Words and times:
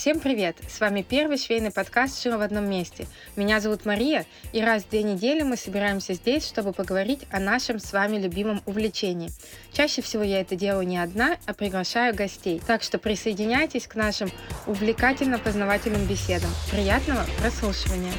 Всем 0.00 0.18
привет! 0.18 0.56
С 0.66 0.80
вами 0.80 1.04
первый 1.06 1.36
швейный 1.36 1.70
подкаст 1.70 2.22
«Шила 2.22 2.38
в 2.38 2.40
одном 2.40 2.66
месте». 2.70 3.06
Меня 3.36 3.60
зовут 3.60 3.84
Мария, 3.84 4.24
и 4.54 4.62
раз 4.62 4.82
в 4.84 4.88
две 4.88 5.02
недели 5.02 5.42
мы 5.42 5.58
собираемся 5.58 6.14
здесь, 6.14 6.46
чтобы 6.46 6.72
поговорить 6.72 7.26
о 7.30 7.38
нашем 7.38 7.78
с 7.78 7.92
вами 7.92 8.16
любимом 8.16 8.62
увлечении. 8.64 9.28
Чаще 9.74 10.00
всего 10.00 10.22
я 10.22 10.40
это 10.40 10.56
делаю 10.56 10.88
не 10.88 10.96
одна, 10.96 11.36
а 11.44 11.52
приглашаю 11.52 12.14
гостей. 12.14 12.62
Так 12.66 12.82
что 12.82 12.98
присоединяйтесь 12.98 13.86
к 13.86 13.94
нашим 13.94 14.30
увлекательно-познавательным 14.66 16.06
беседам. 16.06 16.48
Приятного 16.70 17.26
прослушивания! 17.38 18.14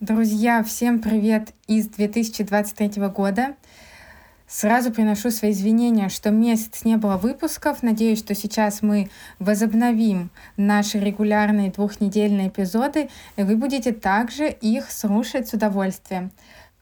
Друзья, 0.00 0.62
всем 0.62 1.02
привет 1.02 1.52
из 1.66 1.88
2023 1.88 3.02
года. 3.08 3.56
Сразу 4.48 4.92
приношу 4.92 5.30
свои 5.30 5.50
извинения, 5.50 6.08
что 6.08 6.30
месяц 6.30 6.84
не 6.84 6.96
было 6.96 7.16
выпусков. 7.16 7.82
Надеюсь, 7.82 8.20
что 8.20 8.34
сейчас 8.34 8.80
мы 8.80 9.10
возобновим 9.40 10.30
наши 10.56 11.00
регулярные 11.00 11.72
двухнедельные 11.72 12.48
эпизоды, 12.48 13.10
и 13.36 13.42
вы 13.42 13.56
будете 13.56 13.92
также 13.92 14.48
их 14.48 14.90
слушать 14.92 15.48
с 15.48 15.52
удовольствием. 15.52 16.30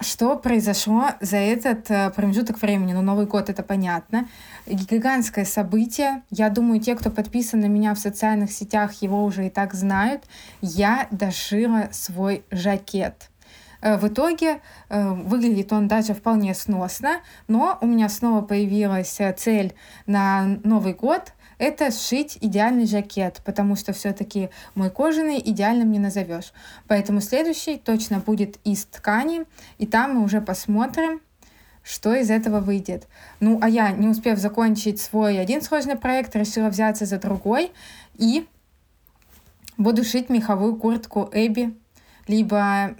Что 0.00 0.36
произошло 0.36 1.10
за 1.20 1.36
этот 1.36 1.88
э, 1.88 2.10
промежуток 2.10 2.60
времени? 2.60 2.92
Ну, 2.92 3.00
Новый 3.00 3.26
год, 3.26 3.48
это 3.48 3.62
понятно. 3.62 4.28
Гигантское 4.66 5.44
событие. 5.44 6.22
Я 6.30 6.50
думаю, 6.50 6.80
те, 6.80 6.96
кто 6.96 7.10
подписан 7.10 7.60
на 7.60 7.66
меня 7.66 7.94
в 7.94 7.98
социальных 7.98 8.50
сетях, 8.50 8.92
его 9.02 9.24
уже 9.24 9.46
и 9.46 9.50
так 9.50 9.72
знают. 9.72 10.24
Я 10.60 11.06
дошила 11.12 11.88
свой 11.92 12.42
жакет. 12.50 13.30
Э, 13.84 13.98
в 13.98 14.08
итоге 14.08 14.60
э, 14.88 15.10
выглядит 15.10 15.72
он 15.72 15.86
даже 15.86 16.14
вполне 16.14 16.54
сносно, 16.54 17.20
но 17.46 17.78
у 17.80 17.86
меня 17.86 18.08
снова 18.08 18.40
появилась 18.40 19.20
э, 19.20 19.32
цель 19.32 19.74
на 20.06 20.58
Новый 20.64 20.94
год— 20.94 21.32
это 21.58 21.90
сшить 21.90 22.38
идеальный 22.40 22.86
жакет, 22.86 23.40
потому 23.44 23.76
что 23.76 23.92
все-таки 23.92 24.50
мой 24.74 24.90
кожаный 24.90 25.40
идеальным 25.44 25.92
не 25.92 25.98
назовешь. 25.98 26.52
Поэтому 26.88 27.20
следующий 27.20 27.76
точно 27.76 28.18
будет 28.18 28.58
из 28.64 28.86
ткани, 28.86 29.44
и 29.78 29.86
там 29.86 30.14
мы 30.14 30.24
уже 30.24 30.40
посмотрим, 30.40 31.20
что 31.82 32.14
из 32.14 32.30
этого 32.30 32.60
выйдет. 32.60 33.06
Ну, 33.40 33.58
а 33.62 33.68
я, 33.68 33.90
не 33.92 34.08
успев 34.08 34.38
закончить 34.38 35.00
свой 35.00 35.38
один 35.38 35.62
сложный 35.62 35.96
проект, 35.96 36.34
решила 36.34 36.68
взяться 36.68 37.04
за 37.04 37.18
другой 37.18 37.70
и 38.16 38.46
буду 39.76 40.02
шить 40.02 40.30
меховую 40.30 40.76
куртку 40.76 41.30
Эбби, 41.32 41.74
либо 42.26 42.96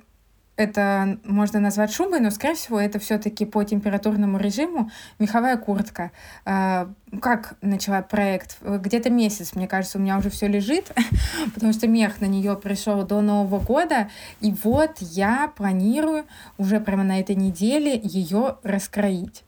это 0.57 1.19
можно 1.25 1.61
назвать 1.61 1.93
шубой, 1.93 2.21
но, 2.21 2.31
скорее 2.31 2.55
всего, 2.55 2.81
это 2.81 2.99
все-таки 2.99 3.45
по 3.45 3.65
температурному 3.65 4.39
режиму 4.39 4.91
меховая 5.19 5.57
куртка. 5.57 6.13
А, 6.45 6.91
как 7.21 7.55
начала 7.61 8.03
проект? 8.03 8.59
Где-то 8.63 9.11
месяц, 9.11 9.55
мне 9.55 9.67
кажется, 9.67 9.99
у 9.99 10.01
меня 10.01 10.17
уже 10.17 10.31
все 10.31 10.47
лежит, 10.47 10.93
потому 11.55 11.73
что 11.73 11.89
мех 11.89 12.21
на 12.21 12.27
нее 12.27 12.57
пришел 12.57 13.03
до 13.03 13.21
Нового 13.21 13.59
года. 13.59 14.09
И 14.41 14.55
вот 14.63 14.97
я 15.01 15.53
планирую 15.57 16.25
уже 16.57 16.81
прямо 16.81 17.03
на 17.03 17.21
этой 17.21 17.35
неделе 17.35 18.01
ее 18.03 18.57
раскроить. 18.63 19.45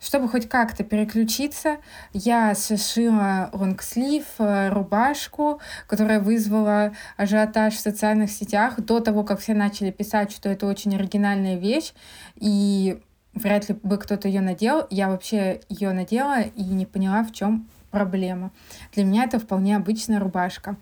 Чтобы 0.00 0.28
хоть 0.28 0.48
как-то 0.48 0.82
переключиться, 0.82 1.76
я 2.12 2.54
сшила 2.54 3.50
лонгслив, 3.52 4.24
э, 4.38 4.70
рубашку, 4.70 5.60
которая 5.86 6.20
вызвала 6.20 6.92
ажиотаж 7.18 7.74
в 7.74 7.80
социальных 7.80 8.30
сетях 8.30 8.80
до 8.80 9.00
того, 9.00 9.24
как 9.24 9.40
все 9.40 9.52
начали 9.52 9.90
писать, 9.90 10.32
что 10.32 10.48
это 10.48 10.66
очень 10.66 10.94
оригинальная 10.96 11.58
вещь, 11.58 11.92
и 12.36 12.98
вряд 13.34 13.68
ли 13.68 13.76
бы 13.82 13.98
кто-то 13.98 14.26
ее 14.26 14.40
надел. 14.40 14.86
Я 14.90 15.08
вообще 15.08 15.60
ее 15.68 15.92
надела 15.92 16.40
и 16.40 16.62
не 16.62 16.86
поняла, 16.86 17.22
в 17.22 17.32
чем 17.32 17.68
проблема. 17.90 18.52
Для 18.94 19.04
меня 19.04 19.24
это 19.24 19.38
вполне 19.38 19.76
обычная 19.76 20.18
рубашка. 20.18 20.76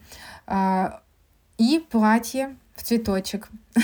А, 0.47 1.03
и 1.57 1.85
платье 1.91 2.57
в 2.77 2.83
цветочек. 2.83 3.49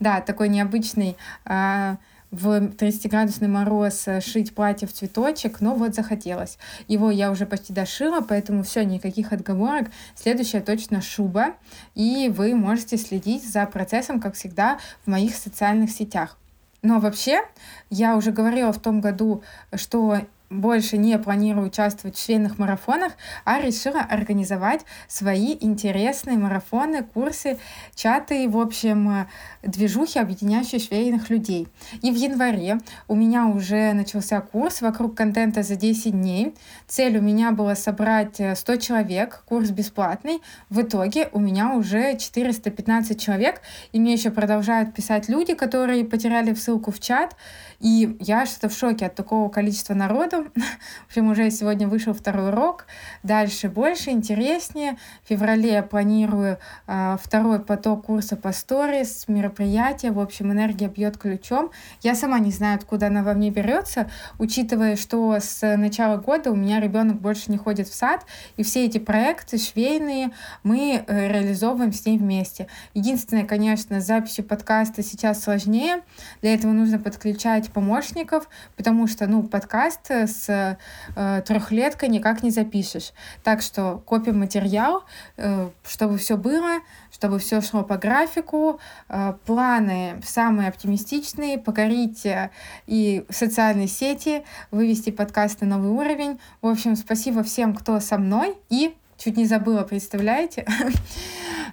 Да, 0.00 0.20
такой 0.20 0.48
необычный 0.48 1.16
а, 1.44 1.98
в 2.32 2.48
30-градусный 2.48 3.46
мороз 3.46 4.08
э, 4.08 4.20
шить 4.20 4.54
платье 4.54 4.88
в 4.88 4.92
цветочек, 4.92 5.60
но 5.60 5.74
вот 5.74 5.94
захотелось. 5.94 6.58
Его 6.88 7.10
я 7.10 7.30
уже 7.30 7.46
почти 7.46 7.72
дошила, 7.72 8.22
поэтому 8.22 8.64
все, 8.64 8.84
никаких 8.84 9.32
отговорок. 9.32 9.90
Следующая 10.16 10.62
точно 10.62 11.02
шуба, 11.02 11.54
и 11.94 12.32
вы 12.34 12.54
можете 12.54 12.96
следить 12.96 13.48
за 13.48 13.66
процессом, 13.66 14.18
как 14.18 14.34
всегда, 14.34 14.78
в 15.04 15.10
моих 15.10 15.36
социальных 15.36 15.90
сетях. 15.90 16.38
Но 16.80 16.98
вообще, 16.98 17.42
я 17.90 18.16
уже 18.16 18.32
говорила 18.32 18.72
в 18.72 18.80
том 18.80 19.00
году, 19.00 19.42
что 19.74 20.22
больше 20.52 20.96
не 20.98 21.18
планирую 21.18 21.66
участвовать 21.66 22.16
в 22.16 22.24
швейных 22.24 22.58
марафонах, 22.58 23.12
а 23.44 23.60
решила 23.60 24.00
организовать 24.00 24.82
свои 25.08 25.56
интересные 25.60 26.38
марафоны, 26.38 27.02
курсы, 27.02 27.58
чаты, 27.94 28.48
в 28.48 28.58
общем, 28.58 29.26
движухи, 29.62 30.18
объединяющие 30.18 30.80
швейных 30.80 31.30
людей. 31.30 31.68
И 32.02 32.10
в 32.10 32.14
январе 32.14 32.78
у 33.08 33.14
меня 33.14 33.46
уже 33.46 33.92
начался 33.92 34.40
курс 34.40 34.82
вокруг 34.82 35.16
контента 35.16 35.62
за 35.62 35.76
10 35.76 36.12
дней. 36.12 36.54
Цель 36.86 37.18
у 37.18 37.22
меня 37.22 37.52
была 37.52 37.74
собрать 37.74 38.40
100 38.54 38.76
человек, 38.76 39.42
курс 39.46 39.70
бесплатный. 39.70 40.40
В 40.68 40.82
итоге 40.82 41.28
у 41.32 41.40
меня 41.40 41.74
уже 41.74 42.16
415 42.16 43.20
человек, 43.20 43.60
и 43.92 44.00
мне 44.00 44.12
еще 44.12 44.30
продолжают 44.30 44.94
писать 44.94 45.28
люди, 45.28 45.54
которые 45.54 46.04
потеряли 46.04 46.54
ссылку 46.54 46.90
в 46.90 47.00
чат. 47.00 47.36
И 47.82 48.16
я 48.20 48.46
что-то 48.46 48.68
в 48.68 48.78
шоке 48.78 49.06
от 49.06 49.16
такого 49.16 49.48
количества 49.48 49.94
народу. 49.94 50.46
В 50.54 51.08
общем, 51.08 51.30
уже 51.30 51.50
сегодня 51.50 51.88
вышел 51.88 52.14
второй 52.14 52.50
урок. 52.50 52.86
Дальше 53.24 53.68
больше, 53.68 54.10
интереснее. 54.10 54.96
В 55.24 55.28
феврале 55.28 55.72
я 55.72 55.82
планирую 55.82 56.58
э, 56.86 57.16
второй 57.20 57.58
поток 57.58 58.06
курса 58.06 58.36
по 58.36 58.52
сторис, 58.52 59.24
мероприятия. 59.26 60.12
В 60.12 60.20
общем, 60.20 60.52
энергия 60.52 60.86
бьет 60.86 61.18
ключом. 61.18 61.72
Я 62.02 62.14
сама 62.14 62.38
не 62.38 62.52
знаю, 62.52 62.76
откуда 62.76 63.08
она 63.08 63.24
во 63.24 63.34
мне 63.34 63.50
берется, 63.50 64.08
учитывая, 64.38 64.94
что 64.94 65.36
с 65.40 65.76
начала 65.76 66.18
года 66.18 66.52
у 66.52 66.54
меня 66.54 66.78
ребенок 66.78 67.20
больше 67.20 67.50
не 67.50 67.56
ходит 67.56 67.88
в 67.88 67.94
сад, 67.94 68.24
и 68.56 68.62
все 68.62 68.84
эти 68.84 68.98
проекты 68.98 69.58
швейные 69.58 70.30
мы 70.62 71.02
э, 71.04 71.28
реализовываем 71.28 71.92
с 71.92 72.06
ней 72.06 72.16
вместе. 72.16 72.68
Единственное, 72.94 73.44
конечно, 73.44 74.00
с 74.00 74.06
записью 74.06 74.44
подкаста 74.44 75.02
сейчас 75.02 75.42
сложнее. 75.42 76.02
Для 76.42 76.54
этого 76.54 76.70
нужно 76.70 77.00
подключать 77.00 77.71
помощников, 77.72 78.48
потому 78.76 79.06
что, 79.06 79.26
ну, 79.26 79.42
подкаст 79.42 80.10
с 80.10 80.48
э, 80.48 81.42
трехлеткой 81.46 82.08
никак 82.08 82.42
не 82.42 82.50
запишешь. 82.50 83.12
Так 83.42 83.62
что 83.62 84.02
копим 84.06 84.38
материал, 84.38 85.04
э, 85.36 85.70
чтобы 85.84 86.18
все 86.18 86.36
было, 86.36 86.80
чтобы 87.10 87.38
все 87.38 87.60
шло 87.60 87.82
по 87.82 87.96
графику. 87.96 88.80
Э, 89.08 89.34
планы 89.46 90.20
самые 90.24 90.68
оптимистичные, 90.68 91.58
покорить 91.58 92.26
э, 92.26 92.50
и 92.86 93.24
социальные 93.28 93.88
сети, 93.88 94.44
вывести 94.70 95.10
подкаст 95.10 95.60
на 95.60 95.76
новый 95.76 95.90
уровень. 95.90 96.40
В 96.60 96.66
общем, 96.66 96.96
спасибо 96.96 97.42
всем, 97.42 97.74
кто 97.74 98.00
со 98.00 98.18
мной. 98.18 98.56
И 98.68 98.94
чуть 99.22 99.36
не 99.36 99.46
забыла, 99.46 99.82
представляете? 99.82 100.66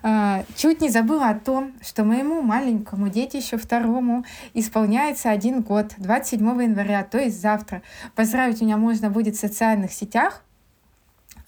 А, 0.02 0.46
чуть 0.56 0.80
не 0.80 0.88
забыла 0.88 1.28
о 1.28 1.34
том, 1.38 1.74
что 1.82 2.06
моему 2.06 2.42
маленькому 2.42 3.10
детищу 3.10 3.58
второму 3.58 4.24
исполняется 4.54 5.30
один 5.30 5.62
год, 5.62 5.92
27 5.98 6.62
января, 6.62 7.04
то 7.04 7.18
есть 7.18 7.42
завтра. 7.42 7.82
Поздравить 8.16 8.62
меня 8.62 8.78
можно 8.78 9.10
будет 9.10 9.36
в 9.36 9.40
социальных 9.40 9.92
сетях. 9.92 10.42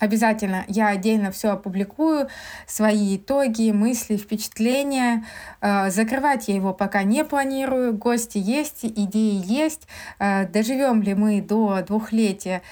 Обязательно 0.01 0.65
я 0.67 0.87
отдельно 0.87 1.31
все 1.31 1.51
опубликую, 1.51 2.27
свои 2.65 3.17
итоги, 3.17 3.69
мысли, 3.69 4.17
впечатления. 4.17 5.23
А, 5.61 5.91
закрывать 5.91 6.47
я 6.47 6.55
его 6.55 6.73
пока 6.73 7.03
не 7.03 7.23
планирую. 7.23 7.93
Гости 7.95 8.39
есть, 8.39 8.83
идеи 8.83 9.39
есть. 9.45 9.87
А, 10.17 10.45
доживем 10.47 11.03
ли 11.03 11.13
мы 11.13 11.39
до 11.39 11.83
двухлетия 11.83 12.63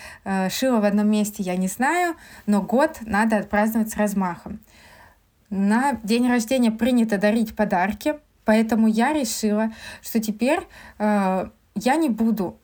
шила 0.49 0.79
в 0.79 0.85
одном 0.85 1.07
месте, 1.11 1.43
я 1.43 1.55
не 1.55 1.67
знаю, 1.67 2.15
но 2.47 2.63
год 2.63 2.97
надо 3.01 3.37
отпраздновать 3.37 3.91
с 3.91 3.97
размахом. 3.97 4.59
На 5.51 5.99
день 6.01 6.27
рождения 6.27 6.71
принято 6.71 7.19
дарить 7.19 7.55
подарки, 7.55 8.15
поэтому 8.43 8.87
я 8.87 9.13
решила, 9.13 9.71
что 10.01 10.19
теперь 10.19 10.61
э, 10.97 11.49
я 11.75 11.95
не 11.95 12.09
буду 12.09 12.57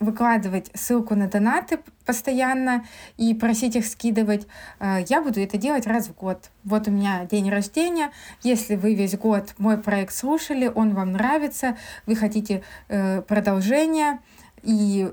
выкладывать 0.00 0.70
ссылку 0.74 1.14
на 1.14 1.28
донаты 1.28 1.80
постоянно 2.04 2.84
и 3.16 3.34
просить 3.34 3.76
их 3.76 3.86
скидывать. 3.86 4.46
Э, 4.80 5.04
я 5.08 5.22
буду 5.22 5.40
это 5.40 5.58
делать 5.58 5.86
раз 5.86 6.08
в 6.08 6.14
год. 6.14 6.50
Вот 6.64 6.88
у 6.88 6.90
меня 6.90 7.26
день 7.26 7.50
рождения. 7.50 8.10
Если 8.42 8.76
вы 8.76 8.94
весь 8.94 9.16
год 9.16 9.54
мой 9.58 9.78
проект 9.78 10.14
слушали, 10.14 10.70
он 10.72 10.94
вам 10.94 11.12
нравится, 11.12 11.76
вы 12.06 12.16
хотите 12.16 12.62
э, 12.88 13.22
продолжения 13.22 14.20
и 14.62 15.12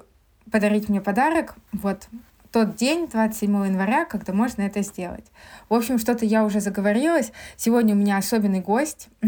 подарить 0.52 0.90
мне 0.90 1.02
подарок, 1.02 1.56
вот 1.72 2.08
тот 2.56 2.78
день, 2.78 3.10
27 3.12 3.66
января, 3.66 4.06
когда 4.06 4.32
можно 4.32 4.62
это 4.62 4.82
сделать. 4.82 5.26
В 5.68 5.74
общем, 5.74 6.00
что-то 6.00 6.24
я 6.24 6.46
уже 6.46 6.62
заговорилась. 6.62 7.34
Сегодня 7.58 7.94
у 7.94 7.98
меня 7.98 8.18
особенный 8.18 8.62
гость. 8.62 9.10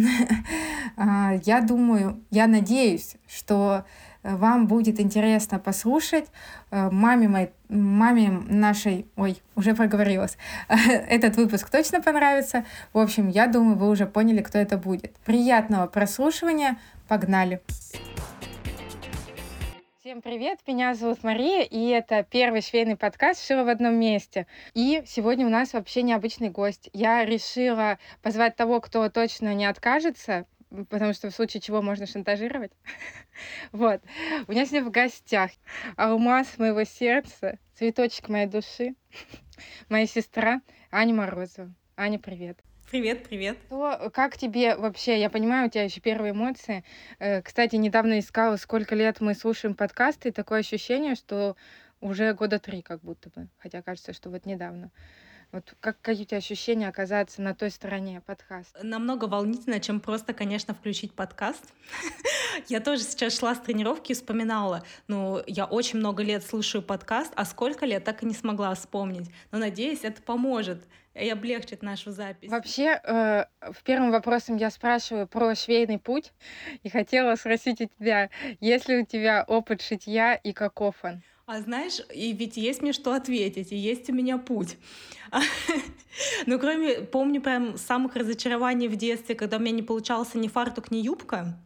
А, 0.99 1.33
я 1.43 1.61
думаю, 1.61 2.23
я 2.31 2.47
надеюсь, 2.47 3.17
что 3.27 3.85
вам 4.35 4.67
будет 4.67 4.99
интересно 4.99 5.59
послушать. 5.59 6.25
Э, 6.71 6.89
маме 6.91 7.27
моей, 7.27 7.49
маме 7.69 8.29
нашей, 8.47 9.07
ой, 9.15 9.37
уже 9.55 9.73
проговорилась, 9.73 10.37
этот 10.67 11.37
выпуск 11.37 11.69
точно 11.69 12.01
понравится. 12.01 12.65
В 12.93 12.99
общем, 12.99 13.29
я 13.29 13.47
думаю, 13.47 13.77
вы 13.77 13.89
уже 13.89 14.05
поняли, 14.05 14.41
кто 14.41 14.57
это 14.57 14.77
будет. 14.77 15.15
Приятного 15.25 15.87
прослушивания, 15.87 16.77
погнали! 17.07 17.61
Всем 19.99 20.21
привет, 20.21 20.59
меня 20.65 20.93
зовут 20.93 21.21
Мария, 21.23 21.63
и 21.63 21.89
это 21.89 22.23
первый 22.23 22.61
швейный 22.61 22.95
подкаст 22.95 23.45
«Шила 23.45 23.65
в 23.65 23.67
одном 23.67 23.95
месте». 23.95 24.47
И 24.73 25.03
сегодня 25.05 25.45
у 25.45 25.49
нас 25.49 25.73
вообще 25.73 26.01
необычный 26.01 26.49
гость. 26.49 26.89
Я 26.93 27.25
решила 27.25 27.99
позвать 28.21 28.55
того, 28.55 28.79
кто 28.79 29.09
точно 29.09 29.53
не 29.53 29.65
откажется, 29.65 30.45
потому 30.89 31.13
что 31.13 31.29
в 31.29 31.35
случае 31.35 31.61
чего 31.61 31.81
можно 31.81 32.05
шантажировать. 32.05 32.71
вот. 33.71 34.01
У 34.47 34.51
меня 34.51 34.65
сегодня 34.65 34.89
в 34.89 34.91
гостях 34.91 35.51
алмаз 35.95 36.57
моего 36.57 36.83
сердца, 36.83 37.59
цветочек 37.75 38.29
моей 38.29 38.47
души, 38.47 38.95
моя 39.89 40.05
сестра 40.05 40.61
Аня 40.91 41.13
Морозова. 41.13 41.73
Аня, 41.95 42.19
привет. 42.19 42.59
Привет, 42.89 43.27
привет. 43.27 43.57
То, 43.67 44.09
как 44.13 44.37
тебе 44.37 44.75
вообще, 44.77 45.19
я 45.19 45.29
понимаю, 45.29 45.67
у 45.67 45.69
тебя 45.69 45.83
еще 45.83 45.99
первые 45.99 46.31
эмоции. 46.31 46.85
Э, 47.19 47.41
кстати, 47.41 47.75
недавно 47.75 48.19
искала, 48.19 48.55
сколько 48.55 48.95
лет 48.95 49.19
мы 49.19 49.33
слушаем 49.33 49.75
подкасты, 49.75 50.29
и 50.29 50.31
такое 50.31 50.59
ощущение, 50.59 51.15
что 51.15 51.57
уже 51.99 52.33
года 52.33 52.59
три 52.59 52.81
как 52.81 53.01
будто 53.01 53.29
бы, 53.29 53.49
хотя 53.57 53.81
кажется, 53.81 54.13
что 54.13 54.29
вот 54.29 54.45
недавно. 54.45 54.91
Вот 55.51 55.75
как, 55.79 56.01
какие 56.01 56.23
у 56.23 56.25
тебя 56.25 56.37
ощущения 56.39 56.87
оказаться 56.89 57.41
на 57.41 57.55
той 57.55 57.71
стороне 57.71 58.21
подкаста? 58.21 58.85
Намного 58.85 59.25
волнительно, 59.25 59.79
чем 59.79 60.01
просто, 60.01 60.33
конечно, 60.33 60.73
включить 60.73 61.13
подкаст. 61.13 61.63
Я 62.67 62.81
тоже 62.81 63.03
сейчас 63.03 63.37
шла 63.37 63.55
с 63.55 63.59
тренировки 63.59 64.11
и 64.11 64.15
вспоминала, 64.15 64.83
ну, 65.07 65.41
я 65.45 65.65
очень 65.65 65.99
много 65.99 66.23
лет 66.23 66.43
слушаю 66.43 66.81
подкаст, 66.81 67.31
а 67.35 67.45
сколько 67.45 67.85
лет 67.85 68.03
так 68.03 68.23
и 68.23 68.25
не 68.25 68.33
смогла 68.33 68.73
вспомнить. 68.73 69.29
Но 69.51 69.59
надеюсь, 69.59 69.99
это 70.03 70.21
поможет 70.21 70.83
и 71.13 71.29
облегчит 71.29 71.81
нашу 71.81 72.11
запись. 72.11 72.49
Вообще, 72.49 72.99
э, 73.03 73.45
в 73.61 73.83
первом 73.83 74.11
вопросом 74.11 74.57
я 74.57 74.69
спрашиваю 74.69 75.27
про 75.27 75.55
швейный 75.55 75.99
путь 75.99 76.31
и 76.83 76.89
хотела 76.89 77.35
спросить 77.35 77.81
у 77.81 77.85
тебя, 77.85 78.29
есть 78.59 78.87
ли 78.87 78.97
у 78.97 79.05
тебя 79.05 79.43
опыт 79.47 79.81
шитья 79.81 80.35
и 80.35 80.53
каков 80.53 80.95
он? 81.03 81.21
А 81.47 81.61
знаешь, 81.61 82.01
и 82.13 82.33
ведь 82.33 82.57
есть 82.57 82.81
мне 82.81 82.91
что 82.91 83.13
ответить, 83.13 83.71
и 83.71 83.77
есть 83.77 84.09
у 84.09 84.13
меня 84.13 84.37
путь. 84.37 84.77
Ну, 86.47 86.57
кроме, 86.57 87.01
помню 87.01 87.41
прям 87.41 87.77
самых 87.77 88.15
разочарований 88.15 88.87
в 88.87 88.95
детстве, 88.95 89.35
когда 89.35 89.57
у 89.57 89.59
меня 89.59 89.71
не 89.71 89.83
получался 89.83 90.39
ни 90.39 90.47
фартук, 90.47 90.89
ни 90.89 90.97
юбка. 90.97 91.59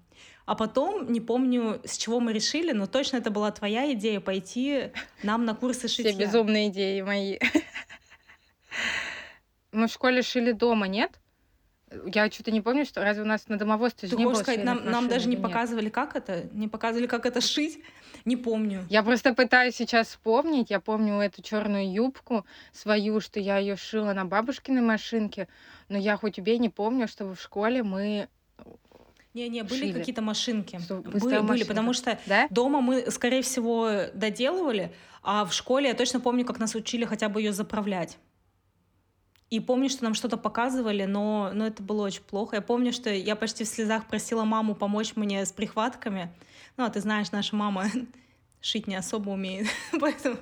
А 0.46 0.56
потом, 0.56 1.10
не 1.10 1.22
помню, 1.22 1.80
с 1.86 1.96
чего 1.96 2.20
мы 2.20 2.34
решили, 2.34 2.74
но 2.74 2.86
точно 2.86 3.16
это 3.16 3.32
была 3.32 3.52
твоя 3.52 3.94
идея 3.94 4.20
пойти 4.20 4.92
нам 5.24 5.46
на 5.46 5.56
курсы 5.56 5.88
шитья. 5.88 6.12
Все 6.12 6.26
безумные 6.26 6.68
идеи 6.68 7.00
мои. 7.00 7.40
Мы 9.72 9.88
в 9.88 9.92
школе 9.92 10.22
шили 10.22 10.52
дома, 10.52 10.90
нет? 10.90 11.12
Я 12.14 12.30
что-то 12.30 12.52
не 12.52 12.60
помню, 12.60 12.86
что 12.86 13.04
разве 13.04 13.24
у 13.24 13.28
нас 13.28 13.48
на 13.48 13.58
домоводстве 13.58 14.10
Ты 14.10 14.18
не 14.18 14.26
было 14.26 14.34
сказать, 14.34 14.66
нам, 14.66 14.84
нам 14.84 15.08
даже 15.08 15.30
не 15.30 15.38
показывали, 15.38 15.88
как 15.88 16.18
это? 16.18 16.50
Не 16.52 16.68
показывали, 16.68 17.08
как 17.08 17.26
это 17.26 17.40
шить? 17.40 17.82
Не 18.26 18.38
помню. 18.38 18.86
Я 18.90 19.04
просто 19.04 19.34
пытаюсь 19.34 19.76
сейчас 19.76 20.08
вспомнить. 20.08 20.70
Я 20.70 20.80
помню 20.80 21.20
эту 21.20 21.42
черную 21.42 21.92
юбку 21.92 22.46
свою, 22.72 23.20
что 23.20 23.40
я 23.40 23.58
ее 23.58 23.76
шила 23.76 24.14
на 24.14 24.26
бабушкиной 24.26 24.82
машинке. 24.82 25.48
Но 25.90 25.98
я 25.98 26.18
хоть 26.18 26.40
убей 26.40 26.58
не 26.58 26.70
помню, 26.70 27.08
чтобы 27.08 27.36
в 27.36 27.42
школе 27.42 27.84
мы 27.84 28.28
не-не, 29.34 29.64
были 29.64 29.94
какие-то 29.94 30.22
машинки. 30.22 30.80
Были, 30.90 31.40
были, 31.40 31.64
потому 31.64 31.94
что 31.94 32.20
да? 32.26 32.48
дома 32.50 32.82
мы, 32.82 33.10
скорее 33.12 33.42
всего, 33.42 33.90
доделывали, 34.14 34.94
а 35.24 35.46
в 35.46 35.54
школе 35.54 35.88
я 35.88 35.94
точно 35.94 36.20
помню, 36.20 36.44
как 36.44 36.60
нас 36.60 36.76
учили 36.76 37.06
хотя 37.06 37.30
бы 37.30 37.42
ее 37.42 37.54
заправлять. 37.54 38.18
И 39.50 39.60
помню, 39.60 39.90
что 39.90 40.04
нам 40.06 40.14
что-то 40.14 40.38
показывали, 40.38 41.04
но, 41.04 41.52
но 41.54 41.68
это 41.68 41.84
было 41.84 42.06
очень 42.06 42.24
плохо. 42.24 42.58
Я 42.58 42.62
помню, 42.62 42.94
что 42.94 43.10
я 43.10 43.36
почти 43.36 43.66
в 43.66 43.68
слезах 43.68 44.08
просила 44.08 44.46
маму 44.46 44.76
помочь 44.76 45.16
мне 45.16 45.46
с 45.46 45.52
прихватками. 45.52 46.34
Ну, 46.78 46.86
а 46.86 46.90
ты 46.90 47.00
знаешь, 47.02 47.32
наша 47.32 47.56
мама 47.56 47.88
шить 48.62 48.88
не 48.88 48.96
особо 48.96 49.30
умеет, 49.30 49.68
поэтому... 50.00 50.38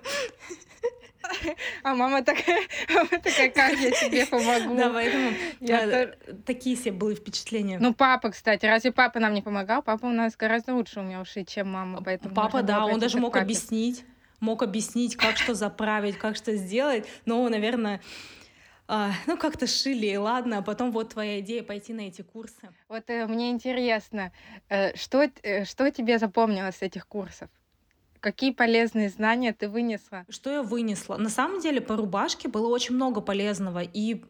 А 1.84 1.94
мама 1.94 2.24
такая, 2.24 2.62
мама 2.90 3.10
такая, 3.10 3.50
как 3.52 3.78
я 3.78 3.92
тебе 3.92 4.26
помогу? 4.26 4.76
Да, 4.76 4.90
поэтому 4.90 5.32
я 5.60 5.86
да, 5.86 6.34
такие 6.46 6.76
себе 6.76 6.92
были 6.92 7.16
впечатления. 7.16 7.78
Ну, 7.80 7.94
папа, 7.94 8.32
кстати, 8.32 8.66
разве 8.66 8.92
папа 8.92 9.20
нам 9.20 9.34
не 9.34 9.42
помогал? 9.42 9.84
Папа 9.84 10.08
у 10.08 10.12
нас 10.12 10.36
гораздо 10.36 10.74
лучше 10.74 11.02
умел 11.02 11.26
шить, 11.26 11.50
чем 11.50 11.72
мама, 11.72 12.02
поэтому... 12.04 12.34
Папа, 12.34 12.64
да, 12.64 12.86
он 12.86 13.00
даже 13.00 13.20
мог 13.20 13.34
папе. 13.34 13.44
объяснить, 13.44 14.06
мог 14.40 14.64
объяснить, 14.64 15.18
как 15.18 15.38
что 15.38 15.54
заправить, 15.54 16.18
как 16.18 16.36
что 16.36 16.56
сделать, 16.56 17.06
но, 17.26 17.48
наверное, 17.48 18.02
а, 18.92 19.12
ну, 19.28 19.38
как-то 19.38 19.68
шили, 19.68 20.16
ладно, 20.16 20.58
а 20.58 20.62
потом 20.64 20.92
вот 20.92 21.10
твоя 21.10 21.40
идея 21.42 21.62
пойти 21.62 21.94
на 21.94 22.02
эти 22.02 22.24
курсы. 22.24 22.70
Вот 22.88 23.04
э, 23.08 23.28
мне 23.28 23.52
интересно, 23.52 24.32
э, 24.68 24.98
что, 24.98 25.30
э, 25.44 25.66
что 25.66 25.92
тебе 25.92 26.18
запомнилось 26.18 26.78
с 26.78 26.82
этих 26.82 27.08
курсов? 27.08 27.50
Какие 28.20 28.52
полезные 28.52 29.10
знания 29.10 29.54
ты 29.54 29.70
вынесла? 29.70 30.26
Что 30.28 30.50
я 30.50 30.64
вынесла? 30.64 31.18
На 31.18 31.30
самом 31.30 31.62
деле 31.62 31.82
по 31.82 31.96
рубашке 31.96 32.48
было 32.48 32.68
очень 32.68 32.96
много 32.96 33.22
полезного. 33.22 33.84
И 33.84 34.24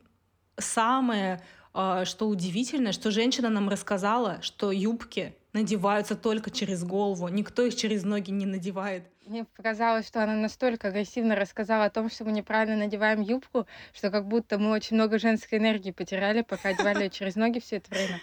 самое, 0.58 1.42
э, 1.74 2.04
что 2.04 2.28
удивительно, 2.28 2.92
что 2.92 3.12
женщина 3.12 3.48
нам 3.48 3.70
рассказала, 3.70 4.42
что 4.42 4.74
юбки 4.74 5.38
надеваются 5.54 6.16
только 6.16 6.52
через 6.52 6.84
голову, 6.84 7.30
никто 7.30 7.64
их 7.64 7.78
через 7.78 8.04
ноги 8.04 8.32
не 8.32 8.46
надевает. 8.46 9.04
Мне 9.30 9.46
показалось, 9.46 10.08
что 10.08 10.24
она 10.24 10.34
настолько 10.34 10.88
агрессивно 10.88 11.36
рассказала 11.36 11.86
о 11.86 11.92
том, 11.92 12.10
что 12.10 12.26
мы 12.26 12.32
неправильно 12.32 12.78
надеваем 12.78 13.22
юбку, 13.22 13.68
что 13.94 14.10
как 14.10 14.26
будто 14.26 14.58
мы 14.58 14.72
очень 14.72 14.96
много 14.96 15.20
женской 15.20 15.60
энергии 15.60 15.92
потеряли, 15.92 16.42
пока 16.42 16.70
одевали 16.70 17.04
ее 17.04 17.10
через 17.12 17.36
ноги 17.36 17.60
все 17.60 17.76
это 17.76 17.92
время. 17.92 18.20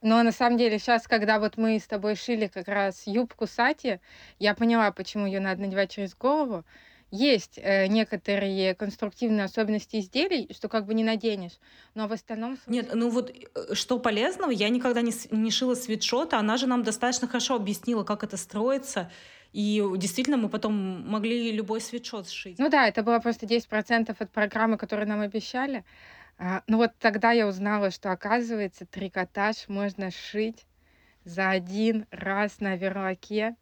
Но 0.00 0.22
на 0.22 0.30
самом 0.30 0.56
деле 0.56 0.78
сейчас, 0.78 1.08
когда 1.08 1.40
вот 1.40 1.56
мы 1.56 1.80
с 1.80 1.88
тобой 1.88 2.14
шили 2.14 2.46
как 2.46 2.68
раз 2.68 3.02
юбку 3.04 3.48
Сати, 3.48 3.98
я 4.38 4.54
поняла, 4.54 4.92
почему 4.92 5.26
ее 5.26 5.40
надо 5.40 5.60
надевать 5.62 5.90
через 5.90 6.14
голову 6.14 6.64
есть 7.10 7.58
э, 7.58 7.86
некоторые 7.86 8.74
конструктивные 8.74 9.44
особенности 9.44 10.00
изделий, 10.00 10.50
что 10.52 10.68
как 10.68 10.86
бы 10.86 10.94
не 10.94 11.04
наденешь, 11.04 11.58
но 11.94 12.08
в 12.08 12.12
остальном... 12.12 12.58
Нет, 12.66 12.90
ну 12.92 13.08
вот 13.08 13.30
э, 13.30 13.74
что 13.74 13.98
полезного, 14.00 14.50
я 14.50 14.68
никогда 14.68 15.00
не, 15.00 15.12
не 15.30 15.50
шила 15.50 15.74
свитшота, 15.74 16.38
она 16.38 16.56
же 16.56 16.66
нам 16.66 16.82
достаточно 16.82 17.28
хорошо 17.28 17.54
объяснила, 17.54 18.02
как 18.02 18.24
это 18.24 18.36
строится, 18.36 19.10
и 19.54 19.80
действительно 19.96 20.36
мы 20.36 20.48
потом 20.48 21.08
могли 21.08 21.52
любой 21.52 21.80
свитшот 21.80 22.28
сшить. 22.28 22.58
Ну 22.58 22.68
да, 22.68 22.88
это 22.88 23.04
было 23.04 23.20
просто 23.20 23.46
10% 23.46 24.14
от 24.18 24.30
программы, 24.32 24.76
которую 24.76 25.08
нам 25.08 25.20
обещали. 25.20 25.84
А, 26.38 26.64
ну 26.66 26.78
вот 26.78 26.90
тогда 26.98 27.30
я 27.30 27.46
узнала, 27.46 27.92
что 27.92 28.10
оказывается 28.10 28.84
трикотаж 28.84 29.68
можно 29.68 30.10
сшить 30.10 30.66
за 31.24 31.50
один 31.50 32.06
раз 32.10 32.58
на 32.58 32.74
верлаке. 32.74 33.54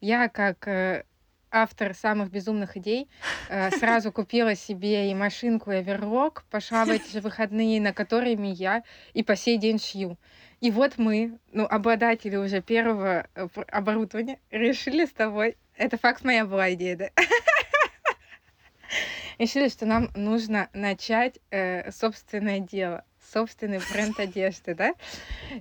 Я 0.00 0.28
как 0.28 0.66
э, 0.66 1.04
автор 1.52 1.94
самых 1.94 2.32
безумных 2.32 2.76
идей, 2.76 3.08
э, 3.48 3.70
сразу 3.78 4.10
купила 4.10 4.56
себе 4.56 5.08
и 5.08 5.14
машинку, 5.14 5.70
и 5.70 5.76
оверлок, 5.76 6.44
пошла 6.50 6.84
в 6.84 6.90
эти 6.90 7.12
же 7.12 7.20
выходные, 7.20 7.80
на 7.80 7.92
которыми 7.92 8.48
я 8.48 8.82
и 9.12 9.22
по 9.22 9.36
сей 9.36 9.56
день 9.56 9.78
шью. 9.78 10.18
И 10.62 10.70
вот 10.70 10.96
мы, 10.96 11.38
ну, 11.52 11.66
обладатели 11.66 12.36
уже 12.36 12.62
первого 12.62 13.26
э, 13.34 13.48
оборудования, 13.68 14.38
решили 14.50 15.04
с 15.04 15.10
тобой, 15.10 15.56
это 15.76 15.98
факт 15.98 16.24
моя 16.24 16.46
была 16.46 16.72
идея, 16.72 16.96
да? 16.96 17.10
Решили, 19.38 19.68
что 19.68 19.86
нам 19.86 20.10
нужно 20.14 20.68
начать 20.72 21.38
э, 21.50 21.90
собственное 21.92 22.60
дело, 22.60 23.04
собственный 23.32 23.80
бренд 23.92 24.18
одежды, 24.20 24.74
да? 24.74 24.94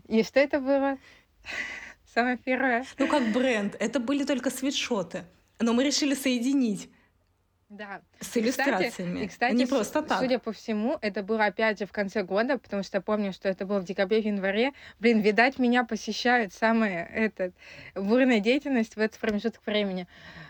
И 0.07 0.23
что 0.23 0.39
это 0.39 0.59
было? 0.59 0.97
Самое 2.13 2.37
первое. 2.37 2.85
Ну, 2.97 3.07
как 3.07 3.23
бренд. 3.33 3.75
Это 3.79 3.99
были 3.99 4.23
только 4.23 4.49
свитшоты 4.49 5.23
но 5.61 5.73
мы 5.73 5.83
решили 5.83 6.13
соединить. 6.13 6.89
Да. 7.71 8.01
С 8.19 8.35
иллюстрациями. 8.35 9.21
И, 9.21 9.27
кстати, 9.29 9.55
не 9.55 9.65
просто 9.65 10.01
так. 10.01 10.19
Судя 10.19 10.39
по 10.39 10.51
всему, 10.51 10.97
это 10.99 11.23
было 11.23 11.45
опять 11.45 11.79
же 11.79 11.85
в 11.85 11.93
конце 11.93 12.21
года, 12.21 12.57
потому 12.57 12.83
что 12.83 12.99
помню, 12.99 13.31
что 13.31 13.47
это 13.47 13.65
было 13.65 13.79
в 13.79 13.85
декабре, 13.85 14.21
в 14.21 14.25
январе. 14.25 14.73
Блин, 14.99 15.21
видать, 15.21 15.57
меня 15.57 15.85
посещает 15.85 16.53
самая 16.53 17.05
этот, 17.05 17.55
бурная 17.95 18.41
деятельность 18.41 18.97
в 18.97 18.99
этот 18.99 19.17
промежуток 19.21 19.65
времени. 19.65 20.05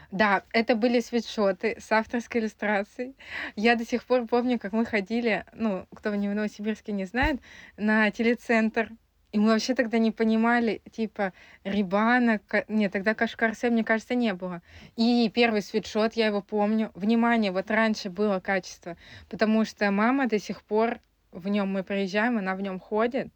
Да, 0.09 0.41
это 0.51 0.75
были 0.75 0.99
свитшоты 0.99 1.77
с 1.79 1.91
авторской 1.91 2.41
иллюстрацией. 2.41 3.15
Я 3.55 3.75
до 3.75 3.85
сих 3.85 4.03
пор 4.03 4.25
помню, 4.25 4.57
как 4.57 4.71
мы 4.73 4.83
ходили, 4.83 5.45
ну, 5.53 5.85
кто 5.95 6.09
в 6.09 6.17
Новосибирске 6.17 6.91
не 6.91 7.05
знает, 7.05 7.39
на 7.77 8.09
телецентр 8.09 8.89
и 9.31 9.39
мы 9.39 9.49
вообще 9.49 9.75
тогда 9.75 9.97
не 9.97 10.11
понимали, 10.11 10.81
типа, 10.91 11.33
Рибана, 11.63 12.41
нет, 12.67 12.91
тогда 12.91 13.13
Кашкарсе, 13.13 13.69
мне 13.69 13.83
кажется, 13.83 14.13
не 14.15 14.33
было. 14.33 14.61
И 14.97 15.31
первый 15.33 15.61
свитшот, 15.61 16.13
я 16.13 16.27
его 16.27 16.41
помню. 16.41 16.91
Внимание, 16.95 17.51
вот 17.51 17.71
раньше 17.71 18.09
было 18.09 18.39
качество, 18.39 18.97
потому 19.29 19.63
что 19.63 19.89
мама 19.91 20.27
до 20.27 20.37
сих 20.37 20.61
пор 20.63 20.99
в 21.31 21.47
нем 21.47 21.71
мы 21.71 21.83
приезжаем, 21.83 22.37
она 22.37 22.55
в 22.55 22.61
нем 22.61 22.79
ходит, 22.79 23.29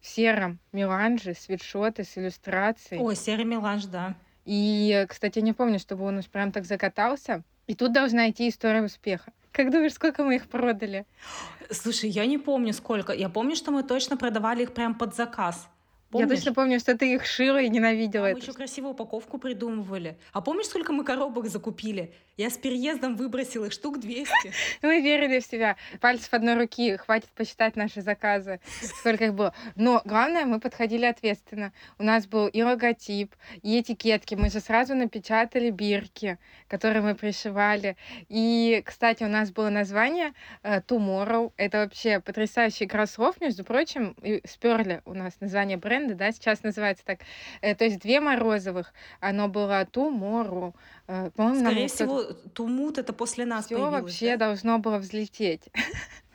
в 0.00 0.06
сером 0.06 0.60
меланже, 0.72 1.34
свитшоты 1.34 2.04
с 2.04 2.16
иллюстрацией. 2.16 3.02
О, 3.02 3.12
серый 3.14 3.44
меланж, 3.44 3.86
да. 3.86 4.14
И, 4.44 5.04
кстати, 5.08 5.40
не 5.40 5.52
помню, 5.52 5.80
чтобы 5.80 6.04
он 6.04 6.18
уж 6.18 6.26
прям 6.26 6.52
так 6.52 6.64
закатался. 6.64 7.42
И 7.66 7.74
тут 7.74 7.92
должна 7.92 8.30
идти 8.30 8.48
история 8.48 8.82
успеха. 8.82 9.32
Как 9.56 9.70
думаешь, 9.70 9.94
сколько 9.94 10.22
мы 10.22 10.36
их 10.36 10.48
продали? 10.48 11.06
Слушай, 11.70 12.10
я 12.10 12.26
не 12.26 12.36
помню 12.36 12.74
сколько. 12.74 13.14
Я 13.14 13.30
помню, 13.30 13.56
что 13.56 13.70
мы 13.70 13.82
точно 13.82 14.18
продавали 14.18 14.64
их 14.64 14.74
прям 14.74 14.94
под 14.94 15.16
заказ. 15.16 15.66
Помнишь? 16.10 16.28
Я 16.28 16.36
точно 16.36 16.54
помню, 16.54 16.78
что 16.78 16.96
ты 16.96 17.14
их 17.14 17.26
шила 17.26 17.60
и 17.60 17.68
ненавидела. 17.68 18.28
А 18.28 18.32
мы 18.32 18.38
еще 18.38 18.52
красивую 18.52 18.92
упаковку 18.92 19.38
придумывали. 19.38 20.16
А 20.32 20.40
помнишь, 20.40 20.66
сколько 20.66 20.92
мы 20.92 21.04
коробок 21.04 21.48
закупили? 21.48 22.12
Я 22.36 22.50
с 22.50 22.58
переездом 22.58 23.16
выбросила 23.16 23.64
их 23.64 23.72
штук 23.72 23.98
200. 23.98 24.28
Мы 24.82 25.00
верили 25.00 25.40
в 25.40 25.46
себя. 25.46 25.76
Пальцев 26.00 26.34
одной 26.34 26.54
руки. 26.54 26.96
Хватит 26.98 27.30
посчитать 27.30 27.76
наши 27.76 28.02
заказы. 28.02 28.60
Сколько 28.82 29.24
их 29.24 29.34
было. 29.34 29.54
Но 29.74 30.02
главное, 30.04 30.44
мы 30.44 30.60
подходили 30.60 31.06
ответственно. 31.06 31.72
У 31.98 32.02
нас 32.02 32.26
был 32.26 32.46
и 32.46 32.62
логотип, 32.62 33.34
и 33.62 33.80
этикетки. 33.80 34.34
Мы 34.34 34.50
же 34.50 34.60
сразу 34.60 34.94
напечатали 34.94 35.70
бирки, 35.70 36.38
которые 36.68 37.00
мы 37.00 37.14
пришивали. 37.14 37.96
И, 38.28 38.82
кстати, 38.84 39.24
у 39.24 39.28
нас 39.28 39.50
было 39.50 39.70
название 39.70 40.34
uh, 40.62 40.84
Tomorrow. 40.84 41.52
Это 41.56 41.78
вообще 41.78 42.20
потрясающий 42.20 42.84
игра 42.84 43.06
слов, 43.06 43.40
между 43.40 43.64
прочим. 43.64 44.14
И 44.22 44.42
сперли 44.46 45.00
у 45.06 45.14
нас 45.14 45.40
название 45.40 45.78
бренда, 45.78 45.95
да, 46.00 46.32
сейчас 46.32 46.62
называется 46.62 47.04
так. 47.04 47.20
Э, 47.60 47.74
то 47.74 47.84
есть 47.84 48.00
две 48.00 48.20
Морозовых. 48.20 48.92
Оно 49.20 49.48
было 49.48 49.84
Tomorrow. 49.84 50.74
Э, 51.08 51.30
Скорее 51.34 51.88
всего, 51.88 52.22
Тумут 52.54 52.98
это 52.98 53.12
после 53.12 53.44
нас 53.44 53.66
Все 53.66 53.90
вообще 53.90 54.36
да? 54.36 54.46
должно 54.46 54.78
было 54.78 54.98
взлететь. 54.98 55.68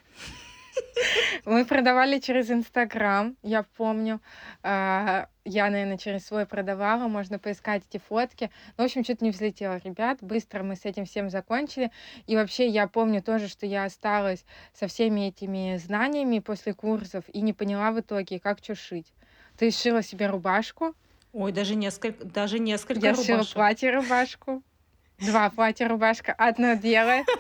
Мы 1.46 1.66
продавали 1.66 2.20
через 2.20 2.52
Инстаграм, 2.52 3.36
я 3.42 3.64
помню. 3.64 4.22
А, 4.64 5.28
я, 5.44 5.70
наверное, 5.70 5.98
через 5.98 6.26
свой 6.26 6.46
продавала, 6.46 7.08
можно 7.08 7.40
поискать 7.40 7.84
эти 7.90 8.02
фотки. 8.02 8.52
Ну, 8.78 8.84
в 8.84 8.86
общем, 8.86 9.04
что-то 9.04 9.24
не 9.24 9.32
взлетело, 9.32 9.80
ребят. 9.84 10.20
Быстро 10.22 10.64
мы 10.64 10.76
с 10.76 10.86
этим 10.86 11.06
всем 11.06 11.30
закончили. 11.30 11.92
И 12.28 12.36
вообще, 12.36 12.68
я 12.68 12.88
помню 12.88 13.22
тоже, 13.22 13.48
что 13.48 13.66
я 13.66 13.86
осталась 13.86 14.46
со 14.74 14.88
всеми 14.88 15.30
этими 15.30 15.78
знаниями 15.78 16.40
после 16.40 16.74
курсов 16.74 17.24
и 17.30 17.42
не 17.42 17.54
поняла 17.54 17.92
в 17.92 18.00
итоге, 18.00 18.40
как 18.40 18.60
что 18.60 18.76
шить. 18.76 19.14
Ты 19.62 19.70
шила 19.70 20.02
себе 20.02 20.26
рубашку, 20.26 20.96
Ой, 21.34 21.52
даже 21.52 21.76
несколько, 21.76 22.26
даже 22.26 22.58
несколько 22.58 23.00
Я 23.00 23.14
шила 23.14 23.44
платье-рубашку. 23.44 24.64
Два 25.20 25.52
платья-рубашка, 25.52 26.34
одно 26.34 26.74
белое. 26.74 27.26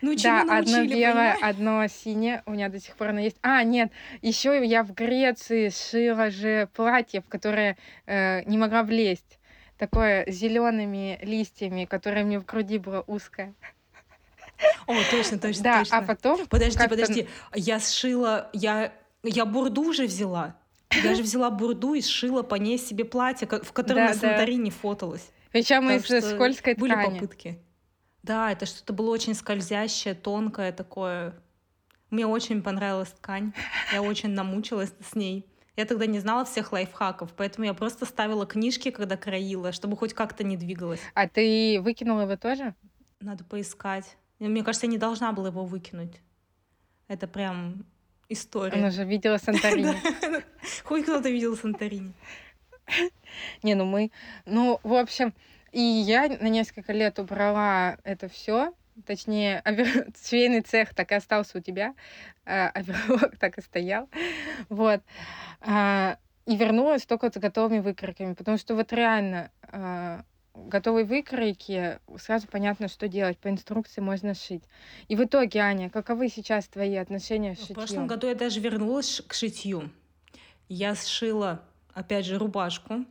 Ну, 0.00 0.14
да, 0.14 0.42
одно 0.42 0.86
белое, 0.86 1.36
одно 1.42 1.86
синее. 1.88 2.42
У 2.46 2.52
меня 2.52 2.68
до 2.68 2.80
сих 2.80 2.96
пор 2.96 3.08
оно 3.08 3.20
есть. 3.20 3.36
А, 3.42 3.64
нет, 3.64 3.90
еще 4.22 4.64
я 4.64 4.82
в 4.84 4.94
Греции 4.94 5.68
шила 5.68 6.30
же 6.30 6.70
платье, 6.72 7.20
в 7.20 7.26
которое 7.26 7.76
э, 8.06 8.44
не 8.44 8.56
могла 8.56 8.82
влезть. 8.84 9.38
Такое 9.76 10.24
с 10.26 10.34
зелеными 10.34 11.18
листьями, 11.20 11.84
которое 11.84 12.24
мне 12.24 12.38
в 12.38 12.46
груди 12.46 12.78
было 12.78 13.02
узкое. 13.08 13.52
О, 14.86 14.94
точно, 15.10 15.38
точно, 15.38 15.64
да, 15.64 15.78
точно. 15.80 15.98
а 15.98 16.02
потом... 16.02 16.46
Подожди, 16.46 16.88
подожди. 16.88 17.28
Я 17.54 17.80
сшила... 17.80 18.48
Я, 18.54 18.92
я 19.24 19.44
бурду 19.44 19.82
уже 19.82 20.06
взяла. 20.06 20.54
Я 20.92 21.14
же 21.14 21.22
взяла 21.22 21.50
бурду 21.50 21.94
и 21.94 22.02
сшила 22.02 22.42
по 22.42 22.56
ней 22.56 22.78
себе 22.78 23.04
платье, 23.04 23.46
в 23.46 23.72
котором 23.72 24.06
да, 24.06 24.08
на 24.08 24.14
Санторини 24.14 24.70
да. 24.70 24.76
фоталась. 24.76 25.30
Причем 25.52 25.88
из 25.90 26.04
скользкой 26.04 26.74
были 26.74 26.92
ткани. 26.92 27.06
Были 27.06 27.18
попытки. 27.20 27.58
Да, 28.22 28.52
это 28.52 28.66
что-то 28.66 28.92
было 28.92 29.10
очень 29.10 29.34
скользящее, 29.34 30.14
тонкое 30.14 30.72
такое. 30.72 31.34
Мне 32.10 32.26
очень 32.26 32.62
понравилась 32.62 33.10
ткань. 33.10 33.52
Я 33.92 34.02
очень 34.02 34.30
намучилась 34.30 34.92
с 35.08 35.14
ней. 35.14 35.46
Я 35.76 35.86
тогда 35.86 36.06
не 36.06 36.18
знала 36.18 36.44
всех 36.44 36.72
лайфхаков, 36.72 37.32
поэтому 37.34 37.66
я 37.66 37.72
просто 37.72 38.04
ставила 38.04 38.44
книжки, 38.44 38.90
когда 38.90 39.16
краила, 39.16 39.72
чтобы 39.72 39.96
хоть 39.96 40.12
как-то 40.12 40.44
не 40.44 40.56
двигалась. 40.56 41.00
А 41.14 41.28
ты 41.28 41.80
выкинула 41.80 42.22
его 42.22 42.36
тоже? 42.36 42.74
Надо 43.20 43.44
поискать. 43.44 44.16
Мне 44.38 44.62
кажется, 44.64 44.86
я 44.86 44.92
не 44.92 44.98
должна 44.98 45.32
была 45.32 45.48
его 45.48 45.64
выкинуть. 45.64 46.20
Это 47.08 47.26
прям 47.26 47.86
история. 48.30 48.78
Она 48.78 48.90
же 48.90 49.04
видела 49.04 49.36
Санторини. 49.36 49.94
Хоть 50.84 51.02
кто-то 51.02 51.28
видел 51.28 51.56
Санторини. 51.56 52.14
Не, 53.62 53.74
ну 53.74 53.84
мы... 53.84 54.10
Ну, 54.46 54.80
в 54.82 54.94
общем, 54.94 55.34
и 55.72 55.80
я 55.80 56.28
на 56.28 56.48
несколько 56.48 56.92
лет 56.92 57.18
убрала 57.18 57.98
это 58.02 58.28
все, 58.28 58.72
точнее, 59.06 59.62
швейный 60.24 60.62
цех 60.62 60.94
так 60.94 61.12
и 61.12 61.14
остался 61.14 61.58
у 61.58 61.60
тебя, 61.60 61.94
а 62.44 62.72
так 63.38 63.58
и 63.58 63.62
стоял, 63.62 64.08
вот. 64.68 65.02
А, 65.60 66.18
и 66.46 66.56
вернулась 66.56 67.06
только 67.06 67.30
с 67.30 67.36
готовыми 67.36 67.80
выкройками, 67.80 68.34
потому 68.34 68.56
что 68.56 68.74
вот 68.74 68.92
реально 68.92 69.50
а, 69.62 70.24
готовой 70.66 71.04
выкройки 71.04 71.98
сразу 72.18 72.46
понятно, 72.46 72.88
что 72.88 73.08
делать. 73.08 73.38
По 73.38 73.48
инструкции 73.48 74.00
можно 74.00 74.34
шить. 74.34 74.62
И 75.08 75.16
в 75.16 75.24
итоге, 75.24 75.60
Аня, 75.60 75.90
каковы 75.90 76.28
сейчас 76.28 76.68
твои 76.68 76.96
отношения 76.96 77.54
с 77.54 77.60
шитьем? 77.60 77.74
В 77.74 77.78
прошлом 77.78 78.06
году 78.06 78.28
я 78.28 78.34
даже 78.34 78.60
вернулась 78.60 79.22
к 79.26 79.34
шитью. 79.34 79.90
Я 80.68 80.94
сшила, 80.94 81.62
опять 81.94 82.26
же, 82.26 82.38
рубашку, 82.38 83.04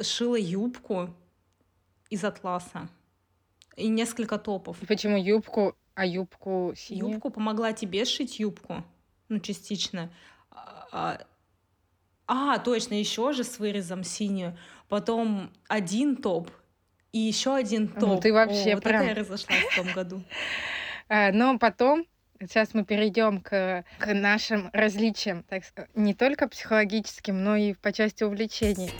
сшила 0.00 0.36
юбку 0.36 1.14
из 2.10 2.24
атласа 2.24 2.88
и 3.76 3.88
несколько 3.88 4.38
топов. 4.38 4.82
И 4.82 4.86
почему 4.86 5.16
юбку, 5.16 5.76
а 5.94 6.06
юбку 6.06 6.72
синюю? 6.76 7.12
Юбку 7.12 7.30
помогла 7.30 7.72
тебе 7.72 8.04
сшить 8.04 8.40
юбку, 8.40 8.84
ну, 9.28 9.40
частично. 9.40 10.10
А, 10.50 10.88
а, 10.90 11.18
а 12.26 12.58
точно, 12.58 12.94
еще 12.94 13.32
же 13.32 13.44
с 13.44 13.58
вырезом 13.58 14.04
синюю 14.04 14.56
потом 14.88 15.50
один 15.68 16.16
топ 16.16 16.50
и 17.12 17.18
еще 17.18 17.54
один 17.54 17.88
топ. 17.88 18.02
Ну, 18.02 18.20
ты 18.20 18.32
вообще 18.32 18.72
О, 18.72 18.74
вот 18.76 18.84
прям... 18.84 19.02
это 19.02 19.10
я 19.10 19.14
разошлась 19.14 19.64
в 19.72 19.76
том 19.76 19.92
году. 19.92 20.22
А, 21.08 21.30
но 21.32 21.58
потом 21.58 22.06
Сейчас 22.40 22.72
мы 22.72 22.84
перейдем 22.84 23.40
к, 23.40 23.84
к 23.98 24.14
нашим 24.14 24.70
различиям, 24.72 25.42
так 25.42 25.64
сказать, 25.64 25.90
не 25.96 26.14
только 26.14 26.46
психологическим, 26.46 27.42
но 27.42 27.56
и 27.56 27.74
по 27.74 27.92
части 27.92 28.22
увлечений. 28.22 28.92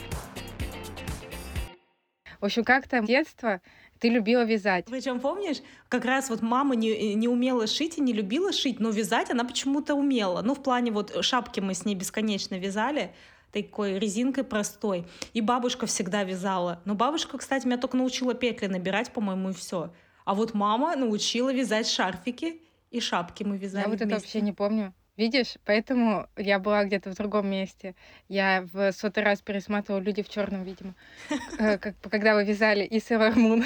В 2.41 2.45
общем, 2.45 2.65
как-то 2.65 2.99
детство 2.99 3.61
ты 3.99 4.09
любила 4.09 4.43
вязать. 4.43 4.85
Причем 4.89 5.21
помнишь, 5.21 5.57
как 5.87 6.03
раз 6.03 6.29
вот 6.29 6.41
мама 6.41 6.75
не, 6.75 7.13
не 7.15 7.29
умела 7.29 7.65
шить 7.65 7.97
и 7.97 8.01
не 8.01 8.11
любила 8.11 8.51
шить, 8.51 8.81
но 8.81 8.89
вязать 8.89 9.29
она 9.29 9.45
почему-то 9.45 9.95
умела. 9.95 10.41
Ну, 10.41 10.53
в 10.53 10.61
плане 10.61 10.91
вот 10.91 11.23
шапки 11.23 11.61
мы 11.61 11.73
с 11.73 11.85
ней 11.85 11.95
бесконечно 11.95 12.55
вязали, 12.55 13.13
такой 13.51 13.99
резинкой 13.99 14.43
простой. 14.43 15.05
И 15.33 15.41
бабушка 15.41 15.85
всегда 15.85 16.23
вязала. 16.23 16.81
Но 16.85 16.95
бабушка, 16.95 17.37
кстати, 17.37 17.65
меня 17.65 17.77
только 17.77 17.97
научила 17.97 18.33
петли 18.33 18.67
набирать, 18.67 19.11
по-моему, 19.11 19.49
и 19.49 19.53
все. 19.53 19.93
А 20.25 20.35
вот 20.35 20.53
мама 20.53 20.95
научила 20.95 21.51
вязать 21.51 21.87
шарфики 21.87 22.61
и 22.91 22.99
шапки 22.99 23.43
мы 23.43 23.57
вязали. 23.57 23.83
Я 23.83 23.89
вот 23.89 24.01
это 24.01 24.15
вообще 24.15 24.41
не 24.41 24.53
помню. 24.53 24.93
Видишь, 25.19 25.57
поэтому 25.65 26.27
я 26.37 26.59
была 26.59 26.85
где-то 26.85 27.11
в 27.11 27.15
другом 27.15 27.49
месте. 27.49 27.93
Я 28.29 28.65
в 28.71 28.93
сотый 28.93 29.21
раз 29.21 29.41
пересматривала 29.41 29.99
люди 29.99 30.23
в 30.23 30.29
черном, 30.29 30.63
видимо, 30.63 30.95
э, 31.59 31.77
когда 31.77 32.35
вы 32.35 32.45
вязали 32.45 32.85
и 32.85 32.99
Sailor 32.99 33.35
Moon. 33.35 33.65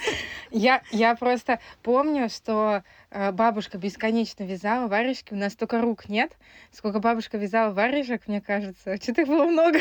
Я, 0.50 0.80
я 0.92 1.14
просто 1.16 1.60
помню, 1.82 2.30
что 2.30 2.82
э, 3.10 3.30
бабушка 3.32 3.76
бесконечно 3.76 4.44
вязала 4.44 4.88
варежки. 4.88 5.34
У 5.34 5.36
нас 5.36 5.54
только 5.54 5.82
рук 5.82 6.08
нет. 6.08 6.32
Сколько 6.72 6.98
бабушка 6.98 7.36
вязала 7.36 7.74
варежек, 7.74 8.26
мне 8.26 8.40
кажется. 8.40 8.96
Что-то 9.02 9.22
их 9.22 9.28
было 9.28 9.44
много. 9.44 9.80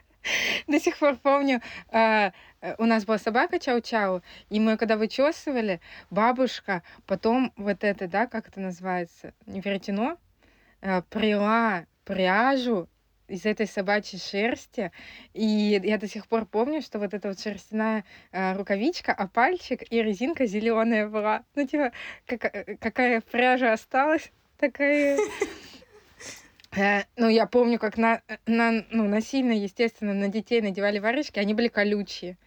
До 0.66 0.78
сих 0.78 0.98
пор 0.98 1.16
помню, 1.16 1.62
э, 1.92 2.32
у 2.76 2.84
нас 2.84 3.06
была 3.06 3.16
собака 3.16 3.56
Чау-Чау, 3.56 4.22
и 4.50 4.60
мы 4.60 4.76
когда 4.76 4.98
вычесывали, 4.98 5.80
бабушка 6.10 6.82
потом 7.06 7.54
вот 7.56 7.84
это, 7.84 8.06
да, 8.06 8.26
как 8.26 8.48
это 8.48 8.60
называется, 8.60 9.32
веретено, 9.46 10.18
прила 11.10 11.86
пряжу 12.04 12.88
из 13.32 13.46
этой 13.46 13.66
собачьей 13.66 14.20
шерсти. 14.20 14.92
И 15.32 15.80
я 15.82 15.98
до 15.98 16.06
сих 16.06 16.26
пор 16.26 16.44
помню, 16.46 16.82
что 16.82 16.98
вот 16.98 17.14
эта 17.14 17.28
вот 17.28 17.40
шерстяная 17.40 18.04
э, 18.30 18.56
рукавичка, 18.56 19.12
а 19.12 19.26
пальчик 19.26 19.82
и 19.90 20.02
резинка 20.02 20.46
зеленая 20.46 21.08
была. 21.08 21.44
Ну, 21.54 21.66
типа, 21.66 21.92
как, 22.26 22.44
э, 22.44 22.76
какая 22.76 23.20
пряжа 23.20 23.72
осталась, 23.72 24.30
такая... 24.58 25.18
Э, 26.74 27.02
ну, 27.16 27.28
я 27.28 27.46
помню, 27.46 27.78
как 27.78 27.98
на, 27.98 28.22
на, 28.46 28.84
ну, 28.90 29.06
насильно, 29.06 29.52
естественно, 29.52 30.14
на 30.14 30.28
детей 30.28 30.62
надевали 30.62 30.98
варежки, 30.98 31.38
они 31.38 31.52
были 31.54 31.68
колючие. 31.68 32.38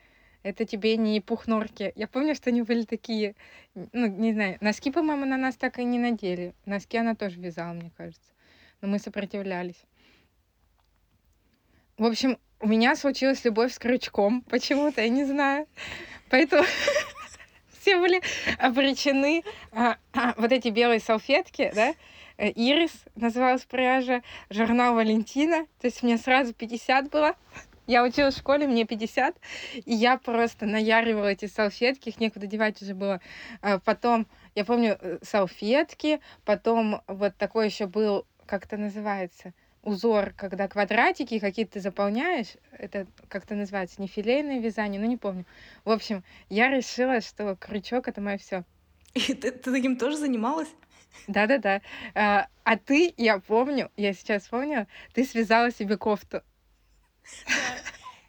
Это 0.45 0.63
тебе 0.63 0.95
не 0.95 1.21
пухнорки. 1.21 1.91
Я 1.95 2.07
помню, 2.07 2.35
что 2.35 2.51
они 2.51 2.61
были 2.61 2.83
такие, 2.83 3.33
ну, 3.73 4.05
не 4.05 4.31
знаю, 4.31 4.59
носки, 4.61 4.91
по-моему, 4.91 5.25
на 5.25 5.37
нас 5.37 5.55
так 5.55 5.79
и 5.79 5.83
не 5.83 5.97
надели. 5.97 6.53
Носки 6.67 6.97
она 6.97 7.15
тоже 7.15 7.39
вязала, 7.39 7.73
мне 7.73 7.91
кажется. 7.97 8.31
Но 8.79 8.87
мы 8.87 8.99
сопротивлялись. 8.99 9.83
В 11.97 12.05
общем, 12.05 12.37
у 12.59 12.67
меня 12.67 12.95
случилась 12.95 13.43
любовь 13.43 13.73
с 13.73 13.79
крючком. 13.79 14.41
Почему-то, 14.51 15.01
я 15.01 15.09
не 15.09 15.25
знаю. 15.25 15.65
Поэтому 16.29 16.63
все 17.81 17.97
были 17.97 18.21
обречены. 18.59 19.43
А, 19.71 19.97
а, 20.13 20.35
вот 20.37 20.51
эти 20.51 20.67
белые 20.67 20.99
салфетки, 20.99 21.71
да, 21.73 21.95
э, 22.37 22.51
Ирис 22.51 22.91
называлась 23.15 23.65
пряжа, 23.65 24.21
журнал 24.51 24.93
Валентина. 24.93 25.65
То 25.81 25.87
есть 25.87 26.03
мне 26.03 26.19
сразу 26.19 26.53
50 26.53 27.09
было. 27.09 27.35
Я 27.87 28.03
училась 28.03 28.35
в 28.35 28.39
школе, 28.39 28.67
мне 28.67 28.85
50, 28.85 29.37
и 29.73 29.93
я 29.93 30.17
просто 30.17 30.65
наяривала 30.65 31.27
эти 31.27 31.45
салфетки, 31.45 32.09
их 32.09 32.19
некуда 32.19 32.47
девать 32.47 32.81
уже 32.81 32.95
было. 32.95 33.21
А 33.61 33.79
потом, 33.79 34.27
я 34.55 34.65
помню, 34.65 34.97
э, 34.99 35.19
салфетки, 35.21 36.19
потом 36.45 37.01
вот 37.07 37.35
такой 37.37 37.67
еще 37.67 37.85
был, 37.85 38.25
как 38.47 38.65
это 38.65 38.77
называется, 38.77 39.53
узор, 39.83 40.33
когда 40.35 40.67
квадратики 40.67 41.37
какие-то 41.37 41.73
ты 41.73 41.79
заполняешь, 41.79 42.55
это 42.71 43.05
как-то 43.29 43.53
называется, 43.53 44.01
не 44.01 44.07
филейное 44.07 44.59
вязание, 44.59 44.99
ну 44.99 45.07
не 45.07 45.17
помню. 45.17 45.45
В 45.83 45.91
общем, 45.91 46.23
я 46.49 46.69
решила, 46.69 47.21
что 47.21 47.55
крючок— 47.55 48.07
это 48.09 48.19
мое 48.19 48.37
все. 48.37 48.63
И 49.13 49.33
ты, 49.33 49.51
ты 49.51 49.71
таким 49.71 49.95
тоже 49.95 50.17
занималась? 50.17 50.69
Да-да-да. 51.27 51.81
А, 52.13 52.47
а 52.63 52.77
ты, 52.77 53.13
я 53.15 53.39
помню, 53.39 53.91
я 53.95 54.13
сейчас 54.13 54.43
вспомнила, 54.43 54.87
ты 55.13 55.23
связала 55.23 55.71
себе 55.71 55.97
кофту. 55.97 56.41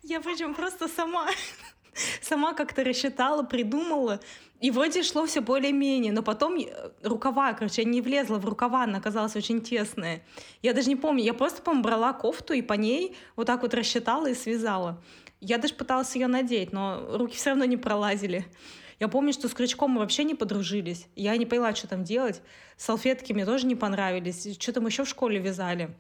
Я 0.03 0.21
причем 0.21 0.55
просто 0.55 0.89
сама, 0.89 1.29
сама 2.23 2.55
как-то 2.55 2.85
рассчитала, 2.85 3.43
придумала. 3.43 4.21
И 4.61 4.71
вроде 4.71 5.03
шло 5.03 5.27
все 5.27 5.41
более-менее, 5.41 6.13
но 6.13 6.23
потом 6.23 6.59
рукава, 7.03 7.53
короче, 7.53 7.83
я 7.83 7.89
не 7.89 8.01
влезла 8.01 8.39
в 8.39 8.47
рукава, 8.47 8.85
она 8.85 8.99
оказалась 8.99 9.37
очень 9.37 9.61
тесная. 9.61 10.23
Я 10.63 10.73
даже 10.73 10.89
не 10.89 10.97
помню, 10.97 11.23
я 11.23 11.35
просто, 11.35 11.61
по 11.61 11.75
брала 11.75 12.15
кофту 12.15 12.55
и 12.55 12.63
по 12.63 12.73
ней 12.73 13.17
вот 13.37 13.47
так 13.47 13.63
вот 13.63 13.75
рассчитала 13.75 14.29
и 14.29 14.35
связала. 14.35 15.03
Я 15.41 15.59
даже 15.59 15.75
пыталась 15.75 16.15
ее 16.15 16.27
надеть, 16.27 16.73
но 16.73 17.19
руки 17.19 17.37
все 17.37 17.51
равно 17.51 17.67
не 17.67 17.77
пролазили. 17.77 18.47
Я 18.99 19.09
помню, 19.09 19.35
что 19.35 19.49
с 19.49 19.53
крючком 19.53 19.91
мы 19.91 20.01
вообще 20.01 20.25
не 20.25 20.35
подружились. 20.35 21.07
Я 21.17 21.37
не 21.37 21.45
поняла, 21.45 21.75
что 21.75 21.87
там 21.87 22.03
делать. 22.03 22.41
Салфетки 22.79 23.35
мне 23.35 23.45
тоже 23.45 23.67
не 23.67 23.75
понравились. 23.75 24.57
Что 24.59 24.73
там 24.73 24.87
еще 24.87 25.05
в 25.05 25.09
школе 25.09 25.39
вязали. 25.39 25.95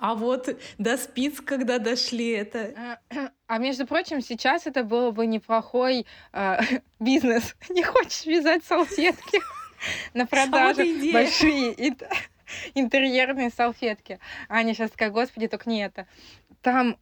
А 0.00 0.14
вот 0.14 0.48
до 0.78 0.96
спиц, 0.96 1.40
когда 1.40 1.78
дошли, 1.78 2.30
это... 2.30 3.00
А, 3.10 3.30
а 3.46 3.58
между 3.58 3.86
прочим, 3.86 4.20
сейчас 4.20 4.66
это 4.66 4.84
было 4.84 5.10
бы 5.10 5.26
неплохой 5.26 6.06
э, 6.32 6.58
бизнес. 7.00 7.56
Не 7.68 7.82
хочешь 7.82 8.24
вязать 8.26 8.64
салфетки 8.64 9.40
на 10.14 10.26
продажу? 10.26 10.82
Большие 11.12 11.96
интерьерные 12.74 13.50
салфетки. 13.50 14.18
Аня 14.48 14.74
сейчас 14.74 14.90
такая, 14.90 15.10
господи, 15.10 15.48
только 15.48 15.68
не 15.68 15.84
это. 15.84 16.06
Там, 16.62 16.96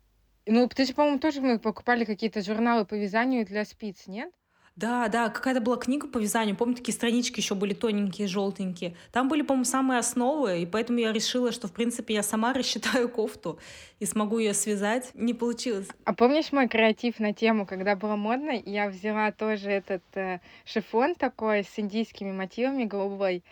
ну, 0.45 0.69
ты 0.69 0.85
же, 0.85 0.93
по-моему, 0.93 1.19
тоже 1.19 1.41
мы 1.41 1.59
покупали 1.59 2.05
какие-то 2.05 2.43
журналы 2.43 2.85
по 2.85 2.95
вязанию 2.95 3.47
для 3.47 3.65
спиц, 3.65 4.07
нет? 4.07 4.33
Да, 4.77 5.09
да, 5.09 5.31
какая-то 5.31 5.63
была 5.63 5.79
книга 5.79 6.07
по 6.07 6.19
вязанию. 6.19 6.55
Помню, 6.55 6.75
такие 6.75 6.93
странички 6.93 7.41
еще 7.41 7.55
были 7.55 7.73
тоненькие, 7.73 8.29
желтенькие. 8.29 8.95
Там 9.11 9.27
были, 9.27 9.41
по-моему, 9.41 9.65
самые 9.65 9.99
основы, 9.99 10.61
и 10.61 10.67
поэтому 10.67 10.99
я 10.99 11.13
решила, 11.13 11.51
что, 11.51 11.67
в 11.67 11.73
принципе, 11.73 12.13
я 12.13 12.23
сама 12.23 12.53
рассчитаю 12.55 13.09
кофту 13.09 13.59
и 14.01 14.05
смогу 14.05 14.39
ее 14.39 14.53
связать. 14.53 15.11
Не 15.15 15.33
получилось. 15.33 15.89
А 16.05 16.13
помнишь 16.13 16.53
мой 16.53 16.69
креатив 16.69 17.19
на 17.21 17.33
тему, 17.33 17.65
когда 17.65 17.97
было 17.97 18.17
модно, 18.17 18.51
я 18.67 18.91
взяла 18.91 19.33
тоже 19.33 19.71
этот 19.71 20.03
э, 20.15 20.41
шифон 20.67 21.15
такой 21.15 21.65
с 21.65 21.79
индийскими 21.79 22.33
мотивами 22.33 22.85
голубой, 22.85 23.45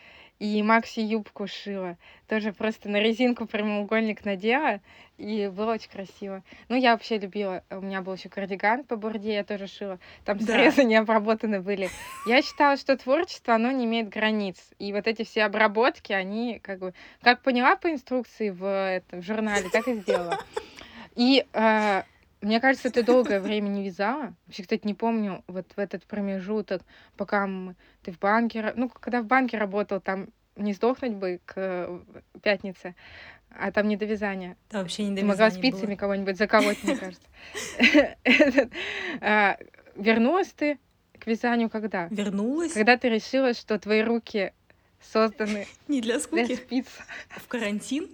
и 0.44 0.62
Макси 0.62 1.00
юбку 1.00 1.46
шила. 1.46 1.96
Тоже 2.28 2.52
просто 2.52 2.90
на 2.90 3.00
резинку 3.00 3.46
прямоугольник 3.46 4.26
надела, 4.26 4.80
и 5.16 5.48
было 5.48 5.72
очень 5.72 5.88
красиво. 5.88 6.42
Ну, 6.68 6.76
я 6.76 6.92
вообще 6.92 7.16
любила. 7.16 7.62
У 7.70 7.80
меня 7.80 8.02
был 8.02 8.12
еще 8.12 8.28
кардиган 8.28 8.84
по 8.84 8.96
бурде, 8.96 9.34
я 9.36 9.44
тоже 9.44 9.66
шила. 9.66 9.98
Там 10.26 10.36
да. 10.38 10.52
срезы 10.52 10.84
не 10.84 10.96
обработаны 10.96 11.60
были. 11.60 11.88
Я 12.26 12.42
считала, 12.42 12.76
что 12.76 12.94
творчество, 12.98 13.54
оно 13.54 13.70
не 13.70 13.86
имеет 13.86 14.10
границ. 14.10 14.58
И 14.78 14.92
вот 14.92 15.06
эти 15.06 15.24
все 15.24 15.44
обработки, 15.44 16.12
они 16.12 16.58
как 16.62 16.78
бы... 16.78 16.92
Как 17.22 17.40
поняла 17.40 17.76
по 17.76 17.90
инструкции 17.90 18.50
в, 18.50 18.66
этом, 18.66 19.22
в 19.22 19.24
журнале, 19.24 19.70
так 19.70 19.88
и 19.88 19.94
сделала. 19.94 20.38
И 21.16 21.46
э, 21.54 22.02
мне 22.44 22.60
кажется, 22.60 22.90
ты 22.90 23.02
долгое 23.02 23.40
время 23.40 23.68
не 23.68 23.84
вязала. 23.84 24.34
Вообще, 24.46 24.62
кстати, 24.62 24.86
не 24.86 24.94
помню, 24.94 25.42
вот 25.46 25.66
в 25.74 25.78
этот 25.78 26.04
промежуток, 26.04 26.82
пока 27.16 27.48
ты 28.02 28.12
в 28.12 28.18
банке... 28.18 28.72
Ну, 28.76 28.88
когда 28.88 29.22
в 29.22 29.26
банке 29.26 29.58
работал, 29.58 30.00
там 30.00 30.28
не 30.56 30.72
сдохнуть 30.72 31.14
бы 31.14 31.40
к 31.44 31.54
э, 31.56 32.00
пятнице 32.42 32.94
а 33.56 33.70
там 33.70 33.88
не 33.88 33.96
до 33.96 34.04
вязания. 34.04 34.56
Да, 34.70 34.80
вообще 34.80 35.04
не 35.04 35.10
до 35.10 35.20
Ты 35.20 35.26
могла 35.26 35.50
спицами 35.50 35.94
кого-нибудь 35.94 36.36
заколоть, 36.36 36.82
мне 36.82 36.96
кажется. 36.96 37.28
А, 39.20 39.56
вернулась 39.96 40.48
ты 40.48 40.78
к 41.18 41.26
вязанию 41.26 41.70
когда? 41.70 42.08
Вернулась? 42.10 42.72
Когда 42.72 42.96
ты 42.96 43.08
решила, 43.08 43.54
что 43.54 43.78
твои 43.78 44.02
руки 44.02 44.52
созданы 45.00 45.66
не 45.88 46.00
для 46.00 46.20
скуки. 46.20 46.46
Для 46.46 46.56
спиц. 46.56 46.86
В 47.30 47.46
карантин? 47.48 48.10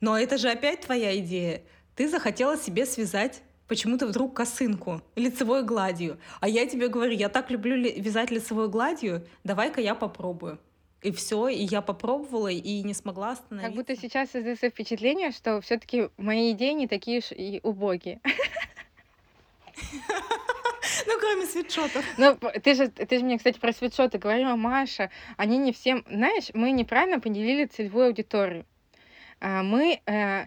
Но 0.00 0.18
это 0.18 0.38
же 0.38 0.50
опять 0.50 0.80
твоя 0.80 1.16
идея. 1.18 1.62
Ты 1.96 2.08
захотела 2.08 2.56
себе 2.56 2.86
связать 2.86 3.42
почему-то 3.68 4.06
вдруг 4.06 4.34
косынку 4.34 5.00
лицевой 5.16 5.62
гладью. 5.62 6.18
А 6.40 6.48
я 6.48 6.66
тебе 6.66 6.88
говорю, 6.88 7.12
я 7.12 7.28
так 7.28 7.50
люблю 7.50 7.76
вязать 7.76 8.30
лицевой 8.30 8.68
гладью, 8.68 9.26
давай-ка 9.44 9.80
я 9.80 9.94
попробую. 9.94 10.58
И 11.02 11.12
все, 11.12 11.48
и 11.48 11.62
я 11.62 11.82
попробовала 11.82 12.48
и 12.48 12.82
не 12.82 12.94
смогла 12.94 13.32
остановиться. 13.32 13.68
Как 13.68 13.76
будто 13.76 13.94
сейчас 13.94 14.30
создается 14.30 14.70
впечатление, 14.70 15.32
что 15.32 15.60
все-таки 15.60 16.08
мои 16.16 16.52
идеи 16.52 16.72
не 16.72 16.88
такие 16.88 17.18
уж 17.18 17.30
и 17.30 17.60
убогие. 17.62 18.20
Ну, 21.06 21.18
кроме 21.18 21.46
свитшотов. 21.46 22.04
Ну, 22.16 22.38
ты 22.62 22.74
же, 22.74 22.88
ты 22.88 23.18
же 23.18 23.24
мне, 23.24 23.36
кстати, 23.36 23.58
про 23.58 23.72
свитшоты 23.72 24.18
говорила, 24.18 24.54
Маша. 24.54 25.10
Они 25.36 25.58
не 25.58 25.72
всем... 25.72 26.04
Знаешь, 26.08 26.50
мы 26.54 26.70
неправильно 26.70 27.20
поделили 27.20 27.64
целевую 27.64 28.06
аудиторию. 28.06 28.64
А, 29.40 29.62
мы 29.62 30.00
э, 30.06 30.46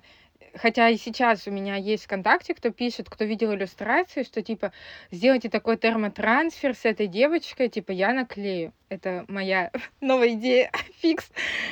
хотя 0.57 0.89
и 0.89 0.97
сейчас 0.97 1.47
у 1.47 1.51
меня 1.51 1.75
есть 1.75 2.05
ВКонтакте, 2.05 2.53
кто 2.53 2.71
пишет, 2.71 3.09
кто 3.09 3.25
видел 3.25 3.53
иллюстрации, 3.53 4.23
что 4.23 4.41
типа 4.41 4.71
сделайте 5.11 5.49
такой 5.49 5.77
термотрансфер 5.77 6.73
с 6.75 6.85
этой 6.85 7.07
девочкой, 7.07 7.69
типа 7.69 7.91
я 7.91 8.13
наклею. 8.13 8.73
Это 8.89 9.25
моя 9.27 9.71
новая 10.01 10.33
идея, 10.33 10.71
фикс. 11.01 11.29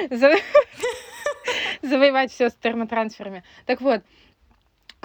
Завоевать 1.82 2.32
все 2.32 2.50
с 2.50 2.56
термотрансферами. 2.56 3.43
Так 3.65 3.82
вот, 3.82 4.02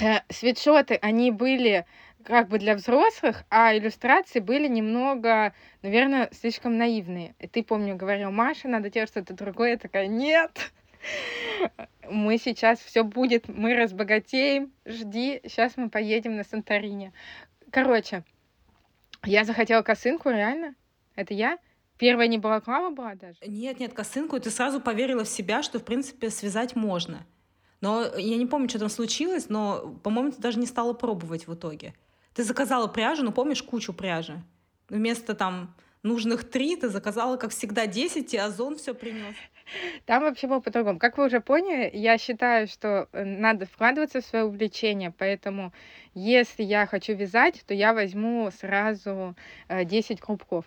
э, 0.00 0.20
свитшоты, 0.30 0.98
они 1.02 1.30
были 1.30 1.84
как 2.24 2.48
бы 2.48 2.58
для 2.58 2.74
взрослых, 2.74 3.44
а 3.50 3.76
иллюстрации 3.76 4.40
были 4.40 4.68
немного, 4.68 5.54
наверное, 5.82 6.28
слишком 6.32 6.76
наивные. 6.76 7.34
И 7.38 7.46
ты, 7.46 7.62
помню, 7.62 7.96
говорил, 7.96 8.30
Маша, 8.30 8.68
надо 8.68 8.90
делать 8.90 9.10
что-то 9.10 9.34
другое. 9.34 9.70
Я 9.70 9.78
такая, 9.78 10.06
нет, 10.06 10.72
мы 12.08 12.38
сейчас 12.38 12.80
все 12.80 13.02
будет, 13.02 13.48
мы 13.48 13.74
разбогатеем, 13.74 14.72
жди, 14.84 15.40
сейчас 15.44 15.76
мы 15.76 15.90
поедем 15.90 16.36
на 16.36 16.44
Санторини. 16.44 17.12
Короче, 17.70 18.24
я 19.24 19.44
захотела 19.44 19.82
косынку, 19.82 20.30
реально. 20.30 20.74
Это 21.14 21.34
я? 21.34 21.58
Первая 21.98 22.28
не 22.28 22.38
балаклава 22.38 22.90
была 22.90 23.14
даже? 23.14 23.38
Нет, 23.46 23.78
нет, 23.78 23.92
косынку, 23.92 24.40
ты 24.40 24.50
сразу 24.50 24.80
поверила 24.80 25.24
в 25.24 25.28
себя, 25.28 25.62
что, 25.62 25.78
в 25.78 25.84
принципе, 25.84 26.30
связать 26.30 26.74
можно. 26.74 27.26
Но 27.80 28.04
я 28.16 28.36
не 28.36 28.46
помню, 28.46 28.68
что 28.68 28.78
там 28.78 28.88
случилось, 28.88 29.48
но, 29.48 29.98
по-моему, 30.02 30.32
ты 30.32 30.40
даже 30.40 30.58
не 30.58 30.66
стала 30.66 30.92
пробовать 30.92 31.46
в 31.46 31.54
итоге. 31.54 31.94
Ты 32.34 32.44
заказала 32.44 32.86
пряжу, 32.86 33.22
ну, 33.22 33.32
помнишь, 33.32 33.62
кучу 33.62 33.92
пряжи. 33.92 34.42
Вместо 34.88 35.34
там 35.34 35.74
нужных 36.02 36.48
три, 36.48 36.76
ты 36.76 36.88
заказала, 36.88 37.36
как 37.36 37.50
всегда, 37.50 37.86
10, 37.86 38.32
и 38.32 38.36
Озон 38.36 38.76
все 38.76 38.94
принес. 38.94 39.34
Там 40.06 40.22
вообще 40.22 40.46
было 40.46 40.60
по-другому. 40.60 40.98
Как 40.98 41.18
вы 41.18 41.26
уже 41.26 41.40
поняли, 41.40 41.90
я 41.92 42.18
считаю, 42.18 42.66
что 42.66 43.08
э, 43.12 43.24
надо 43.24 43.66
вкладываться 43.66 44.20
в 44.20 44.24
свое 44.24 44.44
увлечение, 44.44 45.12
поэтому 45.16 45.72
если 46.14 46.62
я 46.62 46.86
хочу 46.86 47.14
вязать, 47.14 47.62
то 47.66 47.74
я 47.74 47.92
возьму 47.92 48.50
сразу 48.50 49.36
10 49.68 50.10
э, 50.10 50.16
крупков. 50.16 50.64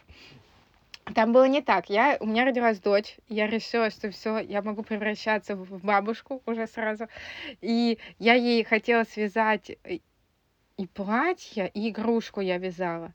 Там 1.16 1.34
было 1.34 1.46
не 1.46 1.62
так. 1.62 1.90
Я, 1.90 2.18
у 2.22 2.26
меня 2.26 2.46
родилась 2.46 2.80
дочь, 2.80 3.18
я 3.28 3.48
решила, 3.48 3.90
что 3.90 4.10
все, 4.10 4.40
я 4.40 4.62
могу 4.62 4.84
превращаться 4.84 5.56
в 5.56 5.84
бабушку 5.84 6.42
уже 6.46 6.66
сразу. 6.66 7.08
И 7.60 8.00
я 8.20 8.36
ей 8.36 8.64
хотела 8.64 9.04
связать 9.04 9.78
и 10.78 10.88
платье, 10.88 11.70
и 11.74 11.90
игрушку 11.90 12.42
я 12.42 12.58
вязала. 12.58 13.14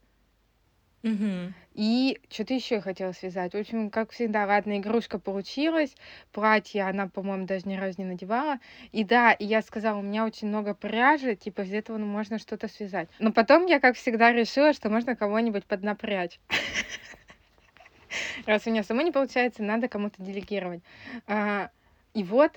Угу. 1.03 1.53
И 1.75 2.19
что-то 2.29 2.53
еще 2.53 2.75
я 2.75 2.81
хотела 2.81 3.13
связать. 3.13 3.53
В 3.53 3.57
общем, 3.57 3.89
как 3.89 4.11
всегда, 4.11 4.45
ладно, 4.45 4.77
игрушка 4.77 5.17
получилась. 5.17 5.95
Платье 6.31 6.83
она, 6.83 7.07
по-моему, 7.07 7.45
даже 7.45 7.67
ни 7.67 7.75
разу 7.75 7.95
не 7.99 8.05
надевала. 8.05 8.59
И 8.91 9.03
да, 9.03 9.31
и 9.31 9.45
я 9.45 9.61
сказала, 9.61 9.99
у 9.99 10.01
меня 10.01 10.25
очень 10.25 10.49
много 10.49 10.73
пряжи, 10.73 11.35
типа 11.35 11.61
из 11.61 11.73
этого 11.73 11.97
ну, 11.97 12.05
можно 12.05 12.37
что-то 12.37 12.67
связать. 12.67 13.07
Но 13.19 13.31
потом 13.31 13.65
я, 13.65 13.79
как 13.79 13.95
всегда, 13.95 14.33
решила, 14.33 14.73
что 14.73 14.89
можно 14.89 15.15
кого-нибудь 15.15 15.65
поднапрячь. 15.65 16.39
Раз 18.45 18.67
у 18.67 18.71
меня 18.71 18.83
самой 18.83 19.05
не 19.05 19.11
получается, 19.11 19.63
надо 19.63 19.87
кому-то 19.87 20.21
делегировать. 20.21 20.81
А, 21.27 21.69
и 22.13 22.23
вот 22.23 22.51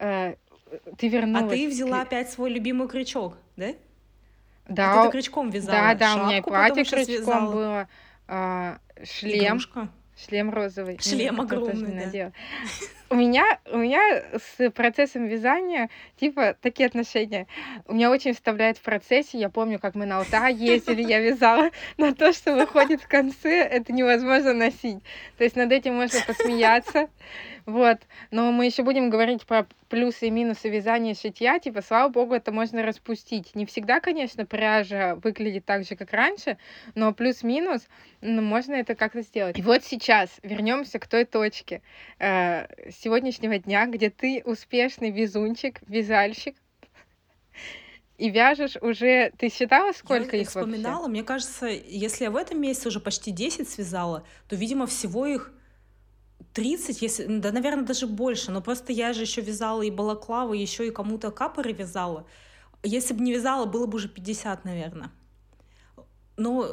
э, 0.00 0.34
ты 0.98 1.08
вернулась. 1.08 1.52
А 1.52 1.56
ты 1.56 1.68
взяла 1.68 2.02
опять 2.02 2.30
свой 2.30 2.50
любимый 2.50 2.88
крючок, 2.88 3.38
да? 3.56 3.72
Да. 4.68 5.02
А 5.02 5.06
ты 5.06 5.12
крючком 5.12 5.50
вязала. 5.50 5.72
Да, 5.72 5.94
да, 5.94 6.06
Шапку 6.06 6.24
у 6.24 6.26
меня 6.26 6.38
и 6.38 6.42
платье 6.42 6.84
крючком 6.84 7.46
было 7.52 7.88
а, 8.28 8.78
шлем. 9.04 9.56
Игрушка. 9.56 9.88
Шлем 10.16 10.50
розовый. 10.50 10.98
Шлем 10.98 11.42
огромный, 11.42 12.06
да. 12.10 12.32
у 13.10 13.14
меня, 13.16 13.58
у 13.70 13.76
меня 13.76 14.00
с 14.34 14.70
процессом 14.70 15.26
вязания, 15.26 15.90
типа, 16.18 16.56
такие 16.62 16.86
отношения. 16.86 17.46
У 17.86 17.92
меня 17.92 18.10
очень 18.10 18.32
вставляет 18.32 18.78
в 18.78 18.82
процессе. 18.82 19.38
Я 19.38 19.50
помню, 19.50 19.78
как 19.78 19.94
мы 19.94 20.06
на 20.06 20.18
Алтай 20.18 20.54
ездили, 20.54 21.02
я 21.02 21.20
вязала, 21.20 21.70
но 21.98 22.14
то, 22.14 22.32
что 22.32 22.54
выходит 22.54 23.02
в 23.02 23.08
конце, 23.08 23.58
это 23.58 23.92
невозможно 23.92 24.54
носить. 24.54 25.00
То 25.36 25.44
есть 25.44 25.54
над 25.54 25.70
этим 25.70 25.96
можно 25.96 26.20
посмеяться. 26.26 27.08
Вот. 27.66 27.98
Но 28.30 28.52
мы 28.52 28.66
еще 28.66 28.84
будем 28.84 29.10
говорить 29.10 29.44
про 29.44 29.66
плюсы 29.88 30.28
и 30.28 30.30
минусы 30.30 30.68
вязания 30.68 31.14
шитья. 31.14 31.58
Типа, 31.58 31.82
слава 31.82 32.08
богу, 32.08 32.34
это 32.34 32.52
можно 32.52 32.84
распустить. 32.84 33.56
Не 33.56 33.66
всегда, 33.66 33.98
конечно, 33.98 34.46
пряжа 34.46 35.16
выглядит 35.16 35.64
так 35.64 35.84
же, 35.84 35.96
как 35.96 36.12
раньше, 36.12 36.58
но 36.94 37.12
плюс-минус 37.12 37.82
ну, 38.20 38.40
можно 38.40 38.74
это 38.74 38.94
как-то 38.94 39.22
сделать. 39.22 39.58
И 39.58 39.62
вот 39.62 39.82
сейчас 39.84 40.30
вернемся 40.44 41.00
к 41.00 41.08
той 41.08 41.24
точке 41.24 41.82
э, 42.20 42.68
сегодняшнего 42.92 43.58
дня, 43.58 43.86
где 43.86 44.10
ты 44.10 44.42
успешный 44.44 45.10
везунчик, 45.10 45.80
вязальщик, 45.88 46.54
и 48.16 48.30
вяжешь 48.30 48.76
уже... 48.80 49.32
Ты 49.38 49.48
считала, 49.48 49.90
сколько 49.90 50.36
я 50.36 50.42
их 50.42 50.48
вспоминала, 50.48 50.98
вообще? 50.98 51.10
мне 51.10 51.24
кажется, 51.24 51.66
если 51.66 52.24
я 52.24 52.30
в 52.30 52.36
этом 52.36 52.60
месяце 52.60 52.86
уже 52.88 53.00
почти 53.00 53.32
10 53.32 53.68
связала, 53.68 54.24
то, 54.48 54.54
видимо, 54.54 54.86
всего 54.86 55.26
их 55.26 55.52
30, 56.52 57.02
если, 57.02 57.26
да, 57.26 57.52
наверное, 57.52 57.84
даже 57.84 58.06
больше, 58.06 58.50
но 58.50 58.62
просто 58.62 58.92
я 58.92 59.12
же 59.12 59.22
еще 59.22 59.40
вязала 59.40 59.82
и 59.82 59.90
балаклавы, 59.90 60.56
еще 60.56 60.86
и 60.86 60.90
кому-то 60.90 61.30
капоры 61.30 61.72
вязала. 61.72 62.26
Если 62.82 63.14
бы 63.14 63.22
не 63.22 63.32
вязала, 63.32 63.66
было 63.66 63.86
бы 63.86 63.96
уже 63.96 64.08
50, 64.08 64.64
наверное. 64.64 65.10
Ну, 66.36 66.66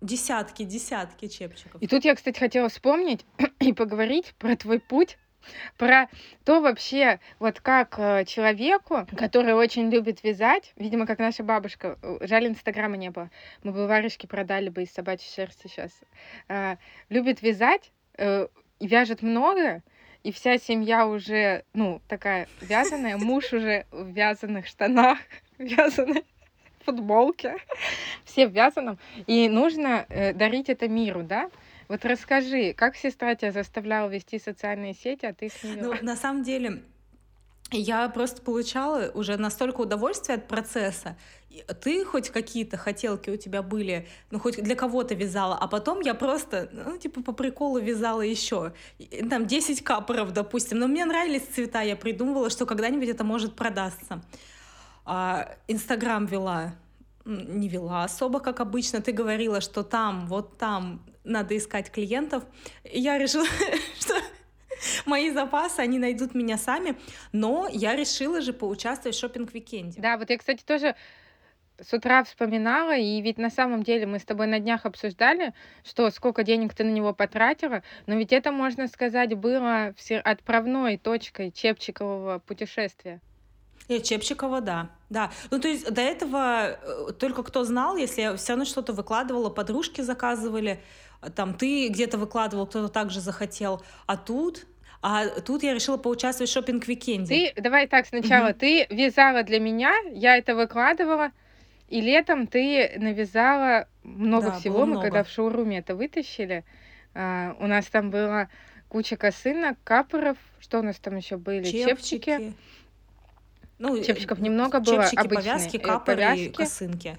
десятки, 0.00 0.64
десятки 0.64 1.28
чепчиков. 1.28 1.80
И 1.80 1.86
тут 1.86 2.04
я, 2.04 2.14
кстати, 2.14 2.38
хотела 2.38 2.68
вспомнить 2.68 3.24
и 3.60 3.72
поговорить 3.72 4.34
про 4.38 4.56
твой 4.56 4.80
путь 4.80 5.18
про 5.76 6.08
то 6.44 6.60
вообще, 6.60 7.18
вот 7.38 7.60
как 7.60 7.98
э, 7.98 8.24
человеку, 8.26 9.06
который 9.16 9.54
очень 9.54 9.90
любит 9.90 10.22
вязать, 10.22 10.72
видимо, 10.76 11.06
как 11.06 11.18
наша 11.18 11.42
бабушка, 11.42 11.98
жаль, 12.20 12.46
инстаграма 12.46 12.96
не 12.96 13.10
было, 13.10 13.30
мы 13.62 13.72
бы 13.72 13.86
варежки 13.86 14.26
продали 14.26 14.68
бы 14.68 14.84
из 14.84 14.92
собачьей 14.92 15.32
шерсти 15.34 15.66
сейчас, 15.66 15.90
э, 16.48 16.76
любит 17.08 17.42
вязать, 17.42 17.92
э, 18.18 18.46
вяжет 18.86 19.22
много, 19.22 19.82
и 20.22 20.32
вся 20.32 20.58
семья 20.58 21.06
уже, 21.06 21.64
ну, 21.74 22.00
такая 22.08 22.48
вязаная, 22.60 23.16
муж 23.16 23.52
уже 23.52 23.86
в 23.90 24.08
вязаных 24.08 24.66
штанах, 24.66 25.18
вязаной 25.58 26.24
футболке, 26.84 27.56
все 28.24 28.46
в 28.46 28.52
вязаном, 28.52 28.98
и 29.26 29.48
нужно 29.48 30.06
э, 30.08 30.32
дарить 30.32 30.68
это 30.68 30.88
миру, 30.88 31.22
да? 31.22 31.50
Вот 31.88 32.04
расскажи, 32.04 32.72
как 32.72 32.96
сестра 32.96 33.34
тебя 33.34 33.52
заставляла 33.52 34.08
вести 34.08 34.38
социальные 34.38 34.94
сети, 34.94 35.26
а 35.26 35.34
ты 35.34 35.46
их 35.46 35.64
не 35.64 35.74
вела? 35.74 35.96
Ну, 36.00 36.04
на 36.04 36.16
самом 36.16 36.42
деле, 36.42 36.82
я 37.72 38.08
просто 38.08 38.42
получала 38.42 39.10
уже 39.14 39.36
настолько 39.36 39.80
удовольствия 39.80 40.36
от 40.36 40.48
процесса. 40.48 41.16
Ты 41.82 42.04
хоть 42.04 42.30
какие-то 42.30 42.76
хотелки 42.76 43.28
у 43.28 43.36
тебя 43.36 43.62
были, 43.62 44.08
ну 44.30 44.38
хоть 44.38 44.62
для 44.62 44.74
кого-то 44.74 45.14
вязала, 45.14 45.56
а 45.56 45.68
потом 45.68 46.00
я 46.00 46.14
просто, 46.14 46.68
ну 46.72 46.96
типа 46.96 47.22
по 47.22 47.32
приколу 47.32 47.78
вязала 47.78 48.22
еще. 48.22 48.72
Там 49.28 49.46
10 49.46 49.82
капоров, 49.82 50.32
допустим. 50.32 50.78
Но 50.78 50.86
мне 50.86 51.04
нравились 51.04 51.42
цвета, 51.42 51.82
я 51.82 51.96
придумывала, 51.96 52.48
что 52.48 52.64
когда-нибудь 52.64 53.08
это 53.08 53.24
может 53.24 53.54
продаться. 53.54 54.22
А, 55.04 55.56
Инстаграм 55.68 56.26
вела, 56.26 56.74
не 57.24 57.68
вела 57.68 58.04
особо, 58.04 58.40
как 58.40 58.60
обычно. 58.60 59.00
Ты 59.00 59.12
говорила, 59.12 59.60
что 59.60 59.82
там, 59.82 60.26
вот 60.26 60.56
там 60.58 61.02
надо 61.24 61.56
искать 61.56 61.90
клиентов. 61.90 62.44
И 62.84 63.00
я 63.00 63.18
решила, 63.18 63.46
что 64.00 64.14
мои 65.06 65.30
запасы, 65.30 65.80
они 65.80 65.98
найдут 65.98 66.34
меня 66.34 66.58
сами, 66.58 66.96
но 67.32 67.68
я 67.70 67.96
решила 67.96 68.40
же 68.40 68.52
поучаствовать 68.52 69.16
в 69.16 69.20
шопинг-викенде. 69.20 70.00
Да, 70.00 70.16
вот 70.16 70.30
я, 70.30 70.38
кстати, 70.38 70.62
тоже 70.64 70.94
с 71.80 71.92
утра 71.92 72.22
вспоминала, 72.24 72.96
и 72.96 73.20
ведь 73.20 73.38
на 73.38 73.50
самом 73.50 73.82
деле 73.82 74.06
мы 74.06 74.18
с 74.18 74.24
тобой 74.24 74.46
на 74.46 74.60
днях 74.60 74.86
обсуждали, 74.86 75.52
что 75.84 76.10
сколько 76.10 76.44
денег 76.44 76.74
ты 76.74 76.84
на 76.84 76.90
него 76.90 77.12
потратила, 77.12 77.82
но 78.06 78.14
ведь 78.14 78.32
это, 78.32 78.52
можно 78.52 78.86
сказать, 78.88 79.34
было 79.34 79.94
отправной 80.24 80.98
точкой 80.98 81.50
Чепчикового 81.50 82.38
путешествия. 82.38 83.20
И 83.88 84.00
Чепчикова, 84.00 84.60
да. 84.60 84.90
Да. 85.10 85.30
Ну, 85.50 85.58
то 85.58 85.68
есть 85.68 85.92
до 85.92 86.00
этого 86.00 86.78
э, 86.80 87.12
только 87.18 87.42
кто 87.42 87.64
знал, 87.64 87.96
если 87.96 88.22
я 88.22 88.36
все 88.36 88.52
равно 88.52 88.64
что-то 88.64 88.92
выкладывала, 88.92 89.50
подружки 89.50 90.00
заказывали, 90.00 90.80
там 91.30 91.54
ты 91.54 91.88
где-то 91.88 92.18
выкладывал, 92.18 92.66
кто-то 92.66 92.88
также 92.88 93.20
захотел, 93.20 93.82
а 94.06 94.16
тут 94.16 94.66
а 95.02 95.26
тут 95.40 95.64
я 95.64 95.74
решила 95.74 95.96
поучаствовать 95.96 96.48
в 96.48 96.52
шопинг-викенде. 96.52 97.26
Ты, 97.26 97.60
давай 97.60 97.88
так, 97.88 98.06
сначала 98.06 98.50
угу. 98.50 98.58
ты 98.60 98.86
вязала 98.88 99.42
для 99.42 99.58
меня, 99.58 99.92
я 100.12 100.36
это 100.36 100.54
выкладывала, 100.54 101.32
и 101.88 102.00
летом 102.00 102.46
ты 102.46 102.92
навязала 102.98 103.88
много 104.04 104.50
да, 104.50 104.52
всего. 104.52 104.80
Мы 104.80 104.86
много. 104.86 105.02
когда 105.02 105.24
в 105.24 105.28
шоуруме 105.28 105.78
это 105.78 105.96
вытащили, 105.96 106.64
а, 107.14 107.56
у 107.58 107.66
нас 107.66 107.86
там 107.86 108.10
было 108.10 108.48
куча 108.88 109.16
косынок, 109.16 109.76
капоров, 109.82 110.36
что 110.60 110.78
у 110.78 110.82
нас 110.82 110.96
там 111.00 111.16
еще 111.16 111.36
были? 111.36 111.64
Чепчики. 111.64 112.30
Чепчики. 112.30 112.54
Ну, 113.78 114.00
Чепчиков 114.00 114.38
немного 114.38 114.78
было, 114.78 115.02
чепчики, 115.02 115.18
обычные. 115.18 115.36
повязки, 115.36 115.76
э, 115.76 115.80
капоры 115.80 116.16
повязки. 116.18 116.42
и 116.44 116.48
косынки. 116.50 117.18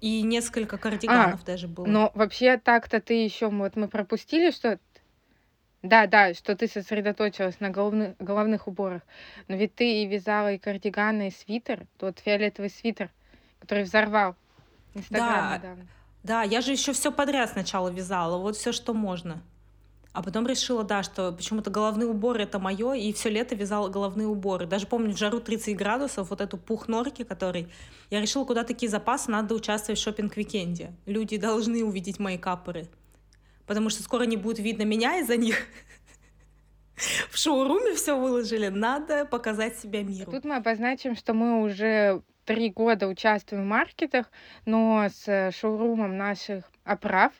И 0.00 0.22
несколько 0.22 0.76
кардиганов 0.76 1.42
а, 1.42 1.46
даже 1.46 1.66
было. 1.66 1.86
Но 1.86 2.12
вообще 2.14 2.58
так-то 2.58 3.00
ты 3.00 3.24
еще 3.24 3.48
вот 3.48 3.74
мы 3.76 3.88
пропустили, 3.88 4.50
что 4.50 4.78
да, 5.82 6.06
да, 6.06 6.32
что 6.34 6.54
ты 6.54 6.68
сосредоточилась 6.68 7.58
на 7.58 7.70
головных, 7.70 8.16
головных 8.18 8.68
уборах. 8.68 9.02
Но 9.48 9.56
ведь 9.56 9.74
ты 9.74 10.02
и 10.02 10.06
вязала 10.06 10.52
и 10.52 10.58
кардиганы, 10.58 11.28
и 11.28 11.30
свитер, 11.30 11.86
тот 11.98 12.20
фиолетовый 12.20 12.70
свитер, 12.70 13.10
который 13.60 13.84
взорвал 13.84 14.36
Инстаграм 14.94 15.60
да, 15.60 15.76
Да, 16.22 16.42
я 16.42 16.60
же 16.60 16.72
еще 16.72 16.92
все 16.92 17.10
подряд 17.10 17.50
сначала 17.50 17.88
вязала, 17.88 18.38
вот 18.38 18.56
все, 18.56 18.72
что 18.72 18.94
можно. 18.94 19.42
А 20.12 20.22
потом 20.22 20.46
решила, 20.46 20.84
да, 20.84 21.02
что 21.02 21.32
почему-то 21.32 21.70
головные 21.70 22.06
уборы 22.06 22.42
это 22.42 22.58
мое, 22.58 22.92
и 22.92 23.12
все 23.14 23.30
лето 23.30 23.54
вязала 23.54 23.88
головные 23.88 24.28
уборы. 24.28 24.66
Даже 24.66 24.86
помню, 24.86 25.14
в 25.14 25.18
жару 25.18 25.40
30 25.40 25.74
градусов, 25.74 26.28
вот 26.28 26.40
эту 26.40 26.58
пух 26.58 26.86
норки, 26.86 27.24
который... 27.24 27.68
Я 28.10 28.20
решила, 28.20 28.44
куда 28.44 28.62
такие 28.64 28.90
запасы, 28.90 29.30
надо 29.30 29.54
участвовать 29.54 29.98
в 29.98 30.02
шопинг-викенде. 30.02 30.92
Люди 31.06 31.38
должны 31.38 31.82
увидеть 31.82 32.18
мои 32.18 32.36
капоры. 32.36 32.88
Потому 33.66 33.88
что 33.88 34.02
скоро 34.02 34.24
не 34.24 34.36
будет 34.36 34.58
видно 34.58 34.82
меня 34.82 35.18
из-за 35.20 35.38
них. 35.38 35.56
В 37.30 37.38
шоуруме 37.38 37.94
все 37.94 38.18
выложили, 38.18 38.68
надо 38.68 39.24
показать 39.24 39.78
себя 39.78 40.02
миру. 40.02 40.30
Тут 40.30 40.44
мы 40.44 40.56
обозначим, 40.56 41.16
что 41.16 41.32
мы 41.32 41.62
уже 41.62 42.22
три 42.44 42.70
года 42.70 43.08
участвуем 43.08 43.64
в 43.64 43.66
маркетах, 43.66 44.30
но 44.66 45.08
с 45.08 45.52
шоурумом 45.52 46.18
наших 46.18 46.70
оправ 46.84 47.32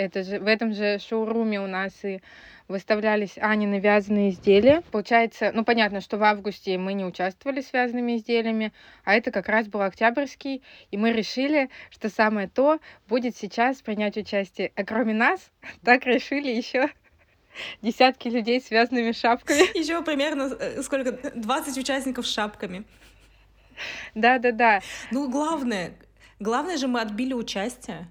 это 0.00 0.22
же, 0.22 0.38
в 0.38 0.46
этом 0.46 0.72
же 0.72 0.98
шоуруме 0.98 1.60
у 1.60 1.66
нас 1.66 1.92
и 2.04 2.20
выставлялись 2.68 3.36
Ани 3.36 3.66
навязанные 3.66 4.30
изделия. 4.30 4.82
Получается, 4.92 5.50
ну 5.52 5.64
понятно, 5.64 6.00
что 6.00 6.16
в 6.16 6.22
августе 6.22 6.78
мы 6.78 6.94
не 6.94 7.04
участвовали 7.04 7.60
связанными 7.60 8.16
изделиями, 8.16 8.72
а 9.04 9.14
это 9.14 9.30
как 9.30 9.48
раз 9.48 9.66
был 9.66 9.82
октябрьский, 9.82 10.62
и 10.90 10.96
мы 10.96 11.12
решили, 11.12 11.68
что 11.90 12.08
самое 12.08 12.48
то 12.48 12.78
будет 13.08 13.36
сейчас 13.36 13.82
принять 13.82 14.16
участие. 14.16 14.72
А 14.76 14.84
кроме 14.84 15.14
нас, 15.14 15.50
так 15.84 16.06
решили 16.06 16.50
еще 16.50 16.88
десятки 17.82 18.28
людей 18.28 18.60
с 18.60 18.68
связанными 18.68 19.12
шапками. 19.12 19.76
Еще 19.78 20.00
примерно 20.02 20.44
э, 20.58 20.82
сколько? 20.82 21.12
20 21.34 21.76
участников 21.76 22.26
с 22.26 22.32
шапками. 22.32 22.84
Да-да-да. 24.14 24.80
Ну, 25.10 25.28
главное, 25.28 25.94
главное 26.38 26.76
же 26.76 26.86
мы 26.86 27.00
отбили 27.00 27.32
участие. 27.32 28.06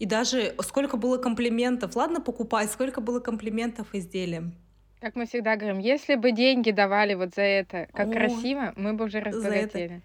И 0.00 0.06
даже 0.06 0.54
сколько 0.62 0.96
было 0.96 1.18
комплиментов. 1.18 1.94
Ладно 1.94 2.22
покупать, 2.22 2.72
сколько 2.72 3.02
было 3.02 3.20
комплиментов 3.20 3.94
изделиям. 3.94 4.54
Как 5.00 5.14
мы 5.14 5.26
всегда 5.26 5.56
говорим, 5.56 5.78
если 5.78 6.14
бы 6.14 6.32
деньги 6.32 6.70
давали 6.70 7.14
вот 7.14 7.34
за 7.34 7.42
это, 7.42 7.86
как 7.92 8.08
О, 8.08 8.10
красиво, 8.10 8.72
мы 8.76 8.94
бы 8.94 9.04
уже 9.04 9.20
разбогатели. 9.20 10.00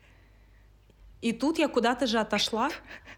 И 1.22 1.32
тут 1.32 1.58
я 1.58 1.70
куда-то 1.70 2.08
же 2.08 2.20
отошла, 2.20 2.70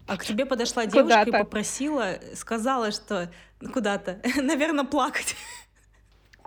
а 0.06 0.16
к 0.16 0.24
тебе 0.24 0.46
подошла 0.46 0.86
девушка 0.86 1.24
и 1.26 1.30
попросила, 1.32 2.20
сказала, 2.34 2.92
что 2.92 3.30
куда-то, 3.72 4.20
наверное, 4.40 4.84
плакать. 4.84 5.34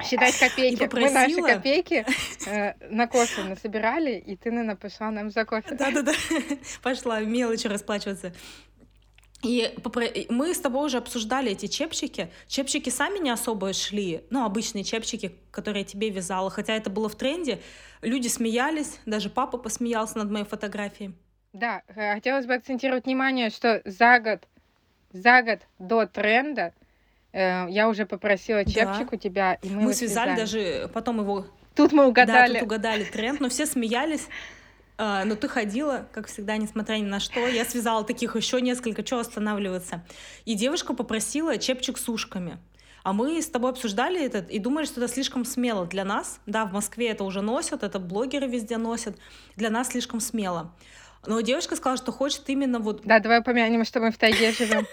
Считать 0.03 0.37
копейки. 0.39 0.89
Мы 0.91 1.11
наши 1.11 1.41
копейки 1.41 2.05
э, 2.47 2.73
на 2.89 3.07
кофе 3.07 3.43
насобирали, 3.43 4.17
и 4.17 4.35
ты, 4.35 4.49
наверное, 4.49 4.75
пошла 4.75 5.11
нам 5.11 5.29
за 5.29 5.45
кофе. 5.45 5.75
Да-да-да, 5.75 6.13
пошла 6.81 7.19
мелочи 7.19 7.67
расплачиваться. 7.67 8.33
И 9.43 9.73
мы 10.29 10.53
с 10.53 10.59
тобой 10.59 10.85
уже 10.85 10.97
обсуждали 10.97 11.51
эти 11.51 11.65
чепчики. 11.65 12.29
Чепчики 12.47 12.89
сами 12.89 13.17
не 13.19 13.31
особо 13.31 13.73
шли, 13.73 14.23
ну, 14.29 14.45
обычные 14.45 14.83
чепчики, 14.83 15.35
которые 15.49 15.81
я 15.81 15.87
тебе 15.87 16.09
вязала, 16.09 16.49
хотя 16.49 16.75
это 16.75 16.89
было 16.89 17.09
в 17.09 17.15
тренде. 17.15 17.59
Люди 18.01 18.27
смеялись, 18.27 18.99
даже 19.05 19.29
папа 19.29 19.57
посмеялся 19.57 20.17
над 20.17 20.29
моей 20.29 20.45
фотографией. 20.45 21.13
Да, 21.53 21.81
хотелось 21.93 22.45
бы 22.45 22.53
акцентировать 22.53 23.05
внимание, 23.05 23.49
что 23.49 23.81
за 23.83 24.19
год, 24.19 24.47
за 25.11 25.41
год 25.41 25.59
до 25.79 26.05
тренда 26.05 26.73
Э, 27.33 27.65
я 27.69 27.87
уже 27.87 28.05
попросила 28.05 28.65
чепчик 28.65 29.09
да. 29.09 29.15
у 29.15 29.15
тебя, 29.15 29.53
и 29.61 29.69
мы, 29.69 29.81
мы 29.83 29.93
связали, 29.93 30.35
связали 30.35 30.39
даже 30.39 30.89
потом 30.93 31.19
его. 31.19 31.45
Тут 31.75 31.93
мы 31.93 32.05
угадали. 32.05 32.53
Да, 32.53 32.59
тут 32.59 32.67
угадали 32.67 33.03
тренд, 33.05 33.39
но 33.39 33.49
все 33.49 33.65
смеялись. 33.65 34.27
Uh, 35.01 35.23
но 35.23 35.35
ты 35.35 35.47
ходила, 35.47 36.07
как 36.11 36.27
всегда, 36.27 36.57
несмотря 36.57 36.97
ни 36.97 37.05
на 37.05 37.19
что. 37.19 37.47
Я 37.47 37.65
связала 37.65 38.03
таких 38.03 38.35
еще 38.35 38.61
несколько, 38.61 39.03
что 39.03 39.17
останавливаться. 39.17 40.05
И 40.45 40.53
девушка 40.53 40.93
попросила 40.93 41.57
чепчик 41.57 41.97
с 41.97 42.07
ушками. 42.07 42.59
А 43.01 43.11
мы 43.11 43.41
с 43.41 43.47
тобой 43.47 43.71
обсуждали 43.71 44.23
это 44.23 44.45
и 44.47 44.59
думали, 44.59 44.85
что 44.85 45.01
это 45.01 45.11
слишком 45.11 45.43
смело 45.43 45.87
для 45.87 46.05
нас. 46.05 46.39
Да, 46.45 46.65
в 46.65 46.73
Москве 46.73 47.09
это 47.09 47.23
уже 47.23 47.41
носят, 47.41 47.81
это 47.81 47.97
блогеры 47.97 48.45
везде 48.45 48.77
носят. 48.77 49.17
Для 49.55 49.71
нас 49.71 49.87
слишком 49.87 50.19
смело. 50.19 50.71
Но 51.25 51.41
девушка 51.41 51.75
сказала, 51.75 51.97
что 51.97 52.11
хочет 52.11 52.47
именно 52.47 52.77
вот... 52.77 53.01
Да, 53.03 53.19
давай 53.19 53.39
упомянем, 53.39 53.85
что 53.85 54.01
мы 54.01 54.11
в 54.11 54.19
тайге 54.19 54.51
живем. 54.51 54.85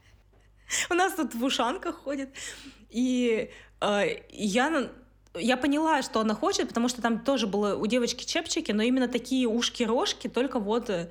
У 0.90 0.94
нас 0.94 1.14
тут 1.14 1.34
в 1.34 1.42
ушанках 1.42 2.02
ходит. 2.02 2.28
И 2.90 3.50
э, 3.80 4.06
я 4.28 4.90
я 5.34 5.56
поняла, 5.56 6.02
что 6.02 6.20
она 6.20 6.34
хочет, 6.34 6.68
потому 6.68 6.88
что 6.88 7.00
там 7.00 7.20
тоже 7.20 7.46
было 7.46 7.76
у 7.76 7.86
девочки 7.86 8.24
чепчики, 8.24 8.72
но 8.72 8.82
именно 8.82 9.08
такие 9.08 9.48
ушки-рожки 9.48 10.28
только 10.28 10.58
вот 10.58 10.90
э, 10.90 11.10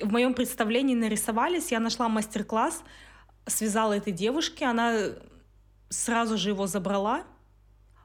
в 0.00 0.10
моем 0.12 0.34
представлении 0.34 0.94
нарисовались. 0.94 1.72
Я 1.72 1.80
нашла 1.80 2.08
мастер-класс, 2.08 2.82
связала 3.46 3.94
этой 3.94 4.12
девушке, 4.12 4.66
она 4.66 4.94
сразу 5.88 6.36
же 6.38 6.50
его 6.50 6.66
забрала. 6.66 7.24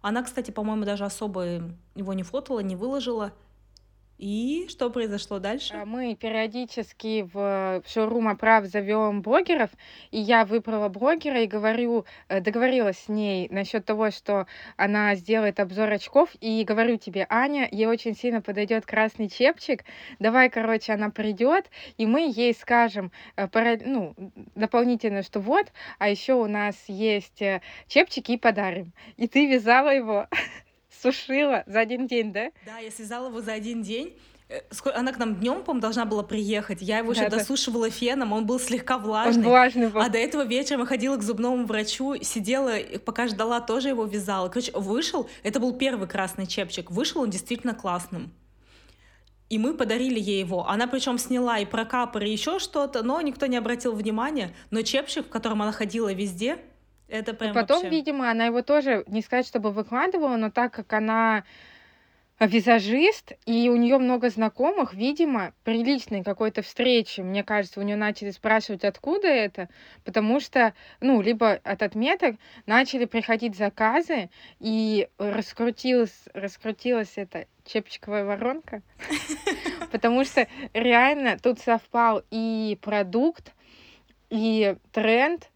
Она, 0.02 0.24
кстати, 0.24 0.52
по-моему, 0.52 0.86
даже 0.86 1.06
особо 1.06 1.62
его 1.96 2.14
не 2.14 2.24
фотала, 2.24 2.60
не 2.60 2.76
выложила. 2.76 3.34
И 4.22 4.68
что 4.70 4.92
произошло 4.92 5.40
дальше? 5.40 5.74
А 5.74 5.84
мы 5.84 6.14
периодически 6.14 7.28
в 7.34 7.82
шоурум 7.88 8.28
оправ 8.28 8.68
зовем 8.68 9.24
блогеров, 9.24 9.72
и 10.12 10.20
я 10.20 10.46
выбрала 10.46 10.90
блогера 10.90 11.42
и 11.42 11.48
говорю, 11.48 12.06
э, 12.30 12.40
договорилась 12.40 13.00
с 13.00 13.10
ней 13.10 13.50
насчет 13.50 13.84
того, 13.84 14.12
что 14.12 14.46
она 14.78 15.16
сделает 15.16 15.60
обзор 15.60 15.90
очков, 15.90 16.30
и 16.40 16.64
говорю 16.64 16.98
тебе, 16.98 17.26
Аня, 17.32 17.68
ей 17.72 17.88
очень 17.88 18.16
сильно 18.16 18.44
подойдет 18.44 18.86
красный 18.86 19.28
чепчик, 19.28 19.86
давай, 20.20 20.52
короче, 20.52 20.94
она 20.94 21.10
придет, 21.10 21.72
и 21.98 22.06
мы 22.06 22.32
ей 22.32 22.54
скажем, 22.54 23.12
э, 23.38 23.48
ну, 23.84 24.14
дополнительно, 24.54 25.24
что 25.24 25.40
вот, 25.40 25.74
а 25.98 26.10
еще 26.10 26.36
у 26.36 26.46
нас 26.46 26.76
есть 26.88 27.42
э, 27.42 27.62
чепчики 27.88 28.34
и 28.34 28.38
подарим. 28.38 28.94
И 29.18 29.28
ты 29.28 29.48
вязала 29.48 29.90
его 29.90 30.28
сушила 31.02 31.64
за 31.66 31.80
один 31.80 32.08
день, 32.08 32.32
да? 32.32 32.52
Да, 32.66 32.78
я 32.80 32.92
связала 32.92 33.28
его 33.28 33.42
за 33.42 33.54
один 33.54 33.82
день. 33.82 34.16
Э, 34.52 34.60
она 34.94 35.12
к 35.14 35.18
нам 35.18 35.36
днем, 35.36 35.64
по 35.64 35.74
должна 35.74 36.06
была 36.06 36.24
приехать. 36.24 36.82
Я 36.82 37.00
его 37.00 37.14
да, 37.14 37.22
еще 37.22 37.30
да. 37.30 37.38
досушивала 37.38 37.90
феном, 37.90 38.34
он 38.34 38.46
был 38.46 38.60
слегка 38.60 38.98
влажный. 38.98 39.44
Он 39.44 39.50
влажный 39.50 39.88
был. 39.88 40.02
А 40.02 40.10
до 40.10 40.18
этого 40.18 40.44
вечером 40.44 40.82
я 40.82 40.86
ходила 40.86 41.16
к 41.16 41.24
зубному 41.24 41.66
врачу, 41.66 42.16
сидела, 42.22 42.74
пока 43.06 43.28
ждала, 43.28 43.62
тоже 43.62 43.90
его 43.90 44.06
вязала. 44.06 44.50
Короче, 44.50 44.72
вышел, 44.74 45.30
это 45.44 45.60
был 45.60 45.74
первый 45.74 46.08
красный 46.08 46.48
чепчик, 46.48 46.92
вышел 46.92 47.22
он 47.22 47.30
действительно 47.30 47.74
классным. 47.74 48.34
И 49.50 49.58
мы 49.58 49.74
подарили 49.74 50.18
ей 50.18 50.40
его. 50.40 50.66
Она 50.70 50.88
причем 50.88 51.18
сняла 51.18 51.60
и 51.60 51.66
прокапор, 51.66 52.24
и 52.24 52.32
еще 52.32 52.58
что-то, 52.60 53.04
но 53.04 53.20
никто 53.20 53.48
не 53.48 53.58
обратил 53.58 53.94
внимания. 53.94 54.56
Но 54.70 54.82
чепчик, 54.82 55.26
в 55.26 55.30
котором 55.30 55.62
она 55.62 55.74
ходила 55.74 56.14
везде, 56.14 56.58
это 57.12 57.34
прям 57.34 57.54
Потом, 57.54 57.82
вообще... 57.82 57.90
видимо, 57.90 58.32
она 58.32 58.46
его 58.46 58.62
тоже, 58.62 59.04
не 59.08 59.22
сказать, 59.22 59.46
чтобы 59.46 59.72
выкладывала, 59.72 60.38
но 60.38 60.50
так 60.50 60.74
как 60.74 60.92
она 60.94 61.44
визажист, 62.40 63.34
и 63.46 63.70
у 63.70 63.76
нее 63.76 64.00
много 64.00 64.30
знакомых, 64.30 64.96
видимо, 64.96 65.54
при 65.64 65.84
личной 65.84 66.24
какой-то 66.24 66.64
встрече, 66.64 67.22
мне 67.22 67.44
кажется, 67.44 67.80
у 67.80 67.84
нее 67.84 67.98
начали 67.98 68.32
спрашивать, 68.32 68.84
откуда 68.84 69.28
это, 69.28 69.70
потому 70.06 70.40
что, 70.40 70.74
ну, 71.02 71.22
либо 71.22 71.52
от 71.52 71.84
отметок 71.84 72.38
начали 72.66 73.06
приходить 73.06 73.56
заказы, 73.56 74.30
и 74.60 75.08
раскрутилась, 75.20 76.24
раскрутилась 76.34 77.14
эта 77.16 77.46
чепчиковая 77.66 78.26
воронка, 78.26 78.82
потому 79.92 80.24
что 80.24 80.48
реально 80.74 81.38
тут 81.38 81.60
совпал 81.60 82.24
и 82.32 82.80
продукт, 82.82 83.54
и 84.32 84.78
тренд, 84.92 85.52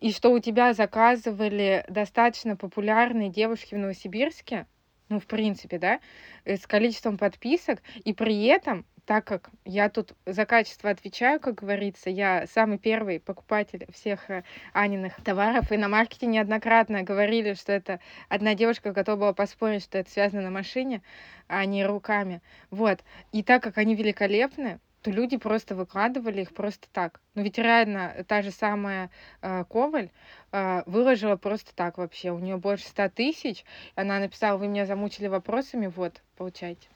и 0.00 0.12
что 0.12 0.30
у 0.30 0.38
тебя 0.38 0.72
заказывали 0.74 1.84
достаточно 1.88 2.56
популярные 2.56 3.30
девушки 3.30 3.74
в 3.74 3.78
Новосибирске, 3.78 4.66
ну, 5.08 5.18
в 5.20 5.26
принципе, 5.26 5.78
да, 5.78 6.00
э, 6.44 6.56
с 6.56 6.66
количеством 6.66 7.18
подписок, 7.18 7.80
и 8.04 8.12
при 8.12 8.44
этом, 8.44 8.84
так 9.06 9.24
как 9.24 9.50
я 9.64 9.88
тут 9.88 10.12
за 10.26 10.44
качество 10.44 10.90
отвечаю, 10.90 11.40
как 11.40 11.54
говорится, 11.54 12.10
я 12.10 12.46
самый 12.46 12.78
первый 12.78 13.18
покупатель 13.18 13.86
всех 13.90 14.30
э, 14.30 14.44
Аниных 14.72 15.20
товаров, 15.24 15.72
и 15.72 15.76
на 15.76 15.88
маркете 15.88 16.26
неоднократно 16.26 17.02
говорили, 17.02 17.54
что 17.54 17.72
это 17.72 18.00
одна 18.28 18.54
девушка 18.54 18.92
готова 18.92 19.16
была 19.16 19.32
поспорить, 19.32 19.82
что 19.82 19.98
это 19.98 20.10
связано 20.10 20.42
на 20.42 20.50
машине, 20.50 21.02
а 21.48 21.64
не 21.64 21.84
руками. 21.84 22.40
Вот. 22.70 23.00
И 23.32 23.42
так 23.42 23.62
как 23.62 23.78
они 23.78 23.94
великолепны, 23.94 24.78
то 25.08 25.14
люди 25.14 25.36
просто 25.36 25.74
выкладывали 25.74 26.42
их 26.42 26.52
просто 26.52 26.86
так. 26.92 27.20
Но 27.34 27.42
ведь 27.42 27.58
реально 27.58 28.24
та 28.26 28.42
же 28.42 28.50
самая 28.50 29.10
э, 29.40 29.64
Коваль 29.68 30.10
э, 30.52 30.82
выложила 30.86 31.36
просто 31.36 31.74
так 31.74 31.98
вообще. 31.98 32.30
У 32.30 32.38
нее 32.38 32.56
больше 32.56 32.86
ста 32.86 33.08
тысяч. 33.08 33.64
Она 33.94 34.18
написала, 34.18 34.58
вы 34.58 34.68
меня 34.68 34.86
замучили 34.86 35.26
вопросами, 35.28 35.86
вот, 35.86 36.20
получайте. 36.36 36.88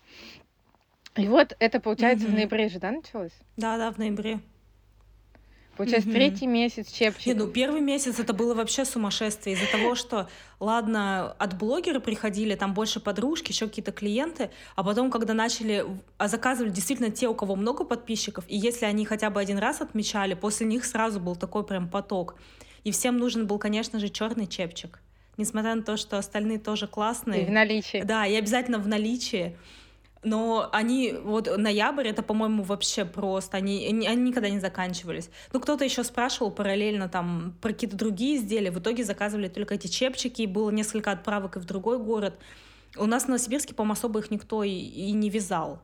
И 1.17 1.27
вот 1.27 1.57
это, 1.59 1.81
получается, 1.81 2.27
mm-hmm. 2.27 2.31
в 2.31 2.35
ноябре 2.35 2.69
же, 2.69 2.79
да, 2.81 2.91
началось? 2.91 3.33
Да, 3.57 3.77
да, 3.77 3.91
в 3.91 3.99
ноябре. 3.99 4.41
Получается, 5.83 6.09
угу. 6.11 6.17
третий 6.17 6.47
месяц 6.47 6.93
чепчик. 6.93 7.27
Не, 7.27 7.35
ну 7.35 7.49
первый 7.49 7.81
месяц 7.81 8.21
это 8.21 8.33
было 8.33 8.55
вообще 8.55 8.85
сумасшествие 8.85 9.57
из-за 9.57 9.71
того, 9.71 9.95
что, 9.95 10.29
ладно, 10.61 11.33
от 11.33 11.59
блогера 11.59 11.99
приходили, 11.99 12.55
там 12.55 12.73
больше 12.73 13.01
подружки, 13.01 13.51
еще 13.51 13.67
какие-то 13.67 13.91
клиенты, 13.91 14.51
а 14.77 14.85
потом, 14.85 15.11
когда 15.11 15.35
начали, 15.35 15.85
а 16.19 16.29
заказывали 16.29 16.71
действительно 16.71 17.11
те, 17.11 17.29
у 17.29 17.35
кого 17.35 17.57
много 17.57 17.85
подписчиков, 17.85 18.45
и 18.47 18.57
если 18.57 18.87
они 18.87 19.05
хотя 19.05 19.31
бы 19.31 19.41
один 19.41 19.59
раз 19.59 19.81
отмечали, 19.81 20.35
после 20.35 20.67
них 20.67 20.85
сразу 20.85 21.19
был 21.19 21.35
такой 21.35 21.65
прям 21.65 21.89
поток. 21.89 22.37
И 22.85 22.91
всем 22.91 23.19
нужен 23.19 23.47
был, 23.47 23.59
конечно 23.59 23.99
же, 23.99 24.09
черный 24.09 24.47
чепчик. 24.47 25.01
Несмотря 25.37 25.75
на 25.75 25.83
то, 25.83 25.97
что 25.97 26.19
остальные 26.19 26.59
тоже 26.59 26.87
классные. 26.87 27.43
И 27.43 27.47
в 27.47 27.51
наличии. 27.51 28.03
Да, 28.03 28.27
и 28.27 28.35
обязательно 28.35 28.79
в 28.79 28.87
наличии. 28.87 29.57
Но 30.25 30.69
они, 30.73 31.13
вот 31.13 31.49
ноябрь, 31.57 32.07
это, 32.07 32.23
по-моему, 32.23 32.63
вообще 32.63 33.05
просто, 33.05 33.57
они, 33.57 33.87
они, 33.87 34.23
никогда 34.23 34.49
не 34.49 34.61
заканчивались. 34.61 35.31
Ну, 35.53 35.59
кто-то 35.59 35.85
еще 35.85 36.05
спрашивал 36.05 36.53
параллельно 36.53 37.09
там 37.09 37.57
про 37.61 37.73
какие-то 37.73 37.97
другие 37.97 38.37
изделия, 38.37 38.71
в 38.71 38.79
итоге 38.79 39.03
заказывали 39.03 39.49
только 39.49 39.75
эти 39.75 39.89
чепчики, 39.89 40.47
было 40.47 40.71
несколько 40.71 41.11
отправок 41.11 41.57
и 41.57 41.61
в 41.61 41.65
другой 41.65 41.99
город. 41.99 42.39
У 42.97 43.07
нас 43.07 43.25
в 43.25 43.29
Новосибирске, 43.29 43.75
по-моему, 43.75 43.95
особо 43.95 44.21
их 44.21 44.31
никто 44.31 44.63
и, 44.63 44.71
и 44.71 45.13
не 45.13 45.29
вязал. 45.29 45.83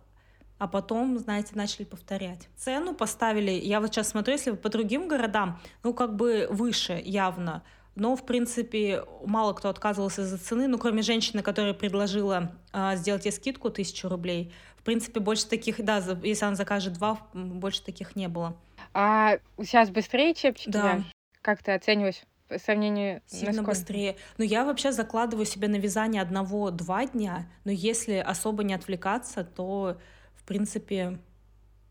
А 0.58 0.68
потом, 0.68 1.18
знаете, 1.18 1.50
начали 1.54 1.84
повторять. 1.84 2.48
Цену 2.56 2.94
поставили, 2.94 3.50
я 3.50 3.80
вот 3.80 3.94
сейчас 3.94 4.08
смотрю, 4.08 4.34
если 4.34 4.52
по 4.52 4.68
другим 4.68 5.08
городам, 5.08 5.60
ну, 5.82 5.94
как 5.94 6.16
бы 6.16 6.48
выше 6.50 7.00
явно, 7.04 7.62
но, 7.98 8.16
в 8.16 8.24
принципе, 8.24 9.02
мало 9.24 9.52
кто 9.52 9.68
отказывался 9.68 10.22
из-за 10.22 10.38
цены, 10.38 10.68
ну, 10.68 10.78
кроме 10.78 11.02
женщины, 11.02 11.42
которая 11.42 11.74
предложила 11.74 12.52
э, 12.72 12.96
сделать 12.96 13.24
ей 13.24 13.32
скидку 13.32 13.70
тысячу 13.70 14.08
рублей. 14.08 14.52
В 14.76 14.82
принципе, 14.84 15.20
больше 15.20 15.46
таких, 15.46 15.84
да, 15.84 16.02
если 16.22 16.44
она 16.44 16.54
закажет 16.54 16.94
два, 16.94 17.18
больше 17.34 17.82
таких 17.82 18.16
не 18.16 18.28
было. 18.28 18.56
А 18.94 19.38
сейчас 19.58 19.90
быстрее 19.90 20.34
чепчики? 20.34 20.70
Да. 20.70 21.02
Как 21.42 21.62
ты 21.62 21.72
оцениваешь? 21.72 22.22
по 22.48 22.58
сравнению 22.58 23.20
Сильно 23.26 23.48
насколько? 23.48 23.70
быстрее. 23.72 24.16
Но 24.38 24.44
я 24.44 24.64
вообще 24.64 24.90
закладываю 24.90 25.44
себе 25.44 25.68
на 25.68 25.76
вязание 25.76 26.22
одного-два 26.22 27.04
дня, 27.06 27.46
но 27.64 27.72
если 27.72 28.14
особо 28.14 28.64
не 28.64 28.72
отвлекаться, 28.72 29.44
то, 29.44 29.98
в 30.34 30.44
принципе, 30.44 31.18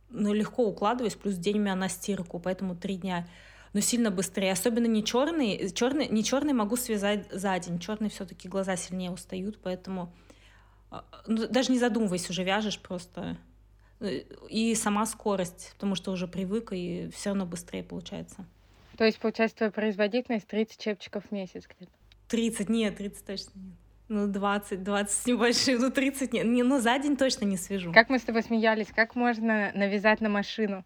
ну, 0.09 0.33
легко 0.33 0.65
укладываюсь, 0.65 1.13
плюс 1.13 1.35
день 1.35 1.57
у 1.57 1.61
меня 1.61 1.75
на 1.75 1.89
стирку, 1.89 2.39
поэтому 2.39 2.75
три 2.75 2.95
дня 2.95 3.27
но 3.77 3.81
сильно 3.81 4.09
быстрее. 4.09 4.53
Особенно 4.53 4.87
не 4.87 5.03
черный. 5.03 5.69
черный 5.69 6.07
не 6.07 6.23
черный 6.23 6.53
могу 6.53 6.77
связать 6.77 7.31
за 7.31 7.59
день. 7.59 7.77
Черный 7.77 8.09
все-таки 8.09 8.49
глаза 8.49 8.75
сильнее 8.75 9.11
устают, 9.11 9.59
поэтому 9.61 10.11
а, 10.89 11.05
ну, 11.27 11.47
даже 11.47 11.71
не 11.71 11.77
задумываясь, 11.77 12.27
уже 12.27 12.43
вяжешь 12.43 12.79
просто. 12.79 13.37
И 14.49 14.73
сама 14.73 15.05
скорость, 15.05 15.73
потому 15.75 15.93
что 15.93 16.11
уже 16.11 16.27
привык, 16.27 16.73
и 16.73 17.11
все 17.13 17.29
равно 17.29 17.45
быстрее 17.45 17.83
получается. 17.83 18.47
То 18.97 19.05
есть, 19.05 19.19
получается, 19.19 19.57
твоя 19.57 19.71
производительность 19.71 20.47
30 20.47 20.79
чепчиков 20.79 21.25
в 21.25 21.31
месяц 21.31 21.67
где-то? 21.67 21.91
30, 22.29 22.69
нет, 22.69 22.97
30 22.97 23.25
точно 23.27 23.59
нет. 23.59 23.75
Ну, 24.07 24.25
20, 24.25 24.81
20 24.83 25.15
с 25.15 25.25
небольшим, 25.27 25.81
ну, 25.81 25.91
30 25.91 26.33
нет. 26.33 26.47
Не, 26.47 26.63
ну, 26.63 26.79
за 26.79 26.97
день 26.97 27.15
точно 27.15 27.45
не 27.45 27.57
свяжу. 27.57 27.93
Как 27.93 28.09
мы 28.09 28.17
с 28.17 28.23
тобой 28.23 28.41
смеялись, 28.41 28.87
как 28.87 29.13
можно 29.13 29.71
навязать 29.75 30.19
на 30.19 30.29
машину? 30.29 30.83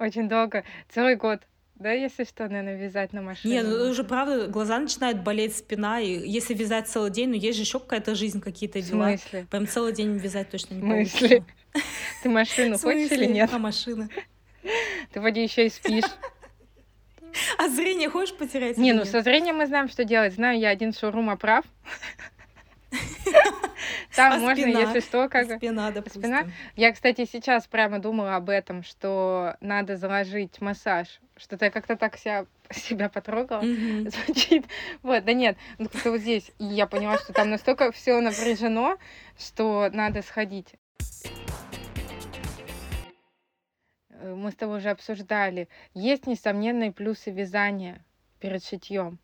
Очень 0.00 0.28
долго, 0.28 0.64
целый 0.88 1.16
год. 1.16 1.40
Да, 1.76 1.92
если 1.92 2.24
что, 2.24 2.46
наверное, 2.46 2.76
вязать 2.76 3.14
на 3.14 3.22
машине. 3.22 3.54
Нет, 3.54 3.66
ну 3.66 3.90
уже 3.90 4.04
правда, 4.04 4.48
глаза 4.48 4.78
начинают 4.78 5.20
болеть, 5.20 5.56
спина, 5.56 5.98
и 5.98 6.28
если 6.28 6.52
вязать 6.52 6.88
целый 6.88 7.10
день, 7.10 7.30
ну 7.30 7.36
есть 7.36 7.56
же 7.56 7.62
еще 7.62 7.80
какая-то 7.80 8.14
жизнь, 8.14 8.40
какие-то 8.40 8.82
дела. 8.82 9.16
В 9.16 9.20
смысле? 9.20 9.46
Прям 9.50 9.66
целый 9.66 9.94
день 9.94 10.18
вязать 10.18 10.50
точно 10.50 10.74
не 10.74 10.82
получится. 10.82 11.44
Ты 12.22 12.28
машину 12.28 12.76
хочешь 12.76 13.10
или 13.12 13.24
нет? 13.24 13.48
А 13.52 13.58
машина? 13.58 14.10
Ты 15.12 15.20
вроде 15.20 15.42
еще 15.42 15.66
и 15.66 15.70
спишь. 15.70 16.04
А 17.58 17.68
зрение 17.68 18.08
хочешь 18.08 18.34
потерять? 18.36 18.76
Не, 18.76 18.92
ну 18.92 19.04
со 19.04 19.22
зрением 19.22 19.58
мы 19.58 19.66
знаем, 19.66 19.88
что 19.88 20.04
делать. 20.04 20.34
Знаю 20.34 20.58
я 20.58 20.70
один 20.70 20.92
шоурум 20.92 21.30
оправ. 21.30 21.64
Там 24.20 24.32
а 24.34 24.38
можно, 24.38 24.62
спина? 24.62 24.80
если 24.80 25.00
что, 25.00 25.28
как... 25.28 25.50
Спина, 25.50 25.90
допустим. 25.90 26.20
Спина. 26.20 26.46
Я, 26.76 26.92
кстати, 26.92 27.24
сейчас 27.24 27.66
прямо 27.66 27.98
думала 27.98 28.36
об 28.36 28.50
этом, 28.50 28.82
что 28.82 29.56
надо 29.60 29.96
заложить 29.96 30.60
массаж. 30.60 31.20
Что-то 31.36 31.64
я 31.64 31.70
как-то 31.70 31.96
так 31.96 32.18
себя, 32.18 32.44
себя 32.70 33.08
потрогала. 33.08 33.62
Mm-hmm. 33.62 34.10
Звучит. 34.26 34.66
Вот, 35.02 35.24
да 35.24 35.32
нет, 35.32 35.56
ну 35.78 35.88
как-то 35.88 36.10
вот 36.10 36.20
здесь. 36.20 36.50
И 36.58 36.64
я 36.64 36.86
поняла, 36.86 37.16
что 37.16 37.32
там 37.32 37.48
настолько 37.48 37.92
все 37.92 38.20
напряжено, 38.20 38.98
что 39.38 39.88
надо 39.90 40.20
сходить. 40.20 40.74
Э, 44.10 44.34
мы 44.34 44.50
с 44.50 44.54
тобой 44.54 44.78
уже 44.78 44.90
обсуждали. 44.90 45.68
Есть 45.94 46.26
несомненные 46.26 46.92
плюсы 46.92 47.30
вязания 47.30 48.04
перед 48.38 48.62
шитьем. 48.62 49.18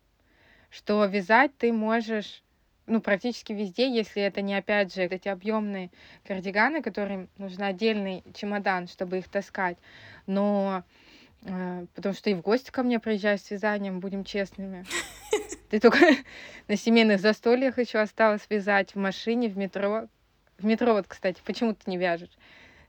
Что 0.69 1.05
вязать 1.05 1.55
ты 1.57 1.71
можешь 1.71 2.43
ну, 2.87 3.01
практически 3.01 3.51
везде, 3.51 3.93
если 3.93 4.23
это 4.23 4.41
не, 4.41 4.55
опять 4.55 4.93
же, 4.93 5.03
эти 5.03 5.27
объемные 5.27 5.91
кардиганы, 6.25 6.81
которым 6.81 7.29
нужен 7.37 7.63
отдельный 7.63 8.23
чемодан, 8.33 8.87
чтобы 8.87 9.19
их 9.19 9.27
таскать. 9.27 9.77
Но 10.25 10.83
э, 11.43 11.85
потому 11.93 12.15
что 12.15 12.29
и 12.29 12.33
в 12.33 12.41
гости 12.41 12.71
ко 12.71 12.83
мне 12.83 12.99
приезжаешь 12.99 13.41
с 13.41 13.51
вязанием, 13.51 13.99
будем 13.99 14.23
честными. 14.23 14.85
Ты 15.69 15.81
только 15.81 15.99
на 16.69 16.77
семейных 16.77 17.19
застольях 17.19 17.77
еще 17.77 17.99
осталось 17.99 18.45
вязать 18.49 18.95
в 18.95 18.97
машине, 18.97 19.49
в 19.49 19.57
метро. 19.57 20.07
В 20.57 20.65
метро 20.65 20.93
вот, 20.93 21.07
кстати, 21.07 21.39
почему 21.45 21.75
ты 21.75 21.91
не 21.91 21.97
вяжешь? 21.97 22.35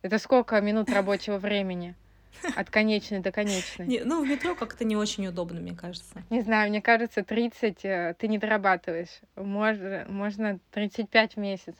Это 0.00 0.18
сколько 0.18 0.58
минут 0.60 0.88
рабочего 0.88 1.38
времени? 1.38 1.94
От 2.56 2.70
конечной 2.70 3.20
до 3.20 3.32
конечной. 3.32 3.86
Не, 3.86 4.00
ну, 4.00 4.24
в 4.24 4.28
метро 4.28 4.54
как-то 4.54 4.84
не 4.84 4.96
очень 4.96 5.26
удобно, 5.26 5.60
мне 5.60 5.74
кажется. 5.74 6.22
Не 6.30 6.42
знаю, 6.42 6.70
мне 6.70 6.82
кажется, 6.82 7.22
30 7.22 7.84
э, 7.84 8.14
ты 8.18 8.28
не 8.28 8.38
дорабатываешь. 8.38 9.20
Можно, 9.36 10.06
можно 10.08 10.58
35 10.72 11.34
в 11.34 11.36
месяц. 11.38 11.74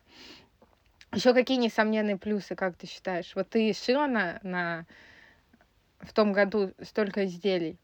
Еще 1.14 1.32
какие 1.32 1.56
несомненные 1.56 2.16
плюсы, 2.16 2.54
как 2.54 2.76
ты 2.76 2.86
считаешь? 2.86 3.32
Вот 3.34 3.48
ты 3.48 3.72
шила 3.72 4.06
на, 4.06 4.38
на 4.42 4.86
в 6.00 6.12
том 6.12 6.32
году 6.32 6.72
столько 6.82 7.24
изделий. 7.24 7.78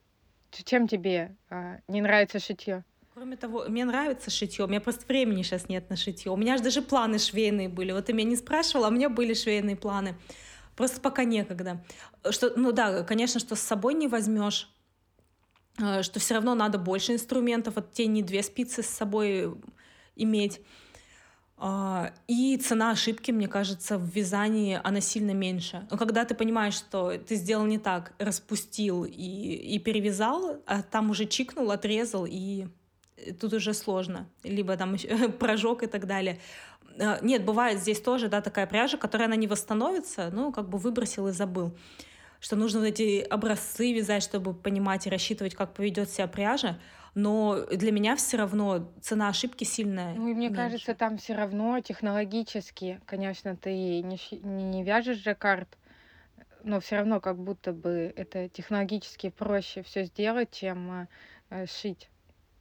Чем 0.51 0.87
тебе 0.87 1.35
а, 1.51 1.79
не 1.89 2.01
нравится 2.01 2.39
шитье? 2.39 2.85
Кроме 3.15 3.37
того, 3.37 3.65
мне 3.69 3.85
нравится 3.85 4.31
шитье, 4.31 4.65
у 4.65 4.69
меня 4.69 4.81
просто 4.81 5.07
времени 5.07 5.43
сейчас 5.43 5.69
нет 5.69 5.89
на 5.89 5.97
шитье. 5.97 6.33
У 6.33 6.37
меня 6.37 6.57
же 6.57 6.65
даже 6.65 6.83
планы 6.83 7.19
швейные 7.19 7.69
были. 7.69 7.93
Вот 7.93 8.07
ты 8.07 8.13
меня 8.13 8.31
не 8.31 8.37
спрашивала, 8.37 8.89
а 8.89 8.91
у 8.91 8.93
меня 8.93 9.09
были 9.09 9.35
швейные 9.35 9.77
планы. 9.77 10.17
Просто 10.77 11.01
пока 11.01 11.25
некогда. 11.25 11.85
Что, 12.31 12.53
ну 12.57 12.73
да, 12.73 13.03
конечно, 13.03 13.41
что 13.41 13.55
с 13.55 13.61
собой 13.61 13.95
не 13.95 14.09
возьмешь, 14.09 14.71
э, 15.79 16.03
что 16.03 16.21
все 16.21 16.35
равно 16.35 16.55
надо 16.55 16.79
больше 16.79 17.13
инструментов, 17.13 17.77
вот 17.77 17.93
те 17.93 18.07
не 18.07 18.23
две 18.23 18.43
спицы 18.43 18.83
с 18.83 18.89
собой 18.89 19.55
иметь. 20.17 20.61
А, 21.57 22.13
и 22.27 22.57
цена 22.57 22.91
ошибки, 22.91 23.31
мне 23.31 23.47
кажется, 23.47 23.97
в 23.97 24.09
вязании, 24.09 24.81
она 24.83 25.01
сильно 25.01 25.31
меньше. 25.31 25.87
Но 25.91 25.97
когда 25.97 26.25
ты 26.25 26.35
понимаешь, 26.35 26.75
что 26.75 27.17
ты 27.17 27.37
сделал 27.37 27.65
не 27.65 27.79
так, 27.79 28.13
распустил 28.19 29.05
и, 29.05 29.13
и 29.13 29.79
перевязал, 29.79 30.59
а 30.67 30.83
там 30.83 31.11
уже 31.11 31.27
чикнул, 31.27 31.71
отрезал, 31.71 32.27
и 32.29 32.67
тут 33.41 33.53
уже 33.53 33.73
сложно. 33.73 34.29
Либо 34.43 34.77
там 34.77 34.97
прожег 35.39 35.85
и 35.85 35.87
так 35.87 36.07
далее. 36.07 36.41
Э, 36.99 37.19
нет, 37.23 37.45
бывает 37.45 37.81
здесь 37.81 38.01
тоже, 38.01 38.29
да, 38.29 38.41
такая 38.41 38.67
пряжа, 38.67 38.97
которая 38.97 39.29
она 39.29 39.37
не 39.37 39.47
восстановится, 39.47 40.31
ну, 40.33 40.53
как 40.53 40.69
бы 40.69 40.79
выбросил 40.79 41.29
и 41.29 41.33
забыл. 41.33 41.77
Что 42.41 42.57
нужно 42.57 42.81
вот 42.81 42.87
эти 42.87 43.21
образцы 43.21 43.93
вязать, 43.93 44.23
чтобы 44.23 44.55
понимать 44.55 45.07
и 45.07 45.11
рассчитывать, 45.11 45.55
как 45.55 45.73
поведет 45.73 46.11
себя 46.11 46.27
пряжа. 46.27 46.79
Но 47.15 47.65
для 47.67 47.93
меня 47.93 48.17
все 48.17 48.37
равно 48.37 48.93
цена 49.01 49.29
ошибки 49.29 49.65
сильная. 49.65 50.15
Ну, 50.15 50.29
и 50.29 50.35
мне 50.35 50.49
меньше. 50.49 50.57
кажется, 50.57 50.95
там 50.95 51.17
все 51.17 51.35
равно 51.35 51.81
технологически, 51.81 53.01
конечно, 53.07 53.57
ты 53.57 53.71
не, 54.03 54.19
не, 54.43 54.65
не 54.65 54.83
вяжешь 54.83 55.23
жаккард, 55.23 55.79
но 56.65 56.81
все 56.81 56.97
равно 56.97 57.21
как 57.21 57.39
будто 57.39 57.73
бы 57.73 58.13
это 58.17 58.49
технологически 58.49 59.31
проще 59.31 59.83
все 59.83 60.05
сделать, 60.05 60.51
чем 60.51 61.09
э, 61.51 61.67
шить. 61.67 62.11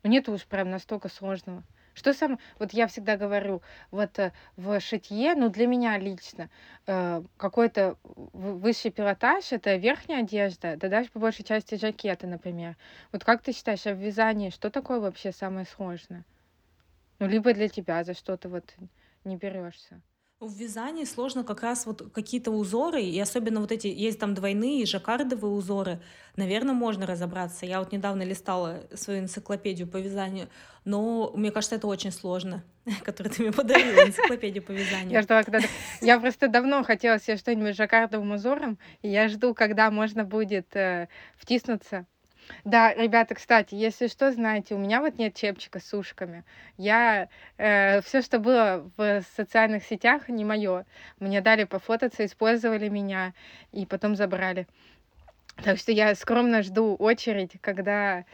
Нет 0.04 0.30
уж 0.30 0.46
прям 0.46 0.70
настолько 0.70 1.10
сложного. 1.10 1.64
Что 1.94 2.14
сам, 2.14 2.40
вот 2.60 2.74
я 2.74 2.88
всегда 2.88 3.18
говорю, 3.18 3.62
вот 3.92 4.18
э, 4.18 4.32
в 4.56 4.80
шитье, 4.80 5.36
ну 5.36 5.50
для 5.50 5.68
меня 5.68 5.98
лично, 5.98 6.50
э, 6.88 7.22
какой-то 7.38 7.98
высший 8.34 8.92
пилотаж 8.92 9.52
это 9.52 9.76
верхняя 9.76 10.22
одежда, 10.22 10.76
да 10.76 10.90
даже 10.90 11.10
по 11.10 11.20
большей 11.20 11.46
части 11.46 11.76
жакеты, 11.76 12.26
например. 12.28 12.76
Вот 13.12 13.24
как 13.24 13.42
ты 13.44 13.54
считаешь, 13.54 13.86
а 13.86 13.94
в 13.94 14.00
вязании 14.00 14.50
что 14.50 14.72
такое 14.72 15.00
вообще 15.00 15.32
самое 15.32 15.66
сложное? 15.66 16.26
Ну, 17.20 17.28
либо 17.28 17.54
для 17.54 17.70
тебя 17.70 18.04
за 18.04 18.14
что-то 18.14 18.50
вот 18.50 18.74
не 19.24 19.38
берешься. 19.38 20.02
В 20.44 20.58
вязании 20.58 21.06
сложно 21.06 21.46
как 21.46 21.64
раз 21.64 21.86
вот 21.86 22.12
какие-то 22.14 22.52
узоры, 22.52 23.02
и 23.02 23.18
особенно 23.18 23.62
вот 23.62 23.72
эти, 23.72 23.88
есть 23.88 24.20
там 24.20 24.34
двойные 24.34 24.86
жаккардовые 24.86 25.54
узоры, 25.54 26.02
наверное, 26.36 26.74
можно 26.74 27.06
разобраться. 27.06 27.66
Я 27.66 27.80
вот 27.80 27.94
недавно 27.94 28.24
листала 28.24 28.84
свою 28.94 29.22
энциклопедию 29.22 29.88
по 29.88 29.96
вязанию, 29.98 30.50
но 30.84 31.32
мне 31.34 31.50
кажется, 31.50 31.78
это 31.78 31.88
очень 31.88 32.12
сложно, 32.12 32.62
которую 33.04 33.34
ты 33.34 33.42
мне 33.42 33.52
подарила, 33.54 34.06
энциклопедию 34.06 34.64
по 34.64 34.72
вязанию. 34.72 35.12
Я 35.12 35.22
ждала, 35.22 35.44
когда... 35.44 35.60
Я 36.02 36.20
просто 36.20 36.50
давно 36.50 36.84
хотела 36.84 37.20
себе 37.20 37.38
что-нибудь 37.38 37.76
с 37.76 37.78
жаккардовым 37.78 38.34
узором, 38.34 38.78
и 39.02 39.08
я 39.08 39.30
жду, 39.30 39.54
когда 39.54 39.90
можно 39.92 40.26
будет 40.26 40.76
э, 40.76 41.08
втиснуться 41.38 42.06
да, 42.64 42.94
ребята, 42.94 43.36
кстати, 43.36 43.76
если 43.76 44.08
что, 44.08 44.32
знаете, 44.32 44.76
у 44.76 44.78
меня 44.78 45.02
вот 45.02 45.18
нет 45.18 45.36
чепчика 45.36 45.80
с 45.80 45.94
ушками. 45.94 46.44
Я 46.78 47.30
э, 47.58 48.02
все, 48.02 48.22
что 48.22 48.40
было 48.40 48.90
в 48.98 49.24
социальных 49.36 49.84
сетях, 49.84 50.30
не 50.30 50.46
мое. 50.46 50.86
Мне 51.20 51.42
дали 51.42 51.64
пофототься, 51.66 52.26
использовали 52.26 52.90
меня 52.90 53.34
и 53.72 53.86
потом 53.86 54.16
забрали. 54.16 54.68
Так 55.64 55.78
что 55.78 55.92
я 55.92 56.16
скромно 56.16 56.64
жду 56.64 56.96
очередь, 56.96 57.54
когда 57.62 58.26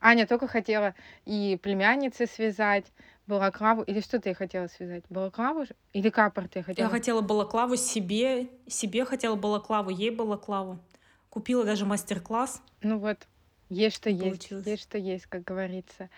Аня 0.00 0.26
только 0.26 0.46
хотела 0.46 0.94
и 1.24 1.58
племянницы 1.60 2.26
связать, 2.26 2.86
балаклаву, 3.26 3.82
или 3.82 4.00
что 4.00 4.20
ты 4.20 4.34
хотела 4.34 4.68
связать? 4.68 5.04
Балаклаву 5.10 5.64
или 5.92 6.08
капор 6.08 6.48
ты 6.48 6.62
хотела? 6.62 6.86
Я 6.86 6.90
хотела 6.90 7.20
балаклаву 7.20 7.76
себе, 7.76 8.48
себе 8.66 9.04
хотела 9.04 9.36
балаклаву, 9.36 9.90
ей 9.90 10.10
балаклаву. 10.10 10.78
Купила 11.30 11.64
даже 11.64 11.84
мастер-класс. 11.84 12.62
Ну 12.80 12.98
вот, 12.98 13.26
есть 13.68 13.96
что 13.96 14.10
есть, 14.10 14.50
есть 14.50 14.82
что 14.82 14.98
есть, 14.98 15.26
как 15.26 15.44
говорится. 15.44 16.08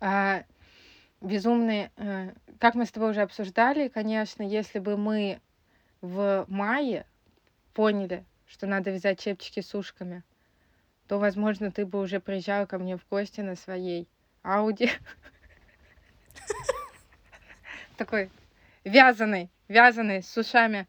А, 0.00 0.44
безумные, 1.20 1.90
э, 1.96 2.32
как 2.58 2.74
мы 2.74 2.86
с 2.86 2.90
тобой 2.90 3.10
уже 3.10 3.22
обсуждали, 3.22 3.88
конечно, 3.88 4.42
если 4.42 4.78
бы 4.78 4.96
мы 4.96 5.40
в 6.00 6.44
мае 6.48 7.06
поняли, 7.74 8.24
что 8.46 8.66
надо 8.66 8.90
вязать 8.90 9.20
чепчики 9.20 9.60
с 9.60 9.74
ушками, 9.74 10.22
то, 11.08 11.18
возможно, 11.18 11.70
ты 11.70 11.86
бы 11.86 12.00
уже 12.00 12.20
приезжал 12.20 12.66
ко 12.66 12.78
мне 12.78 12.96
в 12.96 13.06
гости 13.08 13.40
на 13.40 13.56
своей 13.56 14.08
Ауди. 14.42 14.90
Такой 17.96 18.30
вязаный, 18.84 19.50
вязаный, 19.68 20.22
с 20.22 20.36
ушами. 20.36 20.86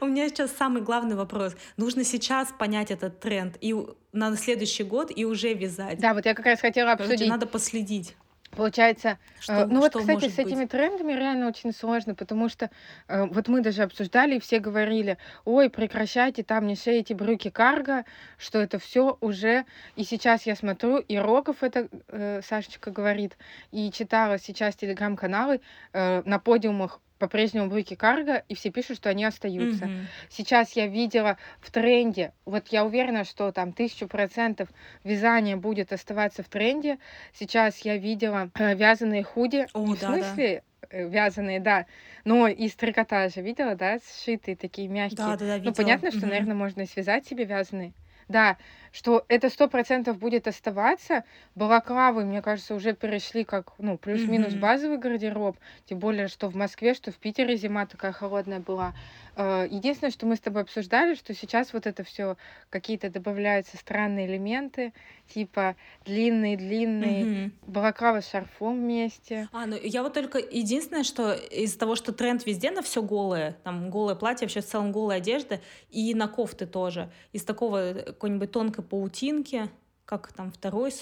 У 0.00 0.06
меня 0.06 0.28
сейчас 0.28 0.52
самый 0.52 0.82
главный 0.82 1.16
вопрос. 1.16 1.56
Нужно 1.76 2.04
сейчас 2.04 2.48
понять 2.58 2.90
этот 2.90 3.20
тренд 3.20 3.56
и 3.60 3.74
на 4.12 4.36
следующий 4.36 4.84
год 4.84 5.10
и 5.14 5.24
уже 5.24 5.54
вязать. 5.54 5.98
Да, 5.98 6.14
вот 6.14 6.26
я 6.26 6.34
как 6.34 6.46
раз 6.46 6.60
хотела 6.60 6.92
обсудить. 6.92 7.18
Короче, 7.18 7.30
надо 7.30 7.46
последить. 7.46 8.16
Получается, 8.56 9.08
э, 9.08 9.40
что, 9.40 9.66
ну 9.66 9.80
вот, 9.80 9.94
кстати, 9.94 10.28
с 10.28 10.38
этими 10.38 10.62
быть? 10.62 10.70
трендами 10.70 11.12
реально 11.12 11.48
очень 11.48 11.72
сложно, 11.72 12.14
потому 12.14 12.48
что 12.48 12.70
э, 13.08 13.26
вот 13.26 13.48
мы 13.48 13.60
даже 13.60 13.82
обсуждали, 13.82 14.36
и 14.36 14.40
все 14.40 14.60
говорили, 14.60 15.18
ой, 15.44 15.68
прекращайте 15.68 16.42
там, 16.42 16.66
не 16.66 16.74
шейте 16.74 17.14
брюки 17.14 17.50
карго, 17.50 18.04
что 18.38 18.58
это 18.58 18.78
все 18.78 19.18
уже, 19.20 19.66
и 19.96 20.04
сейчас 20.04 20.46
я 20.46 20.56
смотрю, 20.56 20.98
и 20.98 21.18
Рогов 21.18 21.62
это, 21.62 21.88
э, 22.08 22.40
Сашечка 22.42 22.90
говорит, 22.90 23.36
и 23.72 23.90
читала 23.92 24.38
сейчас 24.38 24.74
телеграм-каналы, 24.76 25.60
э, 25.92 26.22
на 26.24 26.38
подиумах 26.38 27.00
по-прежнему 27.18 27.68
брюки 27.68 27.94
карго, 27.94 28.44
и 28.48 28.54
все 28.54 28.70
пишут, 28.70 28.98
что 28.98 29.10
они 29.10 29.24
остаются. 29.24 29.86
Mm-hmm. 29.86 30.04
Сейчас 30.28 30.72
я 30.72 30.86
видела 30.86 31.38
в 31.60 31.70
тренде, 31.70 32.32
вот 32.44 32.68
я 32.68 32.84
уверена, 32.84 33.24
что 33.24 33.52
там 33.52 33.72
тысячу 33.72 34.06
процентов 34.08 34.68
вязание 35.04 35.56
будет 35.56 35.92
оставаться 35.92 36.42
в 36.42 36.48
тренде. 36.48 36.98
Сейчас 37.32 37.78
я 37.78 37.96
видела 37.96 38.50
э, 38.54 38.74
вязаные 38.74 39.22
худи. 39.22 39.66
О, 39.72 39.86
не 39.86 39.96
да, 39.96 40.10
в 40.10 40.14
смысле 40.14 40.62
да. 40.82 40.88
Э, 40.90 41.08
вязаные, 41.08 41.60
да, 41.60 41.86
но 42.24 42.48
из 42.48 42.74
трикотажа. 42.74 43.40
Видела, 43.40 43.74
да, 43.74 43.98
сшитые 43.98 44.56
такие 44.56 44.88
мягкие. 44.88 45.16
Да, 45.16 45.36
да, 45.36 45.46
да, 45.46 45.54
видела. 45.56 45.70
Ну, 45.70 45.74
понятно, 45.74 46.10
что, 46.10 46.20
mm-hmm. 46.20 46.28
наверное, 46.28 46.54
можно 46.54 46.86
связать 46.86 47.26
себе 47.26 47.44
вязаные. 47.44 47.92
Да, 48.28 48.56
что 48.92 49.24
это 49.28 49.50
сто 49.50 49.68
процентов 49.68 50.18
будет 50.18 50.48
оставаться. 50.48 51.24
Балаклавы, 51.54 52.24
мне 52.24 52.42
кажется, 52.42 52.74
уже 52.74 52.92
перешли 52.94 53.44
как, 53.44 53.72
ну, 53.78 53.98
плюс-минус 53.98 54.54
mm-hmm. 54.54 54.58
базовый 54.60 54.98
гардероб. 54.98 55.56
Тем 55.84 55.98
более, 55.98 56.28
что 56.28 56.48
в 56.48 56.56
Москве, 56.56 56.94
что 56.94 57.12
в 57.12 57.16
Питере 57.16 57.56
зима 57.56 57.86
такая 57.86 58.12
холодная 58.12 58.60
была. 58.60 58.94
Э, 59.36 59.68
единственное, 59.70 60.10
что 60.10 60.26
мы 60.26 60.36
с 60.36 60.40
тобой 60.40 60.62
обсуждали, 60.62 61.14
что 61.14 61.34
сейчас 61.34 61.72
вот 61.72 61.86
это 61.86 62.02
все 62.02 62.36
какие-то 62.70 63.10
добавляются 63.10 63.76
странные 63.76 64.26
элементы, 64.26 64.94
типа 65.28 65.76
длинные-длинные, 66.06 67.24
mm-hmm. 67.24 67.50
балаклава 67.66 68.22
с 68.22 68.30
шарфом 68.30 68.80
вместе. 68.80 69.48
А, 69.52 69.66
ну 69.66 69.76
я 69.80 70.02
вот 70.02 70.14
только 70.14 70.38
единственное, 70.38 71.04
что 71.04 71.34
из-за 71.34 71.78
того, 71.78 71.96
что 71.96 72.12
тренд 72.12 72.46
везде 72.46 72.70
на 72.70 72.82
все 72.82 73.02
голое, 73.02 73.56
там 73.62 73.90
голое 73.90 74.14
платье, 74.14 74.46
вообще 74.46 74.62
в 74.62 74.66
целом 74.66 74.90
голая 74.90 75.18
одежда, 75.18 75.60
и 75.90 76.14
на 76.14 76.28
кофты 76.28 76.66
тоже, 76.66 77.10
из 77.32 77.44
такого 77.44 77.92
какой-нибудь 78.06 78.50
тонкой 78.50 78.84
паутинки, 78.84 79.68
как 80.06 80.32
там 80.32 80.50
второй 80.50 80.92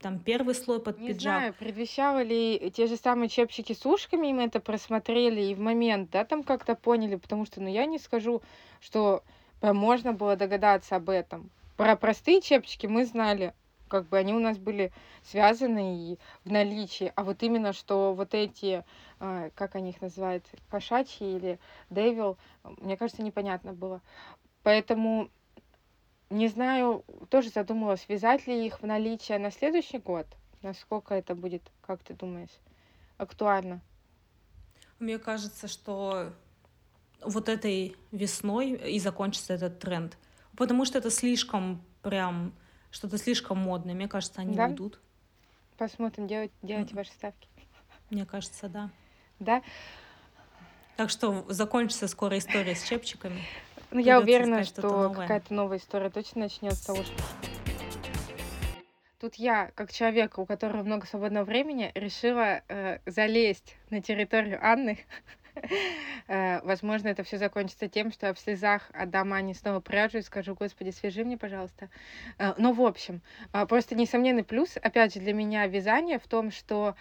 там 0.00 0.18
первый 0.18 0.54
слой 0.54 0.80
под 0.80 0.98
Не 0.98 1.08
пиджак. 1.08 1.20
знаю, 1.20 1.54
предвещало 1.54 2.22
ли 2.22 2.70
те 2.74 2.86
же 2.86 2.96
самые 2.96 3.28
чепчики 3.28 3.72
с 3.74 3.84
ушками, 3.84 4.28
и 4.28 4.32
мы 4.32 4.44
это 4.44 4.60
просмотрели 4.60 5.40
и 5.42 5.54
в 5.54 5.60
момент, 5.60 6.10
да, 6.10 6.24
там 6.24 6.42
как-то 6.42 6.74
поняли, 6.74 7.16
потому 7.16 7.44
что, 7.46 7.60
ну, 7.60 7.68
я 7.68 7.86
не 7.86 7.98
скажу, 7.98 8.42
что 8.80 9.22
прям 9.60 9.76
можно 9.76 10.12
было 10.12 10.36
догадаться 10.36 10.96
об 10.96 11.10
этом. 11.10 11.50
Про 11.76 11.96
простые 11.96 12.40
чепчики 12.40 12.86
мы 12.86 13.04
знали, 13.04 13.54
как 13.88 14.06
бы 14.06 14.18
они 14.18 14.32
у 14.32 14.38
нас 14.38 14.56
были 14.56 14.92
связаны 15.22 16.12
и 16.12 16.18
в 16.44 16.50
наличии, 16.50 17.12
а 17.14 17.24
вот 17.24 17.42
именно, 17.42 17.72
что 17.72 18.14
вот 18.14 18.34
эти, 18.34 18.84
а, 19.18 19.50
как 19.54 19.74
они 19.74 19.90
их 19.90 20.00
называют, 20.00 20.44
кошачьи 20.70 21.36
или 21.36 21.58
девил, 21.90 22.38
мне 22.64 22.96
кажется, 22.96 23.22
непонятно 23.22 23.72
было. 23.72 24.00
Поэтому 24.62 25.30
не 26.30 26.48
знаю, 26.48 27.04
тоже 27.28 27.50
задумалась, 27.50 28.02
связать 28.02 28.46
ли 28.46 28.66
их 28.66 28.80
в 28.80 28.86
наличие 28.86 29.38
на 29.38 29.50
следующий 29.50 29.98
год. 29.98 30.26
Насколько 30.62 31.14
это 31.14 31.34
будет, 31.34 31.62
как 31.80 32.02
ты 32.02 32.14
думаешь, 32.14 32.56
актуально? 33.18 33.80
Мне 34.98 35.18
кажется, 35.18 35.66
что 35.66 36.32
вот 37.22 37.48
этой 37.48 37.96
весной 38.12 38.72
и 38.72 38.98
закончится 38.98 39.54
этот 39.54 39.78
тренд. 39.78 40.16
Потому 40.56 40.84
что 40.84 40.98
это 40.98 41.10
слишком 41.10 41.82
прям, 42.02 42.52
что-то 42.90 43.18
слишком 43.18 43.58
модное. 43.58 43.94
Мне 43.94 44.08
кажется, 44.08 44.40
они 44.40 44.54
да? 44.54 44.66
уйдут. 44.66 45.00
Посмотрим, 45.76 46.26
делать, 46.26 46.52
делать 46.62 46.92
ваши 46.92 47.10
ставки. 47.10 47.48
Мне 48.10 48.26
кажется, 48.26 48.68
да. 48.68 48.90
Да? 49.38 49.62
Так 50.96 51.08
что 51.08 51.46
закончится 51.48 52.06
скоро 52.08 52.36
история 52.36 52.74
с 52.74 52.82
чепчиками. 52.82 53.40
Ну, 53.92 53.98
я 53.98 54.20
уверена, 54.20 54.64
что 54.64 55.10
какая-то 55.10 55.52
новая 55.52 55.78
история 55.78 56.10
точно 56.10 56.42
начнется 56.42 56.76
с 56.76 56.86
того, 56.86 57.02
что... 57.02 57.14
Тут 59.18 59.34
я, 59.34 59.70
как 59.74 59.92
человек, 59.92 60.38
у 60.38 60.46
которого 60.46 60.82
много 60.82 61.06
свободного 61.06 61.44
времени, 61.44 61.90
решила 61.94 62.62
э, 62.68 63.00
залезть 63.04 63.76
на 63.90 64.00
территорию 64.00 64.58
Анны. 64.64 64.98
э, 66.28 66.60
возможно, 66.62 67.08
это 67.08 67.22
все 67.24 67.36
закончится 67.36 67.88
тем, 67.88 68.12
что 68.12 68.28
я 68.28 68.34
в 68.34 68.38
слезах 68.38 68.90
отдам 68.94 69.32
Ане 69.32 69.54
снова 69.54 69.80
пряжу 69.80 70.18
и 70.18 70.22
скажу, 70.22 70.54
господи, 70.54 70.90
свяжи 70.90 71.24
мне, 71.24 71.36
пожалуйста. 71.36 71.90
Э, 72.38 72.54
но, 72.56 72.72
в 72.72 72.80
общем, 72.80 73.20
э, 73.52 73.66
просто 73.66 73.94
несомненный 73.94 74.44
плюс, 74.44 74.78
опять 74.80 75.14
же, 75.14 75.20
для 75.20 75.34
меня 75.34 75.66
вязание 75.66 76.18
в 76.18 76.26
том, 76.26 76.50
что 76.50 76.94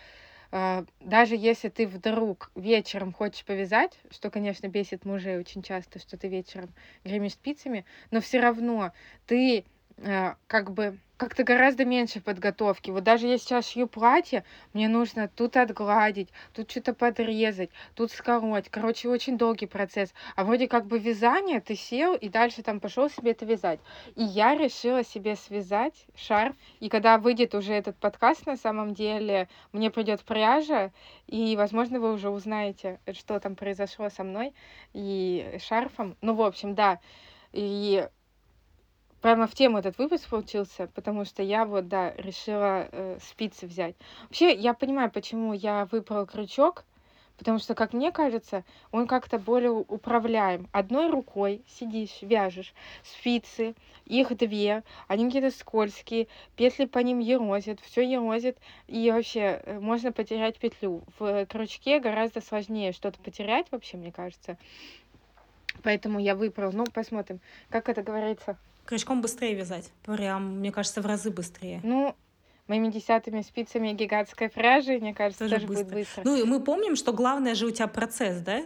даже 0.51 1.35
если 1.35 1.69
ты 1.69 1.85
вдруг 1.87 2.51
вечером 2.55 3.13
хочешь 3.13 3.45
повязать, 3.45 3.99
что, 4.09 4.31
конечно, 4.31 4.67
бесит 4.67 5.05
мужей 5.05 5.37
очень 5.37 5.61
часто, 5.61 5.99
что 5.99 6.17
ты 6.17 6.27
вечером 6.27 6.73
гремишь 7.03 7.33
спицами, 7.33 7.85
но 8.11 8.19
все 8.19 8.39
равно 8.39 8.91
ты 9.27 9.65
а, 9.97 10.37
как 10.47 10.71
бы 10.71 10.97
как-то 11.19 11.43
гораздо 11.43 11.83
меньше 11.83 12.21
подготовки. 12.21 12.91
Вот 12.91 13.03
даже 13.03 13.27
я 13.27 13.37
сейчас 13.37 13.69
шью 13.69 13.87
платье, 13.87 14.45
мне 14.73 14.87
нужно 14.87 15.27
тут 15.27 15.57
отгладить, 15.57 16.29
тут 16.53 16.71
что-то 16.71 16.93
подрезать, 16.93 17.69
тут 17.93 18.11
скороть. 18.11 18.69
Короче, 18.69 19.09
очень 19.09 19.37
долгий 19.37 19.65
процесс. 19.65 20.13
А 20.37 20.45
вроде 20.45 20.69
как 20.69 20.85
бы 20.85 20.97
вязание, 20.97 21.59
ты 21.59 21.75
сел 21.75 22.15
и 22.15 22.29
дальше 22.29 22.63
там 22.63 22.79
пошел 22.79 23.09
себе 23.09 23.31
это 23.31 23.45
вязать. 23.45 23.81
И 24.15 24.23
я 24.23 24.55
решила 24.55 25.03
себе 25.03 25.35
связать 25.35 26.05
шарф. 26.15 26.55
И 26.79 26.87
когда 26.87 27.17
выйдет 27.17 27.53
уже 27.53 27.73
этот 27.73 27.97
подкаст, 27.97 28.45
на 28.45 28.55
самом 28.55 28.93
деле, 28.93 29.49
мне 29.73 29.91
придет 29.91 30.21
пряжа, 30.21 30.91
и, 31.27 31.57
возможно, 31.57 31.99
вы 31.99 32.13
уже 32.13 32.29
узнаете, 32.29 32.97
что 33.11 33.37
там 33.41 33.57
произошло 33.57 34.09
со 34.09 34.23
мной 34.23 34.53
и 34.93 35.57
шарфом. 35.61 36.15
Ну, 36.21 36.33
в 36.33 36.41
общем, 36.41 36.75
да. 36.75 36.99
И 37.51 38.07
прямо 39.21 39.47
в 39.47 39.53
тему 39.53 39.79
этот 39.79 39.97
выпуск 39.97 40.29
получился, 40.29 40.87
потому 40.87 41.25
что 41.25 41.43
я 41.43 41.65
вот, 41.65 41.87
да, 41.87 42.13
решила 42.17 42.87
э, 42.91 43.17
спицы 43.21 43.67
взять. 43.67 43.95
Вообще, 44.23 44.53
я 44.53 44.73
понимаю, 44.73 45.11
почему 45.11 45.53
я 45.53 45.87
выбрала 45.91 46.25
крючок, 46.25 46.85
потому 47.37 47.59
что, 47.59 47.73
как 47.73 47.93
мне 47.93 48.11
кажется, 48.11 48.63
он 48.91 49.07
как-то 49.07 49.39
более 49.39 49.71
управляем. 49.71 50.67
Одной 50.71 51.09
рукой 51.09 51.61
сидишь, 51.67 52.21
вяжешь 52.21 52.73
спицы, 53.03 53.75
их 54.05 54.35
две, 54.37 54.83
они 55.07 55.25
какие-то 55.25 55.51
скользкие, 55.51 56.27
петли 56.55 56.85
по 56.85 56.99
ним 56.99 57.19
ерозят, 57.19 57.79
все 57.81 58.01
ерозит, 58.01 58.57
и 58.87 59.11
вообще 59.11 59.61
э, 59.63 59.79
можно 59.79 60.11
потерять 60.11 60.57
петлю. 60.59 61.03
В 61.17 61.45
крючке 61.45 61.99
гораздо 61.99 62.41
сложнее 62.41 62.91
что-то 62.91 63.19
потерять, 63.19 63.67
вообще, 63.71 63.97
мне 63.97 64.11
кажется. 64.11 64.57
Поэтому 65.83 66.19
я 66.19 66.35
выбрала. 66.35 66.71
Ну, 66.71 66.85
посмотрим, 66.85 67.39
как 67.69 67.87
это 67.87 68.03
говорится. 68.03 68.57
Крючком 68.89 69.21
быстрее 69.21 69.53
вязать. 69.53 69.91
Прям, 70.01 70.57
мне 70.57 70.71
кажется, 70.71 70.99
в 71.03 71.05
разы 71.05 71.29
быстрее. 71.29 71.79
Ну, 71.83 72.15
моими 72.67 72.87
десятыми 72.87 73.43
спицами 73.43 73.93
гигантской 73.93 74.49
пряжи, 74.49 74.97
мне 74.97 75.13
кажется, 75.13 75.43
тоже, 75.43 75.57
тоже 75.57 75.67
быстро. 75.67 75.83
будет 75.83 75.93
быстро. 75.93 76.21
Ну, 76.25 76.35
и 76.35 76.43
мы 76.43 76.59
помним, 76.59 76.95
что 76.95 77.13
главное 77.13 77.53
же 77.53 77.67
у 77.67 77.69
тебя 77.69 77.85
процесс, 77.85 78.41
да? 78.41 78.63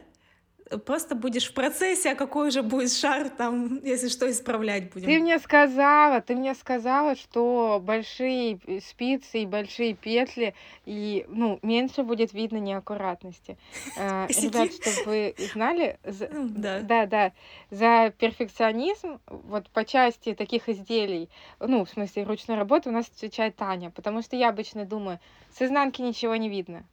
Просто 0.78 1.16
будешь 1.16 1.50
в 1.50 1.54
процессе, 1.54 2.12
а 2.12 2.16
какой 2.16 2.50
уже 2.50 2.64
будет 2.64 2.92
шар 2.92 3.30
там, 3.30 3.84
если 3.84 4.10
что, 4.10 4.30
исправлять 4.30 4.92
будем. 4.92 5.08
Ты 5.08 5.20
мне 5.20 5.40
сказала, 5.40 6.22
ты 6.22 6.36
мне 6.36 6.54
сказала, 6.56 7.16
что 7.16 7.82
большие 7.84 8.60
спицы 8.82 9.44
и 9.44 9.46
большие 9.46 9.94
петли, 9.94 10.54
и, 10.86 11.26
ну, 11.28 11.60
меньше 11.62 12.04
будет 12.04 12.34
видно 12.34 12.58
неаккуратности. 12.58 13.58
А, 13.96 14.28
ребят, 14.28 14.72
чтобы 14.74 15.06
вы 15.06 15.36
знали, 15.54 15.98
ну, 16.04 16.50
да, 16.50 17.06
да, 17.06 17.32
за 17.70 18.12
перфекционизм, 18.18 19.20
вот 19.28 19.70
по 19.70 19.86
части 19.86 20.34
таких 20.34 20.68
изделий, 20.68 21.30
ну, 21.60 21.86
в 21.86 21.90
смысле 21.90 22.24
ручной 22.24 22.58
работы 22.58 22.90
у 22.90 22.92
нас 22.92 23.08
отвечает 23.08 23.56
Таня, 23.56 23.92
потому 23.92 24.22
что 24.22 24.36
я 24.36 24.50
обычно 24.50 24.86
думаю, 24.86 25.20
с 25.52 25.62
изнанки 25.62 26.02
ничего 26.02 26.36
не 26.36 26.50
видно 26.50 26.86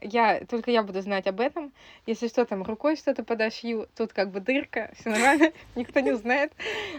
я, 0.00 0.40
только 0.46 0.70
я 0.70 0.82
буду 0.82 1.00
знать 1.00 1.26
об 1.26 1.40
этом. 1.40 1.72
Если 2.06 2.28
что, 2.28 2.44
там 2.44 2.62
рукой 2.62 2.96
что-то 2.96 3.24
подошью, 3.24 3.88
тут 3.96 4.12
как 4.12 4.30
бы 4.30 4.40
дырка, 4.40 4.92
все 4.98 5.10
нормально, 5.10 5.52
никто 5.74 6.00
не 6.00 6.12
узнает. 6.12 6.52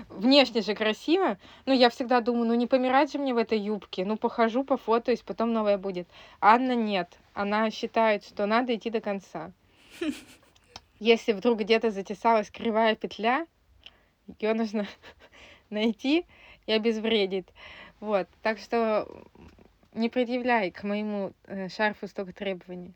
Внешне 0.10 0.62
же 0.62 0.76
красиво. 0.76 1.38
Но 1.66 1.74
я 1.74 1.89
всегда 1.89 2.22
думаю, 2.22 2.48
ну 2.48 2.54
не 2.56 2.68
помирать 2.68 3.12
же 3.12 3.20
мне 3.20 3.34
в 3.34 3.38
этой 3.38 3.60
юбке. 3.60 4.06
Ну 4.06 4.18
похожу, 4.18 4.64
пофотоюсь, 4.64 5.22
потом 5.22 5.54
новая 5.54 5.78
будет. 5.78 6.08
Анна 6.41 6.76
нет. 6.76 7.18
Она 7.34 7.70
считает, 7.72 8.24
что 8.24 8.46
надо 8.46 8.76
идти 8.76 8.89
до 8.89 9.02
конца. 9.02 9.52
Если 11.00 11.34
вдруг 11.34 11.60
где-то 11.60 11.91
затесалась 11.91 12.50
кривая 12.50 12.96
петля, 12.96 13.46
ее 14.39 14.54
нужно 14.54 14.88
найти 15.70 16.26
и 16.66 16.72
обезвредить. 16.72 17.48
Вот, 18.00 18.28
так 18.41 18.60
что 18.60 19.08
не 19.96 20.10
предъявляй 20.10 20.72
к 20.72 20.84
моему 20.84 21.34
э, 21.46 21.70
шарфу 21.70 22.08
столько 22.08 22.34
требований. 22.34 22.93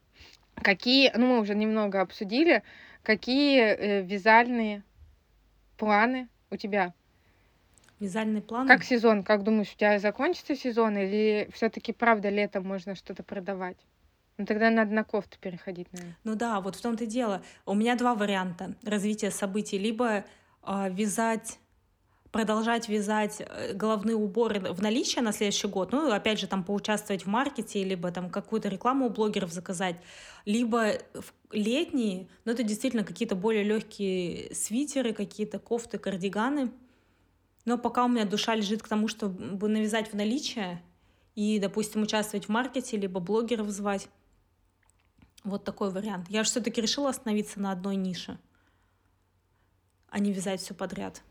Какие, 0.56 1.12
ну 1.16 1.28
мы 1.28 1.40
уже 1.40 1.56
немного 1.56 2.02
обсудили, 2.02 2.64
какие 3.04 3.62
э, 3.62 4.02
вязальные 4.04 4.84
планы 5.78 6.28
у 6.52 6.58
тебя? 6.58 6.94
Вязальный 8.00 8.42
план? 8.42 8.68
Как 8.68 8.84
сезон? 8.84 9.24
Как 9.24 9.44
думаешь, 9.44 9.74
у 9.74 9.78
тебя 9.78 10.00
закончится 10.00 10.56
сезон 10.56 10.98
или 10.98 11.50
все-таки 11.54 11.92
правда 11.92 12.30
летом 12.30 12.68
можно 12.68 12.96
что-то 12.96 13.24
продавать? 13.24 13.78
Ну 14.38 14.46
тогда 14.46 14.70
надо 14.70 14.94
на 14.94 15.04
кофту 15.04 15.38
переходить, 15.40 15.92
наверное. 15.92 16.18
Ну 16.24 16.36
да, 16.36 16.62
вот 16.62 16.76
в 16.76 16.82
том-то 16.82 17.04
и 17.04 17.08
дело. 17.08 17.42
У 17.66 17.74
меня 17.74 17.96
два 17.96 18.16
варианта 18.16 18.74
развития 18.84 19.32
событий. 19.32 19.78
Либо 19.78 20.24
э, 20.64 20.90
вязать 20.92 21.60
продолжать 22.32 22.88
вязать 22.90 23.38
э, 23.40 23.74
головные 23.74 24.16
уборы 24.16 24.60
в 24.60 24.82
наличие 24.82 25.24
на 25.24 25.32
следующий 25.32 25.68
год, 25.68 25.92
ну, 25.92 26.12
опять 26.12 26.40
же, 26.40 26.48
там, 26.48 26.64
поучаствовать 26.64 27.26
в 27.26 27.28
маркете, 27.28 27.84
либо 27.84 28.12
там 28.12 28.30
какую-то 28.30 28.70
рекламу 28.70 29.08
у 29.08 29.10
блогеров 29.10 29.52
заказать, 29.52 29.96
либо 30.46 30.94
летние, 31.52 32.28
ну, 32.46 32.52
это 32.52 32.64
действительно 32.64 33.04
какие-то 33.04 33.36
более 33.36 33.64
легкие 33.64 34.54
свитеры, 34.54 35.14
какие-то 35.14 35.60
кофты, 35.60 35.98
кардиганы. 35.98 36.72
Но 37.66 37.78
пока 37.78 38.06
у 38.06 38.08
меня 38.08 38.26
душа 38.26 38.56
лежит 38.56 38.82
к 38.82 38.88
тому, 38.88 39.08
чтобы 39.08 39.68
навязать 39.68 40.12
в 40.12 40.16
наличие 40.16 40.82
и, 41.36 41.60
допустим, 41.60 42.04
участвовать 42.04 42.46
в 42.46 42.50
маркете, 42.50 42.98
либо 42.98 43.20
блогеров 43.20 43.70
звать. 43.70 44.08
Вот 45.44 45.64
такой 45.64 45.90
вариант. 45.92 46.30
Я 46.30 46.44
же 46.44 46.50
все-таки 46.50 46.82
решила 46.82 47.10
остановиться 47.10 47.60
на 47.60 47.72
одной 47.72 47.96
нише, 47.96 48.38
а 50.10 50.20
не 50.20 50.32
вязать 50.32 50.62
все 50.62 50.74
подряд. 50.74 51.22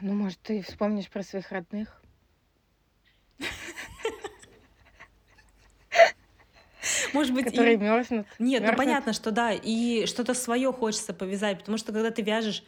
Ну, 0.00 0.12
может, 0.12 0.38
ты 0.40 0.62
вспомнишь 0.62 1.08
про 1.08 1.22
своих 1.22 1.50
родных? 1.50 2.02
Может 7.12 7.34
быть, 7.34 7.46
которые 7.46 7.74
и... 7.74 7.78
мерзнут. 7.78 8.26
Нет, 8.38 8.60
мерзнут. 8.60 8.70
ну 8.70 8.76
понятно, 8.76 9.12
что 9.12 9.30
да, 9.30 9.52
и 9.52 10.06
что-то 10.06 10.34
свое 10.34 10.72
хочется 10.72 11.14
повязать, 11.14 11.60
потому 11.60 11.78
что 11.78 11.92
когда 11.92 12.10
ты 12.10 12.22
вяжешь 12.22 12.62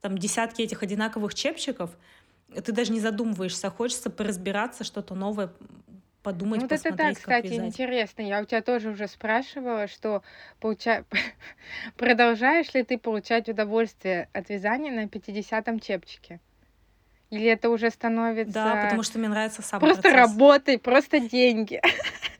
там 0.00 0.18
десятки 0.18 0.62
этих 0.62 0.82
одинаковых 0.82 1.34
чепчиков, 1.34 1.90
ты 2.52 2.72
даже 2.72 2.92
не 2.92 3.00
задумываешься, 3.00 3.70
хочется 3.70 4.10
поразбираться, 4.10 4.84
что-то 4.84 5.14
новое 5.14 5.52
подумать, 6.22 6.60
ну, 6.60 6.68
вот 6.68 6.72
это 6.72 6.96
так, 6.96 7.16
кстати, 7.16 7.46
вязать. 7.46 7.66
интересно. 7.66 8.22
Я 8.22 8.40
у 8.40 8.44
тебя 8.44 8.62
тоже 8.62 8.90
уже 8.90 9.08
спрашивала, 9.08 9.86
что 9.86 10.22
получа... 10.60 11.04
продолжаешь 11.96 12.72
ли 12.74 12.82
ты 12.82 12.98
получать 12.98 13.48
удовольствие 13.48 14.28
от 14.32 14.48
вязания 14.48 14.92
на 14.92 15.06
50-м 15.06 15.80
чепчике? 15.80 16.40
Или 17.30 17.46
это 17.46 17.70
уже 17.70 17.90
становится... 17.90 18.52
Да, 18.52 18.82
потому 18.84 19.02
что 19.02 19.18
мне 19.18 19.28
нравится 19.28 19.62
сам 19.62 19.80
Просто 19.80 20.02
процесс. 20.02 20.18
работай, 20.18 20.78
просто 20.78 21.18
деньги. 21.18 21.80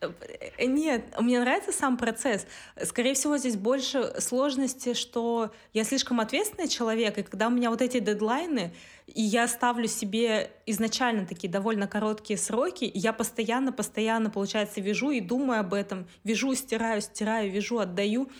Э, 0.00 0.64
нет, 0.64 1.04
мне 1.20 1.40
нравится 1.40 1.72
сам 1.72 1.96
процесс. 1.96 2.46
Скорее 2.82 3.14
всего, 3.14 3.36
здесь 3.36 3.56
больше 3.56 4.14
сложности, 4.20 4.94
что 4.94 5.52
я 5.72 5.84
слишком 5.84 6.20
ответственный 6.20 6.68
человек, 6.68 7.18
и 7.18 7.22
когда 7.22 7.48
у 7.48 7.50
меня 7.50 7.70
вот 7.70 7.82
эти 7.82 8.00
дедлайны, 8.00 8.72
и 9.06 9.22
я 9.22 9.46
ставлю 9.46 9.88
себе 9.88 10.50
изначально 10.66 11.26
такие 11.26 11.50
довольно 11.50 11.86
короткие 11.86 12.38
сроки, 12.38 12.84
и 12.84 12.98
я 12.98 13.12
постоянно-постоянно, 13.12 14.30
получается, 14.30 14.80
вяжу 14.80 15.10
и 15.10 15.20
думаю 15.20 15.60
об 15.60 15.74
этом, 15.74 16.06
вяжу, 16.24 16.54
стираю, 16.54 17.02
стираю, 17.02 17.50
вяжу, 17.50 17.78
отдаю. 17.78 18.30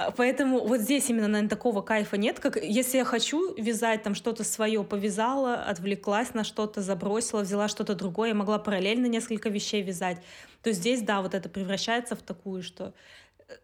А, 0.00 0.10
поэтому 0.12 0.66
вот 0.66 0.80
здесь 0.80 1.10
именно, 1.10 1.28
наверное, 1.28 1.50
такого 1.50 1.82
кайфа 1.82 2.16
нет, 2.16 2.40
как 2.40 2.56
если 2.56 2.98
я 2.98 3.04
хочу 3.04 3.54
вязать 3.56 4.02
там 4.02 4.14
что-то 4.14 4.44
свое, 4.44 4.82
повязала, 4.82 5.56
отвлеклась 5.56 6.32
на 6.32 6.42
что-то, 6.42 6.80
забросила, 6.80 7.40
взяла 7.40 7.68
что-то 7.68 7.94
другое, 7.94 8.30
я 8.30 8.34
могла 8.34 8.58
параллельно 8.58 9.06
несколько 9.06 9.50
вещей 9.50 9.82
вязать, 9.82 10.22
то 10.62 10.72
здесь, 10.72 11.02
да, 11.02 11.20
вот 11.20 11.34
это 11.34 11.48
превращается 11.48 12.16
в 12.16 12.22
такую, 12.22 12.62
что 12.62 12.94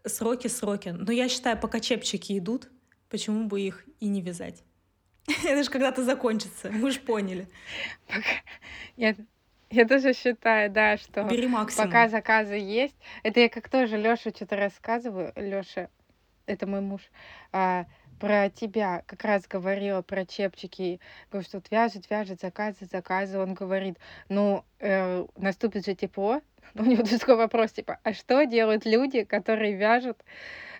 сроки-сроки. 0.04 0.88
Э, 0.88 0.92
Но 0.92 1.10
я 1.12 1.28
считаю, 1.28 1.58
пока 1.58 1.80
чепчики 1.80 2.36
идут, 2.38 2.68
почему 3.08 3.46
бы 3.46 3.60
их 3.60 3.84
и 4.00 4.08
не 4.08 4.20
вязать? 4.20 4.62
Это 5.44 5.62
же 5.62 5.70
когда-то 5.70 6.04
закончится, 6.04 6.70
мы 6.70 6.90
же 6.90 7.00
поняли. 7.00 7.48
Я, 8.96 9.16
я 9.70 9.88
тоже 9.88 10.12
считаю, 10.12 10.70
да, 10.70 10.98
что 10.98 11.24
пока 11.76 12.08
заказы 12.08 12.56
есть. 12.56 12.96
Это 13.22 13.40
я 13.40 13.48
как 13.48 13.70
тоже 13.70 13.96
Лёше 13.96 14.30
что-то 14.30 14.56
рассказываю. 14.56 15.32
Лёша, 15.34 15.88
это 16.46 16.66
мой 16.66 16.80
муж, 16.80 17.02
а, 17.52 17.86
про 18.18 18.48
тебя 18.50 19.02
как 19.06 19.24
раз 19.24 19.46
говорила, 19.46 20.02
про 20.02 20.24
чепчики, 20.24 21.00
говорит, 21.30 21.48
что 21.48 21.58
вот 21.58 21.70
вяжет, 21.70 22.08
вяжет, 22.10 22.40
заказы, 22.40 22.86
заказы. 22.86 23.38
Он 23.38 23.54
говорит, 23.54 23.98
ну, 24.28 24.64
э, 24.78 25.26
наступит 25.36 25.84
же 25.84 25.94
тепло. 25.94 26.40
У 26.74 26.82
него 26.82 27.02
такой 27.02 27.36
вопрос, 27.36 27.72
типа, 27.72 27.98
а 28.02 28.12
что 28.12 28.44
делают 28.44 28.86
люди, 28.86 29.24
которые 29.24 29.74
вяжут 29.74 30.24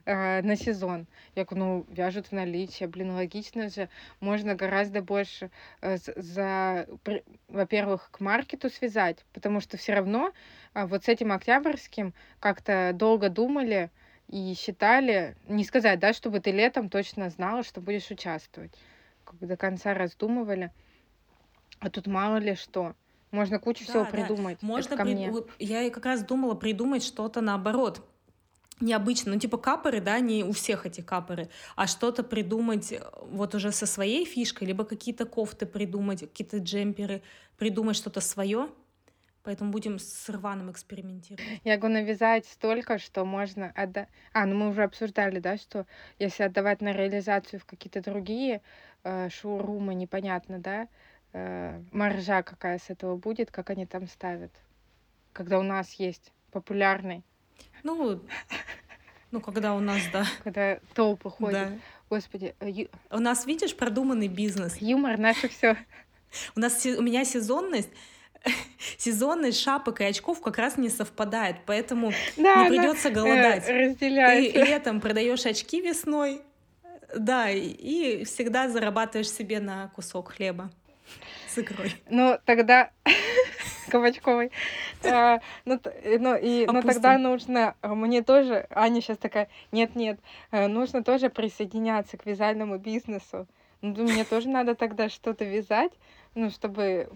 э, 0.04 0.42
на 0.42 0.56
сезон? 0.56 1.06
Я 1.34 1.44
говорю, 1.44 1.64
ну, 1.64 1.86
вяжут 1.90 2.28
в 2.28 2.32
наличие, 2.32 2.88
блин, 2.88 3.12
логично 3.12 3.68
же, 3.68 3.88
можно 4.20 4.54
гораздо 4.54 5.02
больше 5.02 5.50
э, 5.82 5.98
за, 6.16 6.86
во-первых, 7.48 8.10
к 8.10 8.20
маркету 8.20 8.70
связать, 8.70 9.24
потому 9.32 9.60
что 9.60 9.76
все 9.76 9.94
равно 9.94 10.32
э, 10.74 10.86
вот 10.86 11.04
с 11.04 11.08
этим 11.08 11.32
октябрьским 11.32 12.14
как-то 12.40 12.92
долго 12.94 13.28
думали, 13.28 13.90
и 14.28 14.54
считали, 14.54 15.36
не 15.48 15.64
сказать, 15.64 15.98
да, 16.00 16.12
чтобы 16.12 16.40
ты 16.40 16.50
летом 16.50 16.88
точно 16.88 17.30
знала, 17.30 17.62
что 17.62 17.80
будешь 17.80 18.10
участвовать. 18.10 18.72
Как 19.24 19.36
бы 19.36 19.46
до 19.46 19.56
конца 19.56 19.94
раздумывали. 19.94 20.72
А 21.78 21.90
тут 21.90 22.06
мало 22.06 22.36
ли 22.36 22.54
что. 22.54 22.94
Можно 23.30 23.58
кучу 23.58 23.84
да, 23.86 23.90
всего 23.90 24.04
да. 24.04 24.10
придумать. 24.10 24.62
Можно 24.62 24.94
Это 24.94 24.96
ко 24.96 25.04
мне. 25.04 25.32
Я 25.58 25.88
как 25.90 26.04
раз 26.06 26.22
думала 26.22 26.54
придумать 26.54 27.02
что-то 27.02 27.40
наоборот 27.40 28.04
необычно, 28.80 29.32
ну 29.32 29.38
типа 29.38 29.56
капоры, 29.56 30.00
да, 30.00 30.20
не 30.20 30.44
у 30.44 30.52
всех 30.52 30.86
эти 30.86 31.00
капоры, 31.00 31.48
а 31.76 31.86
что-то 31.86 32.22
придумать 32.22 32.92
э, 32.92 33.02
вот 33.22 33.54
уже 33.54 33.72
со 33.72 33.86
своей 33.86 34.24
фишкой, 34.24 34.68
либо 34.68 34.84
какие-то 34.84 35.24
кофты 35.24 35.66
придумать, 35.66 36.20
какие-то 36.20 36.58
джемперы, 36.58 37.22
придумать 37.56 37.96
что-то 37.96 38.20
свое, 38.20 38.68
Поэтому 39.46 39.70
будем 39.70 40.00
с 40.00 40.28
рваным 40.28 40.72
экспериментировать. 40.72 41.60
Я 41.62 41.76
могу 41.76 41.86
навязать 41.86 42.46
столько, 42.46 42.98
что 42.98 43.24
можно 43.24 43.70
отдать... 43.76 44.08
А, 44.32 44.44
ну 44.44 44.56
мы 44.56 44.70
уже 44.70 44.82
обсуждали, 44.82 45.38
да, 45.38 45.56
что 45.56 45.86
если 46.18 46.42
отдавать 46.42 46.80
на 46.80 46.92
реализацию 46.92 47.60
в 47.60 47.64
какие-то 47.64 48.02
другие 48.02 48.60
э, 49.04 49.28
шоурумы, 49.30 49.94
непонятно, 49.94 50.58
да, 50.58 50.88
э, 51.32 51.80
маржа 51.92 52.42
какая 52.42 52.80
с 52.80 52.90
этого 52.90 53.16
будет, 53.16 53.52
как 53.52 53.70
они 53.70 53.86
там 53.86 54.08
ставят. 54.08 54.50
Когда 55.32 55.60
у 55.60 55.62
нас 55.62 55.92
есть 55.92 56.32
популярный. 56.50 57.22
Ну, 57.84 58.20
ну, 59.30 59.40
когда 59.40 59.76
у 59.76 59.80
нас, 59.80 60.02
да. 60.12 60.26
Когда 60.42 60.80
толпы 60.92 61.30
ходят. 61.30 61.68
Да. 61.68 61.78
Господи. 62.10 62.56
Э, 62.58 62.68
ю... 62.68 62.88
У 63.12 63.20
нас, 63.20 63.46
видишь, 63.46 63.76
продуманный 63.76 64.26
бизнес. 64.26 64.78
Юмор 64.78 65.18
наше 65.18 65.48
все. 65.48 65.76
У 66.56 66.58
нас 66.58 66.84
у 66.84 67.00
меня 67.00 67.24
сезонность 67.24 67.90
сезонность 68.98 69.60
шапок 69.60 70.00
и 70.00 70.04
очков 70.04 70.40
как 70.40 70.58
раз 70.58 70.76
не 70.76 70.88
совпадает, 70.88 71.56
поэтому 71.66 72.12
да, 72.36 72.64
не 72.64 72.68
придется 72.68 73.10
голодать. 73.10 73.64
Э, 73.68 73.94
Ты 73.94 74.08
летом 74.08 75.00
продаешь 75.00 75.46
очки 75.46 75.80
весной, 75.80 76.40
да, 77.16 77.50
и 77.50 78.24
всегда 78.24 78.68
зарабатываешь 78.68 79.30
себе 79.30 79.60
на 79.60 79.88
кусок 79.88 80.32
хлеба 80.32 80.70
с 81.48 81.58
икрой. 81.58 81.94
Ну, 82.10 82.38
тогда 82.44 82.90
кабачковой. 83.88 84.50
А, 85.04 85.40
ну, 85.64 85.80
ну, 86.04 86.36
и, 86.36 86.66
ну, 86.66 86.82
тогда 86.82 87.18
нужно, 87.18 87.74
мне 87.82 88.22
тоже, 88.22 88.66
Аня 88.70 89.00
сейчас 89.00 89.18
такая, 89.18 89.48
нет-нет, 89.72 90.18
э, 90.50 90.66
нужно 90.66 91.02
тоже 91.04 91.30
присоединяться 91.30 92.16
к 92.16 92.26
вязальному 92.26 92.78
бизнесу. 92.78 93.46
Ну, 93.82 94.04
мне 94.04 94.24
тоже 94.24 94.48
надо 94.48 94.74
тогда 94.74 95.08
что-то 95.08 95.44
вязать, 95.44 95.92
ну, 96.34 96.50
чтобы 96.50 97.08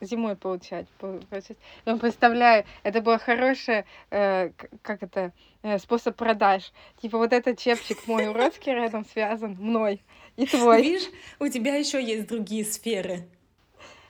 зимой 0.00 0.36
получать. 0.36 0.86
получать. 0.98 1.56
Я 1.84 1.96
представляю, 1.96 2.64
это 2.82 3.00
был 3.00 3.18
хороший, 3.18 3.84
э, 4.10 4.50
как 4.82 5.02
это, 5.02 5.32
э, 5.62 5.78
способ 5.78 6.16
продаж. 6.16 6.72
Типа 7.00 7.18
вот 7.18 7.32
этот 7.32 7.58
чепчик 7.58 8.06
мой 8.06 8.28
уродский 8.28 8.72
рядом 8.72 9.04
связан 9.04 9.56
мной 9.58 10.02
и 10.36 10.46
твой. 10.46 10.82
Видишь, 10.82 11.08
у 11.38 11.48
тебя 11.48 11.76
еще 11.76 12.02
есть 12.02 12.26
другие 12.28 12.64
сферы. 12.64 13.26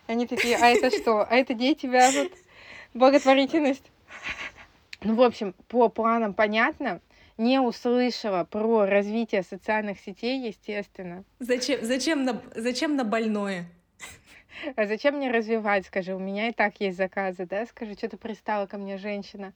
Они 0.06 0.26
такие, 0.26 0.56
а 0.56 0.68
это 0.68 0.90
что? 0.90 1.22
А 1.22 1.34
это 1.34 1.54
дети 1.54 1.86
вяжут? 1.86 2.32
Благотворительность? 2.92 3.90
Ну, 5.02 5.14
в 5.14 5.22
общем, 5.22 5.54
по 5.68 5.88
планам 5.88 6.34
понятно. 6.34 7.00
Не 7.36 7.58
услышала 7.58 8.44
про 8.44 8.86
развитие 8.86 9.42
социальных 9.42 9.98
сетей, 9.98 10.46
естественно. 10.46 11.24
Зачем, 11.40 11.84
зачем, 11.84 12.24
на, 12.24 12.40
зачем 12.54 12.94
на 12.94 13.04
больное? 13.04 13.66
А 14.76 14.86
зачем 14.86 15.16
мне 15.16 15.30
развивать, 15.30 15.86
скажи, 15.86 16.14
у 16.14 16.18
меня 16.18 16.48
и 16.48 16.52
так 16.52 16.80
есть 16.80 16.96
заказы, 16.96 17.46
да, 17.46 17.66
скажи, 17.66 17.94
что-то 17.94 18.16
пристала 18.16 18.66
ко 18.66 18.78
мне 18.78 18.98
женщина. 18.98 19.52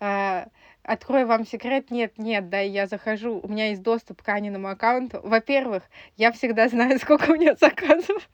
А, 0.00 0.48
открою 0.82 1.26
вам 1.26 1.46
секрет, 1.46 1.90
нет, 1.90 2.18
нет, 2.18 2.48
да, 2.48 2.60
я 2.60 2.86
захожу, 2.86 3.40
у 3.42 3.48
меня 3.48 3.68
есть 3.68 3.82
доступ 3.82 4.22
к 4.22 4.28
Аниному 4.28 4.68
аккаунту. 4.68 5.20
Во-первых, 5.22 5.84
я 6.16 6.32
всегда 6.32 6.68
знаю, 6.68 6.98
сколько 7.02 7.30
у 7.30 7.36
нее 7.36 7.54
заказов. 7.56 8.28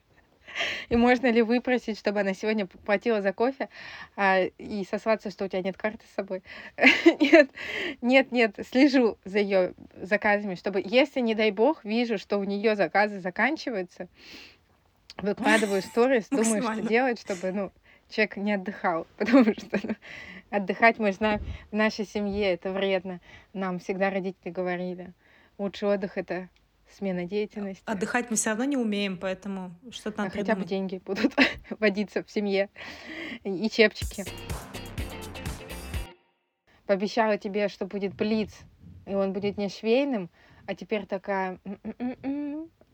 И 0.89 0.97
можно 0.97 1.31
ли 1.31 1.43
выпросить, 1.43 1.99
чтобы 1.99 2.21
она 2.21 2.35
сегодня 2.35 2.67
платила 2.67 3.23
за 3.23 3.33
кофе 3.33 3.69
а, 4.17 4.43
и 4.59 4.85
сослаться, 4.85 5.31
что 5.31 5.45
у 5.45 5.49
тебя 5.49 5.63
нет 5.63 5.77
карты 5.77 6.05
с 6.11 6.15
собой? 6.15 6.43
нет, 7.21 7.51
нет, 8.01 8.33
нет, 8.33 8.57
слежу 8.71 9.19
за 9.25 9.39
ее 9.39 9.75
заказами, 9.97 10.55
чтобы, 10.55 10.83
если, 10.85 11.21
не 11.21 11.35
дай 11.35 11.51
бог, 11.51 11.85
вижу, 11.85 12.19
что 12.19 12.39
у 12.39 12.45
нее 12.45 12.77
заказы 12.77 13.21
заканчиваются, 13.21 14.09
выкладываю 15.19 15.83
сторис, 15.83 16.29
думаю, 16.29 16.63
что 16.63 16.83
делать, 16.83 17.21
чтобы, 17.21 17.53
ну, 17.53 17.73
человек 18.09 18.37
не 18.37 18.53
отдыхал, 18.53 19.07
потому 19.17 19.45
что 19.45 19.81
ну, 19.83 19.95
отдыхать, 20.51 20.99
мы 20.99 21.13
знаем, 21.13 21.41
в 21.71 21.75
нашей 21.75 22.07
семье 22.07 22.53
это 22.53 22.73
вредно. 22.73 23.21
Нам 23.53 23.79
всегда 23.79 24.11
родители 24.11 24.51
говорили, 24.51 25.13
лучший 25.59 25.89
отдых— 25.89 26.13
это 26.17 26.49
смена 26.97 27.25
деятельности. 27.25 27.83
Отдыхать 27.87 28.31
мы 28.31 28.37
все 28.37 28.51
равно 28.51 28.65
не 28.65 28.77
умеем, 28.77 29.19
поэтому 29.19 29.73
что-то 29.91 30.19
надо 30.19 30.31
а 30.35 30.39
Хотя 30.39 30.55
бы 30.55 30.65
деньги 30.65 31.01
будут 31.05 31.35
водиться 31.81 32.23
в 32.23 32.31
семье 32.31 32.69
и 33.43 33.69
чепчики. 33.69 34.25
Пообещала 36.87 37.39
тебе, 37.39 37.69
что 37.69 37.87
будет 37.87 38.15
блиц, 38.15 38.55
и 39.07 39.15
он 39.15 39.33
будет 39.33 39.57
не 39.57 39.69
швейным, 39.69 40.29
а 40.67 40.75
теперь 40.75 41.07
такая, 41.07 41.59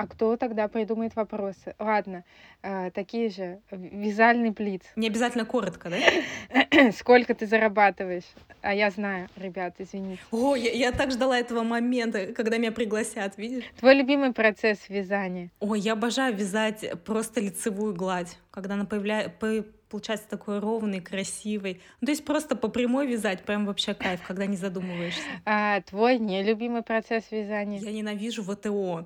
а 0.01 0.07
кто 0.07 0.39
тогда 0.39 0.67
придумает 0.67 1.15
вопросы? 1.15 1.75
Ладно, 1.79 2.25
э, 2.63 2.91
такие 2.91 3.29
же. 3.29 3.61
Вязальный 3.71 4.51
плиц. 4.51 4.81
Не 4.97 5.09
обязательно 5.09 5.45
коротко, 5.45 5.91
да? 5.91 6.93
Сколько 6.93 7.35
ты 7.35 7.47
зарабатываешь? 7.47 8.25
А 8.63 8.73
я 8.73 8.91
знаю, 8.91 9.29
ребят, 9.37 9.75
извините. 9.77 10.23
О, 10.31 10.57
я, 10.57 10.71
я 10.71 10.93
так 10.93 11.11
ждала 11.11 11.39
этого 11.39 11.65
момента, 11.65 12.29
когда 12.29 12.57
меня 12.57 12.73
пригласят, 12.73 13.37
видишь? 13.37 13.65
Твой 13.79 13.95
любимый 13.95 14.33
процесс 14.33 14.79
вязания? 14.89 15.51
Ой, 15.61 15.81
я 15.81 15.93
обожаю 15.93 16.35
вязать 16.35 16.83
просто 17.05 17.43
лицевую 17.43 17.95
гладь. 17.95 18.39
Когда 18.51 18.77
она 18.77 18.87
появляется 18.87 19.67
получается 19.91 20.29
такой 20.31 20.61
ровный, 20.61 21.01
красивый. 21.01 21.83
Ну, 22.01 22.07
то 22.07 22.13
есть 22.13 22.25
просто 22.25 22.57
по 22.57 22.69
прямой 22.69 23.07
вязать, 23.07 23.43
прям 23.43 23.67
вообще 23.67 23.93
кайф, 23.93 24.21
когда 24.27 24.47
не 24.47 24.57
задумываешься. 24.57 25.21
А 25.45 25.83
твой 25.83 26.19
нелюбимый 26.19 26.83
процесс 26.83 27.25
вязания? 27.31 27.81
Я 27.81 27.91
ненавижу 27.91 28.43
ВТО. 28.45 29.05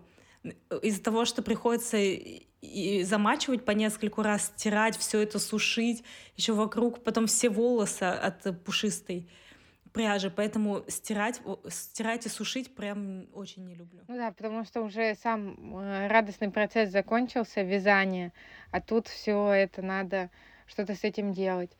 Из-за 0.82 1.02
того, 1.02 1.24
что 1.24 1.42
приходится 1.42 1.96
и 1.96 3.02
замачивать 3.02 3.64
по 3.64 3.72
нескольку 3.72 4.22
раз, 4.22 4.46
стирать, 4.46 4.96
все 4.96 5.20
это 5.20 5.38
сушить, 5.38 6.02
еще 6.36 6.52
вокруг 6.52 7.02
потом 7.04 7.26
все 7.26 7.48
волосы 7.48 8.04
от 8.04 8.64
пушистой 8.64 9.28
пряжи, 9.94 10.28
поэтому 10.28 10.82
стирать, 10.88 11.40
стирать 11.68 12.26
и 12.26 12.28
сушить 12.28 12.74
прям 12.74 13.26
очень 13.32 13.64
не 13.64 13.74
люблю. 13.74 14.02
Ну 14.08 14.16
да, 14.16 14.32
потому 14.32 14.64
что 14.64 14.82
уже 14.82 15.14
сам 15.14 15.76
э, 15.78 16.08
радостный 16.08 16.50
процесс 16.50 16.90
закончился, 16.90 17.62
вязание, 17.62 18.32
а 18.72 18.80
тут 18.80 19.06
все 19.06 19.52
это 19.52 19.82
надо 19.82 20.30
что-то 20.66 20.96
с 20.96 21.04
этим 21.04 21.32
делать. 21.32 21.70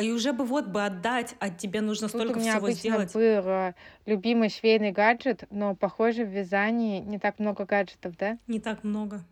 И 0.00 0.10
уже 0.10 0.32
бы 0.32 0.44
вот 0.44 0.66
бы 0.66 0.84
отдать, 0.84 1.34
а 1.40 1.50
тебе 1.50 1.80
нужно 1.80 2.08
Тут 2.08 2.20
столько 2.20 2.36
у 2.38 2.40
меня 2.40 2.52
всего 2.52 2.66
обычно 2.66 2.80
сделать. 2.80 3.12
был 3.14 3.50
э, 3.50 3.74
любимый 4.06 4.48
швейный 4.48 4.92
гаджет, 4.92 5.44
но, 5.50 5.74
похоже, 5.74 6.24
в 6.24 6.28
вязании 6.28 7.00
не 7.00 7.18
так 7.18 7.38
много 7.38 7.64
гаджетов, 7.64 8.16
да? 8.16 8.38
Не 8.46 8.60
так 8.60 8.84
много. 8.84 9.24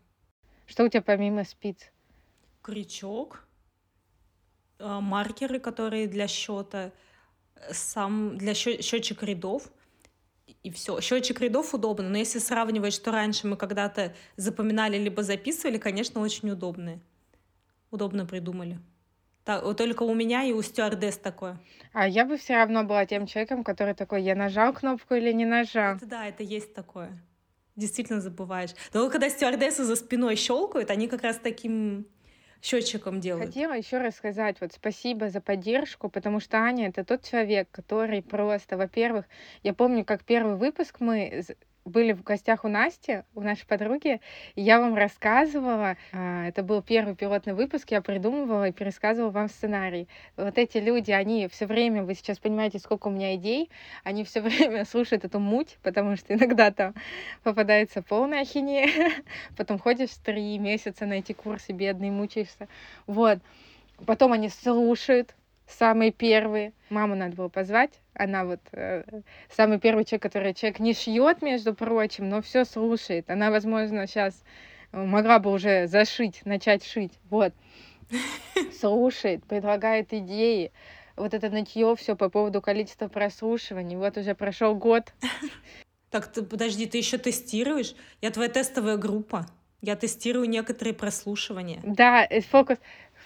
Что 0.67 0.85
у 0.85 0.89
тебя 0.89 1.03
помимо 1.03 1.45
спиц? 1.45 1.91
Крючок, 2.63 3.47
а, 4.79 5.01
маркеры, 5.01 5.61
которые 5.61 6.07
для 6.07 6.27
счета, 6.29 6.93
сам 7.71 8.39
для 8.39 8.55
счетчик 8.55 9.23
рядов, 9.23 9.71
и 10.63 10.71
все. 10.71 11.01
Счетчик 11.01 11.41
рядов 11.41 11.75
удобно, 11.75 12.09
но 12.09 12.19
если 12.19 12.39
сравнивать, 12.39 12.93
что 12.93 13.11
раньше 13.11 13.47
мы 13.47 13.57
когда-то 13.57 14.15
запоминали 14.37 14.99
либо 14.99 15.23
записывали, 15.23 15.79
конечно, 15.79 16.21
очень 16.21 16.51
удобные. 16.51 17.01
Удобно 17.91 18.27
придумали. 18.27 18.79
Только 19.59 20.03
у 20.05 20.15
меня 20.15 20.45
и 20.45 20.53
у 20.53 20.63
стюардесс 20.63 21.17
такое. 21.17 21.59
А 21.93 22.07
я 22.07 22.25
бы 22.25 22.37
все 22.37 22.55
равно 22.55 22.85
была 22.85 23.07
тем 23.07 23.27
человеком, 23.27 23.65
который 23.65 23.95
такой, 23.95 24.23
я 24.23 24.35
нажал 24.35 24.73
кнопку 24.73 25.15
или 25.15 25.33
не 25.33 25.45
нажал. 25.45 25.97
Это, 25.97 26.07
да, 26.07 26.27
это 26.27 26.43
есть 26.43 26.75
такое 26.75 27.21
действительно 27.77 28.21
забываешь. 28.21 28.71
Но 28.93 29.09
когда 29.11 29.31
стюардессы 29.31 29.85
за 29.85 29.97
спиной 29.97 30.37
щелкают, 30.37 30.91
они 30.91 31.09
как 31.09 31.23
раз 31.23 31.39
таким 31.43 32.07
счетчиком 32.63 33.21
делают. 33.21 33.47
Хотела 33.47 33.73
еще 33.73 33.99
раз 33.99 34.17
сказать 34.17 34.61
вот 34.61 34.73
спасибо 34.73 35.31
за 35.31 35.41
поддержку, 35.41 36.09
потому 36.09 36.41
что 36.41 36.59
Аня 36.59 36.89
это 36.89 37.05
тот 37.05 37.25
человек, 37.25 37.69
который 37.71 38.23
просто, 38.23 38.77
во-первых, 38.77 39.25
я 39.63 39.73
помню, 39.73 40.05
как 40.05 40.25
первый 40.25 40.57
выпуск 40.57 40.97
мы 41.01 41.45
были 41.91 42.13
в 42.13 42.23
гостях 42.23 42.65
у 42.65 42.69
Насти, 42.69 43.25
у 43.35 43.41
нашей 43.41 43.67
подруги, 43.67 44.21
и 44.55 44.63
я 44.63 44.81
вам 44.81 44.95
рассказывала, 44.95 45.97
а, 46.13 46.47
это 46.47 46.63
был 46.63 46.83
первый 46.83 47.15
пилотный 47.15 47.53
выпуск, 47.53 47.91
я 47.91 48.01
придумывала 48.01 48.69
и 48.69 48.73
пересказывала 48.73 49.31
вам 49.31 49.49
сценарий. 49.49 50.09
Вот 50.37 50.57
эти 50.57 50.79
люди, 50.79 51.11
они 51.11 51.49
все 51.49 51.67
время, 51.67 52.03
вы 52.03 52.15
сейчас 52.15 52.39
понимаете, 52.39 52.79
сколько 52.79 53.09
у 53.09 53.11
меня 53.11 53.35
идей, 53.35 53.71
они 54.05 54.25
все 54.25 54.41
время 54.43 54.85
слушают 54.85 55.25
эту 55.25 55.41
муть, 55.41 55.79
потому 55.83 56.17
что 56.17 56.35
иногда 56.35 56.71
там 56.71 56.95
попадается 57.43 58.03
полная 58.03 58.43
ахинея, 58.43 59.13
потом 59.57 59.79
ходишь 59.79 60.11
три 60.25 60.59
месяца 60.59 61.07
на 61.07 61.15
эти 61.15 61.33
курсы, 61.33 61.73
бедный, 61.73 62.11
мучаешься. 62.11 62.69
Вот. 63.07 63.39
Потом 64.07 64.33
они 64.33 64.49
слушают, 64.49 65.35
самые 65.71 66.13
первые. 66.13 66.73
Маму 66.91 67.15
надо 67.15 67.37
было 67.37 67.49
позвать. 67.49 67.93
Она 68.15 68.45
вот 68.45 68.61
э, 68.73 69.05
самый 69.51 69.79
первый 69.79 70.05
человек, 70.05 70.23
который 70.23 70.55
человек 70.55 70.81
не 70.81 70.95
шьет, 70.95 71.43
между 71.43 71.75
прочим, 71.75 72.29
но 72.29 72.43
все 72.43 72.65
слушает. 72.65 73.31
Она, 73.31 73.51
возможно, 73.51 74.07
сейчас 74.07 74.43
э, 74.93 75.03
могла 75.03 75.39
бы 75.39 75.53
уже 75.53 75.87
зашить, 75.87 76.45
начать 76.45 76.85
шить. 76.85 77.19
Вот. 77.31 77.53
Слушает, 78.81 79.45
предлагает 79.45 80.13
идеи. 80.13 80.73
Вот 81.17 81.35
это 81.35 81.51
нытье 81.51 81.95
все 81.97 82.17
по 82.17 82.29
поводу 82.29 82.61
количества 82.61 83.09
прослушиваний. 83.09 83.97
Вот 83.97 84.17
уже 84.17 84.35
прошел 84.35 84.75
год. 84.75 85.13
Так, 86.11 86.27
ты, 86.27 86.43
подожди, 86.43 86.87
ты 86.87 86.99
еще 86.99 87.19
тестируешь? 87.19 87.95
Я 88.21 88.33
твоя 88.33 88.49
тестовая 88.49 88.97
группа. 88.97 89.47
Я 89.81 89.95
тестирую 89.95 90.49
некоторые 90.49 90.93
прослушивания. 90.93 91.81
Да, 91.85 92.27
э, 92.29 92.41
фокус. 92.41 92.79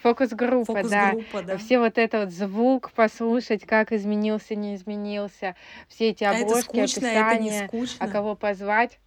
Фокус-группа, 0.05 0.67
Фокус 0.67 0.91
да. 0.91 1.15
да. 1.33 1.57
Все 1.57 1.79
вот 1.79 1.97
это 1.97 2.21
вот 2.21 2.31
звук 2.31 2.91
послушать, 2.91 3.65
как 3.65 3.91
изменился, 3.91 4.55
не 4.55 4.75
изменился, 4.75 5.57
все 5.89 6.11
эти 6.11 6.25
обложки, 6.25 6.77
а 6.77 6.83
это 6.83 6.89
скучно, 6.91 7.09
описания, 7.09 7.33
это 7.33 7.43
не 7.43 7.69
скучно. 7.69 8.05
а 8.05 8.09
кого 8.09 8.37
позвать. 8.37 9.01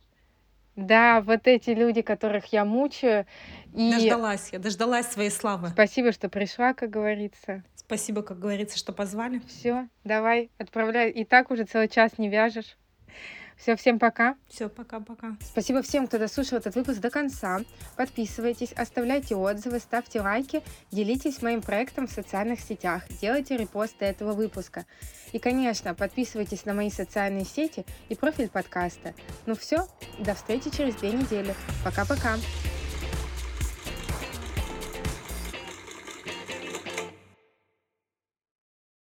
Да, 0.75 1.21
вот 1.21 1.41
эти 1.45 1.69
люди, 1.69 2.01
которых 2.01 2.47
я 2.47 2.65
мучаю. 2.65 3.27
И... 3.75 3.91
Дождалась 3.91 4.49
я, 4.51 4.57
дождалась 4.57 5.05
своей 5.05 5.29
славы. 5.29 5.69
Спасибо, 5.69 6.11
что 6.11 6.29
пришла, 6.29 6.73
как 6.73 6.89
говорится. 6.89 7.63
Спасибо, 7.75 8.23
как 8.23 8.39
говорится, 8.39 8.75
что 8.75 8.91
позвали. 8.91 9.39
Все, 9.47 9.89
давай, 10.03 10.49
отправляй. 10.57 11.11
И 11.11 11.25
так 11.25 11.51
уже 11.51 11.65
целый 11.65 11.89
час 11.89 12.17
не 12.17 12.27
вяжешь. 12.27 12.75
Все, 13.57 13.75
всем 13.75 13.99
пока. 13.99 14.35
Все, 14.47 14.69
пока-пока. 14.69 15.35
Спасибо 15.41 15.81
всем, 15.81 16.07
кто 16.07 16.19
дослушал 16.19 16.59
этот 16.59 16.75
выпуск 16.75 16.99
до 16.99 17.09
конца. 17.09 17.59
Подписывайтесь, 17.95 18.71
оставляйте 18.73 19.35
отзывы, 19.35 19.79
ставьте 19.79 20.21
лайки, 20.21 20.63
делитесь 20.91 21.41
моим 21.41 21.61
проектом 21.61 22.07
в 22.07 22.11
социальных 22.11 22.59
сетях, 22.59 23.03
делайте 23.21 23.57
репосты 23.57 24.05
этого 24.05 24.33
выпуска. 24.33 24.85
И, 25.33 25.39
конечно, 25.39 25.93
подписывайтесь 25.95 26.65
на 26.65 26.73
мои 26.73 26.89
социальные 26.89 27.45
сети 27.45 27.85
и 28.09 28.15
профиль 28.15 28.49
подкаста. 28.49 29.13
Ну 29.45 29.55
все, 29.55 29.87
до 30.19 30.35
встречи 30.35 30.69
через 30.69 30.95
две 30.95 31.11
недели. 31.11 31.53
Пока-пока. 31.83 32.37